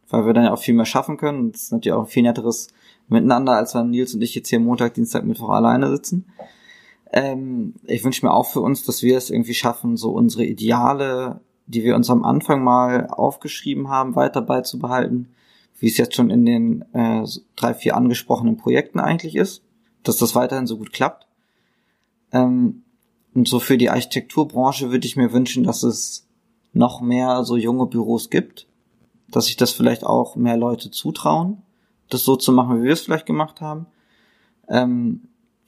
weil 0.08 0.26
wir 0.26 0.32
dann 0.32 0.44
ja 0.44 0.52
auch 0.52 0.60
viel 0.60 0.74
mehr 0.74 0.86
schaffen 0.86 1.16
können. 1.16 1.52
Das 1.52 1.64
ist 1.64 1.72
natürlich 1.72 1.94
auch 1.94 2.04
ein 2.04 2.10
viel 2.10 2.22
netteres 2.22 2.68
Miteinander, 3.08 3.52
als 3.52 3.74
wenn 3.74 3.90
Nils 3.90 4.14
und 4.14 4.22
ich 4.22 4.34
jetzt 4.34 4.48
hier 4.48 4.60
Montag, 4.60 4.94
Dienstag, 4.94 5.24
Mittwoch 5.24 5.50
alleine 5.50 5.90
sitzen. 5.90 6.26
Ähm, 7.12 7.74
ich 7.84 8.02
wünsche 8.02 8.24
mir 8.24 8.32
auch 8.32 8.46
für 8.46 8.60
uns, 8.60 8.84
dass 8.84 9.02
wir 9.02 9.16
es 9.16 9.30
irgendwie 9.30 9.54
schaffen, 9.54 9.96
so 9.96 10.10
unsere 10.12 10.44
Ideale, 10.44 11.40
die 11.66 11.84
wir 11.84 11.94
uns 11.94 12.10
am 12.10 12.24
Anfang 12.24 12.64
mal 12.64 13.08
aufgeschrieben 13.08 13.88
haben, 13.88 14.16
weiter 14.16 14.40
beizubehalten 14.40 15.28
wie 15.78 15.88
es 15.88 15.96
jetzt 15.96 16.14
schon 16.14 16.30
in 16.30 16.44
den 16.44 16.82
äh, 16.92 17.24
drei, 17.56 17.74
vier 17.74 17.96
angesprochenen 17.96 18.56
Projekten 18.56 19.00
eigentlich 19.00 19.36
ist, 19.36 19.62
dass 20.02 20.16
das 20.16 20.34
weiterhin 20.34 20.66
so 20.66 20.78
gut 20.78 20.92
klappt. 20.92 21.26
Ähm, 22.32 22.82
und 23.34 23.48
so 23.48 23.58
für 23.58 23.76
die 23.76 23.90
Architekturbranche 23.90 24.90
würde 24.90 25.06
ich 25.06 25.16
mir 25.16 25.32
wünschen, 25.32 25.64
dass 25.64 25.82
es 25.82 26.26
noch 26.72 27.00
mehr 27.00 27.44
so 27.44 27.56
junge 27.56 27.86
Büros 27.86 28.30
gibt, 28.30 28.66
dass 29.28 29.46
sich 29.46 29.56
das 29.56 29.72
vielleicht 29.72 30.04
auch 30.04 30.36
mehr 30.36 30.56
Leute 30.56 30.90
zutrauen, 30.90 31.62
das 32.10 32.24
so 32.24 32.36
zu 32.36 32.52
machen, 32.52 32.80
wie 32.80 32.86
wir 32.86 32.92
es 32.92 33.00
vielleicht 33.00 33.26
gemacht 33.26 33.60
haben. 33.60 33.86
Ähm, 34.68 35.22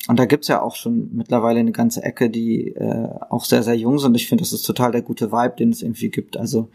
und 0.09 0.19
da 0.21 0.25
gibt's 0.25 0.49
ja 0.49 0.63
auch 0.63 0.77
schon 0.77 1.11
mittlerweile 1.15 1.59
eine 1.59 1.73
ganze 1.73 2.03
Ecke, 2.03 2.31
die 2.31 2.69
äh, 2.69 3.09
auch 3.29 3.45
sehr, 3.45 3.65
sehr 3.65 3.77
jung 3.77 3.99
sind. 3.99 4.15
Ich 4.15 4.29
finde, 4.29 4.43
das 4.43 4.53
ist 4.53 4.63
total 4.63 4.93
der 4.93 5.03
gute 5.03 5.33
Vibe, 5.33 5.57
den 5.59 5.71
es 5.71 5.83
irgendwie 5.83 6.11
gibt. 6.11 6.37
Also 6.37 6.69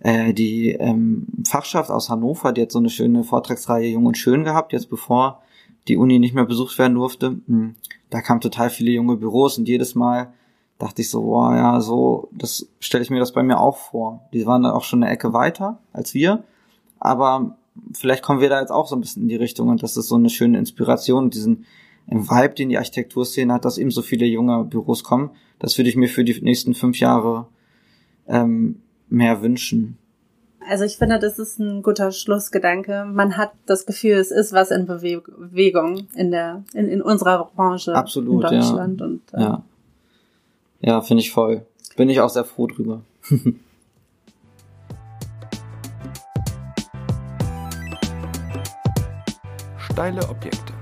äh, 0.00 0.32
die 0.32 0.70
ähm, 0.72 1.26
Fachschaft 1.46 1.90
aus 1.90 2.10
Hannover, 2.10 2.52
die 2.52 2.62
hat 2.62 2.72
so 2.72 2.78
eine 2.78 2.90
schöne 2.90 3.24
Vortragsreihe 3.24 3.88
Jung 3.88 4.06
und 4.06 4.18
Schön 4.18 4.44
gehabt, 4.44 4.72
jetzt 4.72 4.90
bevor 4.90 5.42
die 5.88 5.96
Uni 5.96 6.18
nicht 6.18 6.34
mehr 6.34 6.44
besucht 6.44 6.78
werden 6.78 6.94
durfte. 6.94 7.38
Hm, 7.46 7.74
da 8.10 8.20
kamen 8.20 8.40
total 8.40 8.70
viele 8.70 8.90
junge 8.90 9.16
Büros 9.16 9.58
und 9.58 9.68
jedes 9.68 9.94
Mal 9.94 10.32
dachte 10.78 11.02
ich 11.02 11.10
so, 11.10 11.22
boah, 11.22 11.54
ja, 11.54 11.80
so, 11.80 12.28
das 12.32 12.68
stelle 12.80 13.02
ich 13.02 13.10
mir 13.10 13.18
das 13.18 13.32
bei 13.32 13.42
mir 13.42 13.58
auch 13.58 13.78
vor. 13.78 14.28
Die 14.32 14.46
waren 14.46 14.62
dann 14.62 14.72
auch 14.72 14.84
schon 14.84 15.02
eine 15.02 15.12
Ecke 15.12 15.32
weiter 15.32 15.78
als 15.92 16.12
wir, 16.12 16.44
aber 17.00 17.56
vielleicht 17.92 18.22
kommen 18.22 18.40
wir 18.40 18.48
da 18.48 18.60
jetzt 18.60 18.72
auch 18.72 18.86
so 18.86 18.96
ein 18.96 19.00
bisschen 19.00 19.22
in 19.22 19.28
die 19.28 19.36
Richtung 19.36 19.68
und 19.68 19.82
das 19.82 19.96
ist 19.96 20.08
so 20.08 20.16
eine 20.16 20.30
schöne 20.30 20.58
Inspiration, 20.58 21.30
diesen 21.30 21.64
Vibe, 22.06 22.54
den 22.54 22.68
die 22.68 22.78
Architekturszene 22.78 23.52
hat, 23.52 23.64
dass 23.64 23.78
eben 23.78 23.90
so 23.90 24.02
viele 24.02 24.26
junge 24.26 24.64
Büros 24.64 25.02
kommen. 25.02 25.30
Das 25.58 25.76
würde 25.76 25.90
ich 25.90 25.96
mir 25.96 26.08
für 26.08 26.24
die 26.24 26.40
nächsten 26.40 26.74
fünf 26.74 27.00
Jahre 27.00 27.48
ähm, 28.28 28.80
mehr 29.08 29.42
wünschen. 29.42 29.98
Also 30.68 30.84
ich 30.84 30.96
finde, 30.96 31.18
das 31.20 31.38
ist 31.38 31.58
ein 31.60 31.82
guter 31.82 32.10
Schlussgedanke. 32.10 33.04
Man 33.04 33.36
hat 33.36 33.52
das 33.66 33.86
Gefühl, 33.86 34.16
es 34.16 34.32
ist 34.32 34.52
was 34.52 34.70
in 34.72 34.86
Bewegung 34.86 36.08
in 36.14 36.32
der 36.32 36.64
in, 36.74 36.88
in 36.88 37.00
unserer 37.02 37.50
Branche 37.54 37.94
Absolut, 37.94 38.34
in 38.34 38.40
Deutschland 38.40 39.00
ja. 39.00 39.06
und 39.06 39.22
äh, 39.32 39.40
ja, 39.40 39.62
ja 40.80 41.00
finde 41.02 41.22
ich 41.22 41.30
voll. 41.30 41.64
Bin 41.96 42.08
ich 42.08 42.20
auch 42.20 42.30
sehr 42.30 42.44
froh 42.44 42.66
drüber. 42.66 43.02
Steile 49.78 50.28
Objekte. 50.28 50.75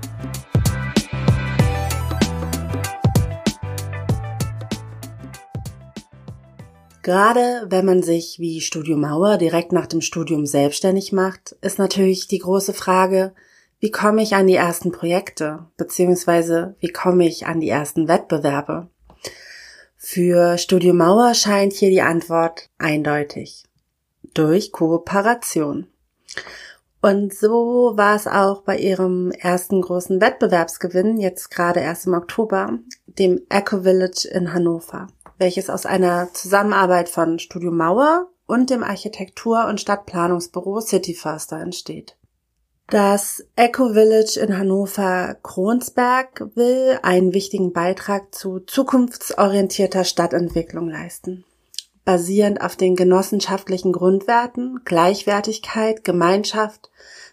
Gerade 7.05 7.67
wenn 7.69 7.85
man 7.85 8.01
sich 8.01 8.39
wie 8.39 8.61
Studio 8.61 8.97
Mauer 8.97 9.37
direkt 9.37 9.71
nach 9.71 9.85
dem 9.85 10.01
Studium 10.01 10.47
selbstständig 10.47 11.11
macht, 11.11 11.51
ist 11.61 11.77
natürlich 11.77 12.27
die 12.27 12.39
große 12.39 12.73
Frage, 12.73 13.35
wie 13.79 13.91
komme 13.91 14.23
ich 14.23 14.33
an 14.33 14.47
die 14.47 14.55
ersten 14.55 14.91
Projekte, 14.91 15.67
beziehungsweise 15.77 16.73
wie 16.79 16.87
komme 16.87 17.27
ich 17.27 17.45
an 17.45 17.59
die 17.59 17.69
ersten 17.69 18.07
Wettbewerbe? 18.07 18.87
Für 19.95 20.57
Studio 20.57 20.95
Mauer 20.95 21.35
scheint 21.35 21.73
hier 21.73 21.91
die 21.91 22.01
Antwort 22.01 22.71
eindeutig. 22.79 23.65
Durch 24.33 24.71
Kooperation. 24.71 25.85
Und 27.03 27.35
so 27.35 27.93
war 27.95 28.15
es 28.15 28.25
auch 28.25 28.63
bei 28.63 28.79
ihrem 28.79 29.29
ersten 29.29 29.79
großen 29.79 30.19
Wettbewerbsgewinn, 30.19 31.19
jetzt 31.19 31.51
gerade 31.51 31.81
erst 31.81 32.07
im 32.07 32.15
Oktober, 32.15 32.79
dem 33.05 33.41
Eco 33.49 33.83
Village 33.83 34.27
in 34.27 34.55
Hannover 34.55 35.05
welches 35.37 35.69
aus 35.69 35.85
einer 35.85 36.33
Zusammenarbeit 36.33 37.09
von 37.09 37.39
Studio 37.39 37.71
Mauer 37.71 38.27
und 38.47 38.69
dem 38.69 38.83
Architektur- 38.83 39.67
und 39.67 39.81
Stadtplanungsbüro 39.81 40.81
City 40.81 41.13
Förster 41.13 41.59
entsteht. 41.59 42.15
Das 42.87 43.43
Eco 43.55 43.93
Village 43.93 44.39
in 44.39 44.57
Hannover 44.57 45.35
Kronsberg 45.41 46.51
will 46.55 46.99
einen 47.01 47.33
wichtigen 47.33 47.73
Beitrag 47.73 48.35
zu 48.35 48.59
zukunftsorientierter 48.59 50.03
Stadtentwicklung 50.03 50.89
leisten. 50.89 51.45
Basierend 52.03 52.61
auf 52.61 52.75
den 52.75 52.95
genossenschaftlichen 52.95 53.91
Grundwerten 53.91 54.81
Gleichwertigkeit, 54.85 56.03
Gemeinschaft, 56.03 56.91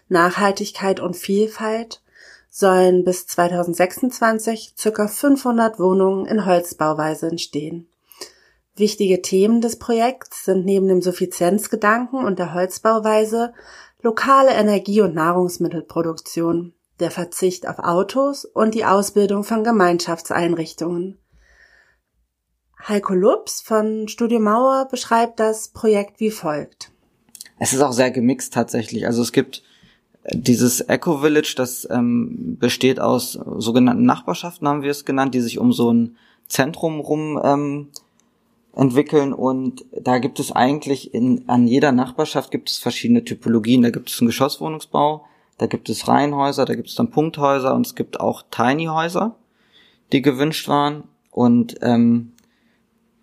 Nachhaltigkeit 0.09 0.99
und 0.99 1.15
Vielfalt 1.15 2.01
sollen 2.49 3.03
bis 3.03 3.27
2026 3.27 4.73
ca. 4.75 5.07
500 5.07 5.79
Wohnungen 5.79 6.25
in 6.25 6.47
Holzbauweise 6.47 7.27
entstehen. 7.27 7.87
Wichtige 8.75 9.21
Themen 9.21 9.61
des 9.61 9.77
Projekts 9.77 10.45
sind 10.45 10.65
neben 10.65 10.87
dem 10.87 11.01
Suffizienzgedanken 11.01 12.23
und 12.23 12.39
der 12.39 12.53
Holzbauweise 12.53 13.53
lokale 14.01 14.51
Energie- 14.51 15.01
und 15.01 15.13
Nahrungsmittelproduktion, 15.13 16.73
der 16.99 17.11
Verzicht 17.11 17.67
auf 17.67 17.79
Autos 17.79 18.45
und 18.45 18.73
die 18.73 18.85
Ausbildung 18.85 19.43
von 19.43 19.63
Gemeinschaftseinrichtungen. 19.63 21.19
Heiko 22.87 23.13
Lups 23.13 23.61
von 23.61 24.07
Studio 24.07 24.39
Mauer 24.39 24.87
beschreibt 24.89 25.39
das 25.39 25.69
Projekt 25.69 26.19
wie 26.19 26.31
folgt. 26.31 26.91
Es 27.59 27.73
ist 27.73 27.81
auch 27.81 27.93
sehr 27.93 28.11
gemixt 28.11 28.53
tatsächlich. 28.53 29.05
Also 29.05 29.21
es 29.21 29.31
gibt 29.31 29.63
Dieses 30.31 30.79
Eco 30.79 31.17
Village, 31.17 31.53
das 31.57 31.87
ähm, 31.91 32.57
besteht 32.57 32.99
aus 32.99 33.33
sogenannten 33.33 34.05
Nachbarschaften, 34.05 34.67
haben 34.67 34.81
wir 34.81 34.91
es 34.91 35.03
genannt, 35.03 35.35
die 35.35 35.41
sich 35.41 35.59
um 35.59 35.73
so 35.73 35.91
ein 35.91 36.17
Zentrum 36.47 37.01
rum 37.01 37.39
ähm, 37.43 37.89
entwickeln 38.75 39.33
und 39.33 39.85
da 39.91 40.17
gibt 40.17 40.39
es 40.39 40.51
eigentlich 40.51 41.13
in, 41.13 41.47
an 41.47 41.67
jeder 41.67 41.91
Nachbarschaft 41.91 42.51
gibt 42.51 42.71
es 42.71 42.77
verschiedene 42.77 43.23
Typologien. 43.23 43.83
Da 43.83 43.91
gibt 43.91 44.09
es 44.09 44.19
einen 44.19 44.27
Geschosswohnungsbau, 44.27 45.25
da 45.57 45.67
gibt 45.67 45.89
es 45.89 46.07
Reihenhäuser, 46.07 46.65
da 46.65 46.73
gibt 46.75 46.89
es 46.89 46.95
dann 46.95 47.11
Punkthäuser 47.11 47.75
und 47.75 47.85
es 47.85 47.95
gibt 47.95 48.19
auch 48.19 48.43
Tiny 48.49 48.85
Häuser, 48.85 49.35
die 50.11 50.21
gewünscht 50.21 50.67
waren 50.67 51.03
und 51.29 51.77
ähm, 51.81 52.31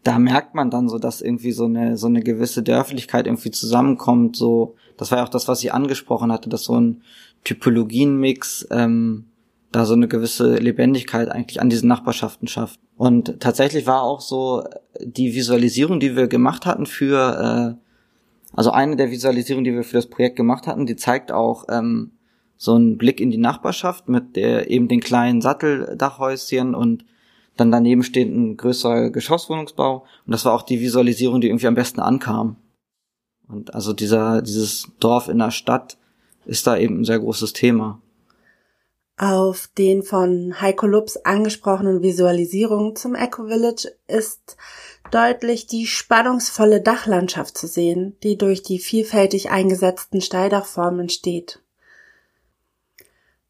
da 0.05 0.19
merkt 0.19 0.55
man 0.55 0.71
dann 0.71 0.89
so, 0.89 0.99
dass 0.99 1.21
irgendwie 1.21 1.53
so 1.53 1.65
eine 1.65 1.99
so 1.99 2.07
eine 2.07 2.23
gewisse 2.23 2.63
Dörflichkeit 2.63 3.27
irgendwie 3.27 3.51
zusammenkommt. 3.51 4.37
So, 4.37 4.77
das 4.97 5.11
war 5.11 5.19
ja 5.19 5.25
auch 5.25 5.29
das, 5.29 5.47
was 5.47 5.63
ich 5.63 5.75
angesprochen 5.75 6.33
hatte, 6.33 6.49
dass 6.49 6.65
so 6.65 6.81
ein 6.81 7.03
Typologienmix 7.45 8.67
ähm, 8.71 9.27
da 9.73 9.85
so 9.85 9.95
eine 9.95 10.09
gewisse 10.09 10.57
Lebendigkeit 10.57 11.29
eigentlich 11.31 11.61
an 11.61 11.71
diesen 11.71 11.89
Nachbarschaften 11.89 12.49
schafft. 12.49 12.81
Und 12.97 13.41
tatsächlich 13.41 13.87
war 13.87 14.03
auch 14.03 14.21
so 14.21 14.65
die 15.01 15.35
Visualisierung, 15.35 16.01
die 16.01 16.17
wir 16.17 16.27
gemacht 16.27 16.67
hatten 16.67 16.87
für, 16.87 17.79
äh, 17.79 18.57
also 18.57 18.71
eine 18.73 18.97
der 18.97 19.11
Visualisierungen, 19.11 19.65
die 19.65 19.75
wir 19.75 19.85
für 19.85 19.97
das 19.97 20.09
Projekt 20.09 20.37
gemacht 20.37 20.67
hatten, 20.67 20.87
die 20.87 20.97
zeigt 20.97 21.31
auch 21.31 21.67
ähm, 21.69 22.13
so 22.57 22.75
einen 22.75 22.99
Blick 22.99 23.21
in 23.21 23.31
die 23.31 23.39
Nachbarschaft 23.39 24.09
mit 24.09 24.37
der, 24.37 24.71
eben 24.71 24.89
den 24.89 25.01
kleinen 25.01 25.41
Satteldachhäuschen 25.41 26.75
und 26.75 27.05
dann 27.57 27.71
daneben 27.71 28.03
steht 28.03 28.29
ein 28.29 28.57
größerer 28.57 29.11
Geschosswohnungsbau. 29.11 30.05
Und 30.27 30.33
das 30.33 30.45
war 30.45 30.55
auch 30.55 30.63
die 30.63 30.81
Visualisierung, 30.81 31.41
die 31.41 31.49
irgendwie 31.49 31.67
am 31.67 31.75
besten 31.75 32.01
ankam. 32.01 32.57
Und 33.49 33.75
also 33.75 33.93
dieser, 33.93 34.43
dieses 34.43 34.89
Dorf 35.01 35.29
in 35.29 35.39
der 35.39 35.51
Stadt 35.51 35.99
ist 36.45 36.67
da 36.67 36.77
eben 36.77 37.01
ein 37.01 37.05
sehr 37.05 37.19
großes 37.19 37.53
Thema. 37.53 38.01
Auf 39.23 39.69
den 39.77 40.03
von 40.03 40.63
Heiko 40.63 40.87
Lups 40.87 41.19
angesprochenen 41.19 42.01
Visualisierungen 42.01 42.97
zum 42.97 43.15
Eco 43.15 43.49
Village 43.49 43.95
ist 44.09 44.57
deutlich 45.11 45.67
die 45.67 45.87
spannungsvolle 45.87 46.81
Dachlandschaft 46.81 47.59
zu 47.59 47.67
sehen, 47.67 48.17
die 48.23 48.39
durch 48.39 48.63
die 48.63 48.79
vielfältig 48.79 49.51
eingesetzten 49.51 50.23
Steildachformen 50.23 51.01
entsteht. 51.01 51.61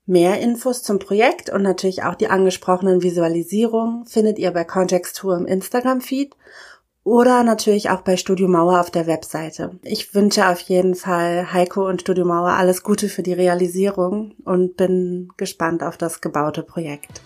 Mehr 0.07 0.41
Infos 0.41 0.83
zum 0.83 0.99
Projekt 0.99 1.51
und 1.51 1.63
natürlich 1.63 2.03
auch 2.03 2.17
die 2.17 2.27
angesprochenen 2.27 3.05
Visualisierungen 3.05 4.07
findet 4.07 4.41
ihr 4.41 4.51
bei 4.51 4.65
Kontextur 4.65 5.37
im 5.37 5.47
Instagram-Feed 5.47 6.35
oder 7.05 7.43
natürlich 7.45 7.91
auch 7.91 8.03
bei 8.03 8.17
Studio 8.17 8.47
Mauer 8.47 8.81
auf 8.81 8.91
der 8.91 9.07
Webseite. 9.07 9.79
Ich 9.83 10.15
wünsche 10.15 10.49
auf 10.49 10.61
jeden 10.61 10.95
Fall 10.95 11.53
Heiko 11.53 11.89
und 11.89 12.03
Studio 12.03 12.27
Mauer 12.27 12.51
alles 12.51 12.83
Gute 12.83 13.09
für 13.09 13.23
die 13.23 13.33
Realisierung 13.33 14.35
und 14.45 14.77
bin 14.77 15.31
gespannt 15.37 15.83
auf 15.83 15.97
das 15.97 16.21
gebaute 16.21 16.63
Projekt. 16.63 17.23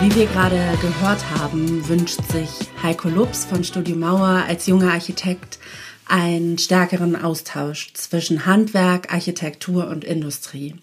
Wie 0.00 0.14
wir 0.16 0.26
gerade 0.26 0.60
gehört 0.82 1.24
haben, 1.38 1.88
wünscht 1.88 2.20
sich 2.30 2.50
Heiko 2.82 3.08
Lups 3.08 3.46
von 3.46 3.64
Studio 3.64 3.96
Mauer 3.96 4.44
als 4.46 4.66
junger 4.66 4.92
Architekt 4.92 5.58
einen 6.06 6.58
stärkeren 6.58 7.16
Austausch 7.16 7.92
zwischen 7.94 8.46
Handwerk, 8.46 9.12
Architektur 9.12 9.88
und 9.88 10.04
Industrie. 10.04 10.74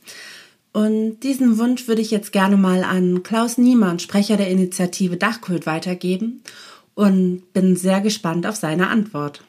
Und 0.74 1.20
diesen 1.20 1.58
Wunsch 1.58 1.88
würde 1.88 2.02
ich 2.02 2.12
jetzt 2.12 2.32
gerne 2.32 2.56
mal 2.56 2.84
an 2.84 3.24
Klaus 3.24 3.58
Niemann, 3.58 4.00
Sprecher 4.00 4.38
der 4.38 4.50
Initiative 4.50 5.18
Dachkult, 5.18 5.66
weitergeben 5.66 6.44
und 6.94 7.52
bin 7.54 7.76
sehr 7.76 8.00
gespannt 8.00 8.48
auf 8.48 8.56
seine 8.56 8.88
Antwort. 8.88 9.44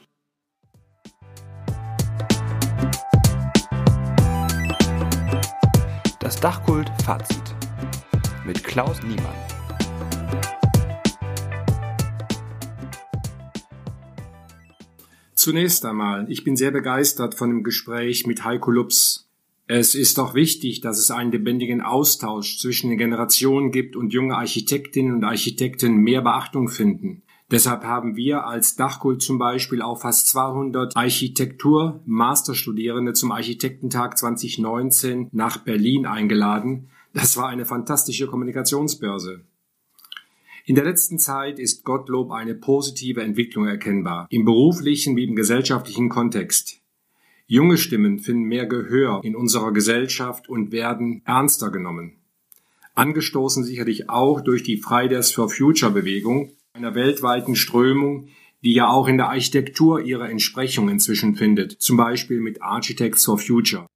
Das 6.18 6.40
Dachkult 6.40 6.90
Fazit 7.04 7.54
mit 8.44 8.64
Klaus 8.64 9.02
Niemann. 9.02 9.51
Zunächst 15.42 15.84
einmal, 15.84 16.30
ich 16.30 16.44
bin 16.44 16.54
sehr 16.54 16.70
begeistert 16.70 17.34
von 17.34 17.50
dem 17.50 17.64
Gespräch 17.64 18.28
mit 18.28 18.44
Heiko 18.44 18.70
Lups. 18.70 19.28
Es 19.66 19.96
ist 19.96 20.20
auch 20.20 20.34
wichtig, 20.34 20.82
dass 20.82 21.00
es 21.00 21.10
einen 21.10 21.32
lebendigen 21.32 21.80
Austausch 21.80 22.60
zwischen 22.60 22.90
den 22.90 22.98
Generationen 22.98 23.72
gibt 23.72 23.96
und 23.96 24.12
junge 24.12 24.36
Architektinnen 24.36 25.14
und 25.14 25.24
Architekten 25.24 25.96
mehr 25.96 26.22
Beachtung 26.22 26.68
finden. 26.68 27.22
Deshalb 27.50 27.82
haben 27.82 28.14
wir 28.14 28.46
als 28.46 28.76
Dachkult 28.76 29.20
zum 29.20 29.38
Beispiel 29.38 29.82
auch 29.82 30.02
fast 30.02 30.28
200 30.28 30.96
Architektur-Masterstudierende 30.96 33.12
zum 33.12 33.32
Architektentag 33.32 34.18
2019 34.18 35.28
nach 35.32 35.58
Berlin 35.58 36.06
eingeladen. 36.06 36.88
Das 37.14 37.36
war 37.36 37.48
eine 37.48 37.64
fantastische 37.64 38.28
Kommunikationsbörse. 38.28 39.40
In 40.64 40.76
der 40.76 40.84
letzten 40.84 41.18
Zeit 41.18 41.58
ist 41.58 41.84
Gottlob 41.84 42.30
eine 42.30 42.54
positive 42.54 43.20
Entwicklung 43.20 43.66
erkennbar, 43.66 44.28
im 44.30 44.44
beruflichen 44.44 45.16
wie 45.16 45.24
im 45.24 45.34
gesellschaftlichen 45.34 46.08
Kontext. 46.08 46.80
Junge 47.46 47.76
Stimmen 47.76 48.20
finden 48.20 48.44
mehr 48.44 48.66
Gehör 48.66 49.24
in 49.24 49.34
unserer 49.34 49.72
Gesellschaft 49.72 50.48
und 50.48 50.70
werden 50.70 51.22
ernster 51.24 51.70
genommen. 51.70 52.18
Angestoßen 52.94 53.64
sicherlich 53.64 54.08
auch 54.08 54.40
durch 54.40 54.62
die 54.62 54.76
Fridays 54.76 55.32
for 55.32 55.50
Future 55.50 55.90
Bewegung, 55.90 56.52
einer 56.74 56.94
weltweiten 56.94 57.56
Strömung, 57.56 58.28
die 58.62 58.72
ja 58.72 58.88
auch 58.88 59.08
in 59.08 59.16
der 59.16 59.30
Architektur 59.30 60.00
ihre 60.00 60.28
Entsprechung 60.28 60.88
inzwischen 60.88 61.34
findet, 61.34 61.72
zum 61.72 61.96
Beispiel 61.96 62.40
mit 62.40 62.62
Architects 62.62 63.24
for 63.24 63.36
Future. 63.36 63.86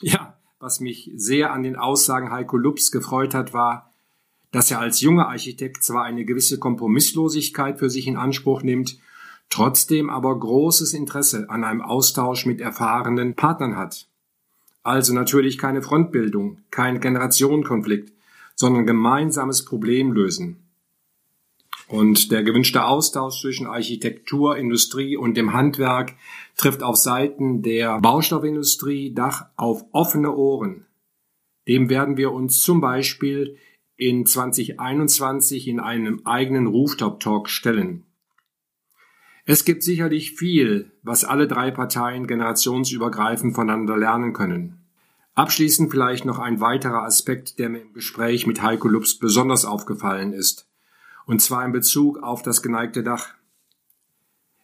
Ja, 0.00 0.36
was 0.58 0.80
mich 0.80 1.12
sehr 1.14 1.52
an 1.52 1.62
den 1.62 1.76
Aussagen 1.76 2.32
Heiko 2.32 2.56
Lups 2.56 2.90
gefreut 2.90 3.34
hat, 3.34 3.52
war, 3.52 3.91
dass 4.52 4.70
er 4.70 4.78
als 4.78 5.00
junger 5.00 5.28
Architekt 5.28 5.82
zwar 5.82 6.04
eine 6.04 6.24
gewisse 6.24 6.58
Kompromisslosigkeit 6.58 7.78
für 7.78 7.90
sich 7.90 8.06
in 8.06 8.16
Anspruch 8.16 8.62
nimmt, 8.62 8.98
trotzdem 9.48 10.08
aber 10.08 10.38
großes 10.38 10.92
Interesse 10.92 11.50
an 11.50 11.64
einem 11.64 11.82
Austausch 11.82 12.46
mit 12.46 12.60
erfahrenen 12.60 13.34
Partnern 13.34 13.76
hat. 13.76 14.06
Also 14.82 15.14
natürlich 15.14 15.58
keine 15.58 15.82
Frontbildung, 15.82 16.58
kein 16.70 17.00
Generationenkonflikt, 17.00 18.12
sondern 18.54 18.86
gemeinsames 18.86 19.64
Problemlösen. 19.64 20.58
Und 21.88 22.32
der 22.32 22.42
gewünschte 22.42 22.84
Austausch 22.84 23.40
zwischen 23.40 23.66
Architektur, 23.66 24.56
Industrie 24.56 25.16
und 25.16 25.36
dem 25.36 25.52
Handwerk 25.52 26.14
trifft 26.56 26.82
auf 26.82 26.96
Seiten 26.96 27.62
der 27.62 28.00
Baustoffindustrie 28.00 29.14
Dach 29.14 29.46
auf 29.56 29.84
offene 29.92 30.34
Ohren. 30.34 30.86
Dem 31.68 31.90
werden 31.90 32.16
wir 32.16 32.32
uns 32.32 32.62
zum 32.62 32.80
Beispiel 32.80 33.56
in 34.08 34.26
2021 34.26 35.68
in 35.68 35.78
einem 35.78 36.26
eigenen 36.26 36.66
Rooftop-Talk 36.66 37.48
stellen. 37.48 38.04
Es 39.44 39.64
gibt 39.64 39.84
sicherlich 39.84 40.32
viel, 40.32 40.90
was 41.02 41.24
alle 41.24 41.46
drei 41.46 41.70
Parteien 41.70 42.26
generationsübergreifend 42.26 43.54
voneinander 43.54 43.96
lernen 43.96 44.32
können. 44.32 44.78
Abschließend 45.34 45.90
vielleicht 45.90 46.24
noch 46.24 46.40
ein 46.40 46.60
weiterer 46.60 47.04
Aspekt, 47.04 47.58
der 47.60 47.68
mir 47.68 47.82
im 47.82 47.92
Gespräch 47.92 48.46
mit 48.46 48.60
Heiko 48.60 48.88
Lups 48.88 49.18
besonders 49.18 49.64
aufgefallen 49.64 50.32
ist, 50.32 50.68
und 51.26 51.40
zwar 51.40 51.64
in 51.64 51.72
Bezug 51.72 52.22
auf 52.22 52.42
das 52.42 52.60
geneigte 52.60 53.04
Dach. 53.04 53.34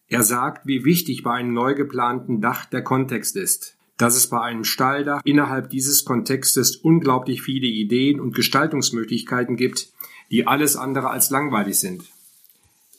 Er 0.09 0.25
sagt, 0.25 0.67
wie 0.67 0.85
wichtig 0.85 1.23
bei 1.23 1.35
einem 1.35 1.53
neu 1.53 1.75
geplanten 1.75 2.41
Dach 2.41 2.65
der 2.65 2.83
Kontext 2.83 3.37
ist 3.37 3.78
dass 3.99 4.17
es 4.17 4.29
bei 4.29 4.41
einem 4.41 4.65
Stalldach 4.65 5.21
innerhalb 5.25 5.71
dieses 5.71 6.05
Kontextes 6.05 6.77
unglaublich 6.77 7.43
viele 7.43 7.67
Ideen 7.67 8.21
und 8.21 8.35
Gestaltungsmöglichkeiten 8.35 9.57
gibt, 9.57 9.89
die 10.31 10.47
alles 10.47 10.77
andere 10.77 11.11
als 11.11 11.31
langweilig 11.31 11.79
sind. 11.79 12.05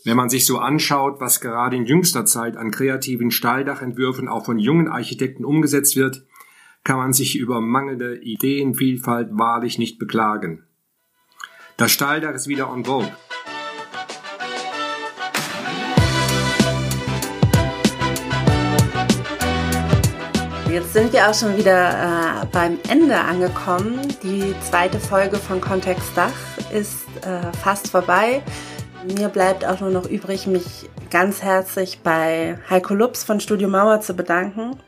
Wenn 0.04 0.18
man 0.18 0.30
sich 0.30 0.46
so 0.46 0.60
anschaut, 0.60 1.20
was 1.20 1.42
gerade 1.42 1.76
in 1.76 1.86
jüngster 1.86 2.26
Zeit 2.26 2.58
an 2.58 2.72
kreativen 2.72 3.32
Stalldachentwürfen 3.32 4.28
auch 4.28 4.46
von 4.46 4.60
jungen 4.60 4.88
Architekten 4.88 5.46
umgesetzt 5.46 5.96
wird, 5.96 6.24
kann 6.84 6.98
man 6.98 7.14
sich 7.14 7.38
über 7.38 7.62
mangelnde 7.62 8.18
Ideenvielfalt 8.18 9.30
wahrlich 9.32 9.78
nicht 9.78 10.00
beklagen. 10.00 10.64
Das 11.78 11.92
Stalldach 11.92 12.34
ist 12.34 12.48
wieder 12.48 12.72
on 12.72 12.86
vogue. 12.86 13.12
Jetzt 20.80 20.94
sind 20.94 21.12
wir 21.12 21.30
auch 21.30 21.34
schon 21.34 21.58
wieder 21.58 21.90
äh, 21.90 22.46
beim 22.54 22.80
Ende 22.88 23.20
angekommen. 23.20 24.00
Die 24.24 24.56
zweite 24.62 24.98
Folge 24.98 25.36
von 25.36 25.60
Kontext 25.60 26.16
Dach 26.16 26.32
ist 26.72 27.06
äh, 27.24 27.52
fast 27.58 27.90
vorbei. 27.90 28.42
Mir 29.04 29.28
bleibt 29.28 29.66
auch 29.66 29.82
nur 29.82 29.90
noch 29.90 30.08
übrig, 30.10 30.48
mich 30.48 30.90
ganz 31.12 31.42
herzlich 31.42 32.00
bei 32.02 32.58
Heiko 32.70 32.94
Lups 32.94 33.26
von 33.26 33.42
Studio 33.42 33.68
Mauer 33.68 34.00
zu 34.00 34.14
bedanken. 34.14 34.80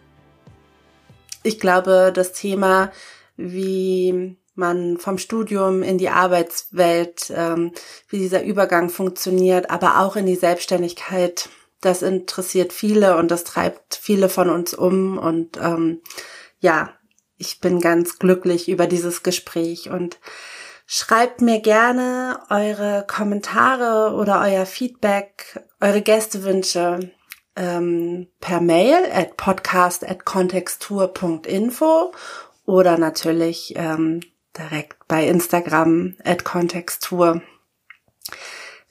Ich 1.44 1.60
glaube, 1.60 2.14
das 2.16 2.32
Thema, 2.32 2.94
wie 3.36 4.38
man 4.56 4.96
vom 4.96 5.18
Studium 5.18 5.84
in 5.84 5.98
die 5.98 6.10
Arbeitswelt, 6.10 7.34
ähm, 7.36 7.74
wie 8.08 8.20
dieser 8.20 8.44
Übergang 8.44 8.90
funktioniert, 8.90 9.70
aber 9.70 10.00
auch 10.00 10.16
in 10.16 10.26
die 10.26 10.36
Selbstständigkeit. 10.36 11.50
Das 11.82 12.04
interessiert 12.04 12.74
viele 12.74 13.18
und 13.18 13.32
das 13.32 13.44
treibt 13.44 13.96
viele 13.96 14.30
von 14.30 14.50
uns 14.50 14.74
um. 14.74 15.18
Und 15.18 15.58
ähm, 15.58 16.02
ja, 16.60 16.94
ich 17.38 17.60
bin 17.60 17.80
ganz 17.80 18.20
glücklich 18.20 18.70
über 18.70 18.86
dieses 18.86 19.24
Gespräch 19.24 19.90
und 19.90 20.20
schreibt 20.86 21.42
mir 21.42 21.60
gerne 21.60 22.40
eure 22.50 23.06
Kommentare 23.08 24.16
oder 24.16 24.42
euer 24.42 24.68
Feedback, 24.68 25.60
eure 25.80 26.02
Gästewünsche 26.02 27.12
ähm, 27.56 28.28
per 28.40 28.62
Mail 28.62 29.10
at 29.12 29.38
podcast 29.38 30.08
at 30.08 30.24
kontextur.info 30.24 32.12
oder 32.66 32.98
natürlich 32.98 33.74
ähm, 33.76 34.22
direkt 34.58 35.08
bei 35.08 35.26
Instagram 35.26 36.16
at 36.24 36.44
Kontextur. 36.44 37.42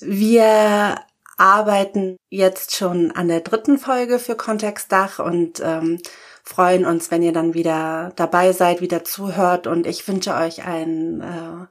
Wir 0.00 0.96
arbeiten 1.40 2.18
jetzt 2.28 2.76
schon 2.76 3.10
an 3.12 3.28
der 3.28 3.40
dritten 3.40 3.78
Folge 3.78 4.18
für 4.18 4.36
Kontextdach 4.36 5.18
und 5.18 5.60
ähm, 5.64 5.98
freuen 6.44 6.84
uns, 6.84 7.10
wenn 7.10 7.22
ihr 7.22 7.32
dann 7.32 7.54
wieder 7.54 8.12
dabei 8.16 8.52
seid, 8.52 8.82
wieder 8.82 9.04
zuhört 9.04 9.66
und 9.66 9.86
ich 9.86 10.06
wünsche 10.06 10.34
euch 10.34 10.66
ein 10.66 11.22
äh, 11.22 11.66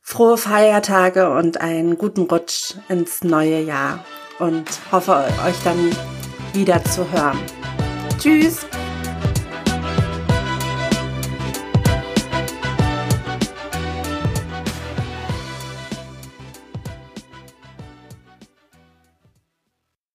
frohe 0.00 0.38
Feiertage 0.38 1.30
und 1.30 1.60
einen 1.60 1.98
guten 1.98 2.22
Rutsch 2.22 2.76
ins 2.88 3.22
neue 3.22 3.60
Jahr 3.60 4.04
und 4.38 4.66
hoffe 4.90 5.12
euch 5.46 5.62
dann 5.64 5.94
wieder 6.54 6.82
zu 6.84 7.10
hören. 7.12 7.38
Tschüss! 8.18 8.66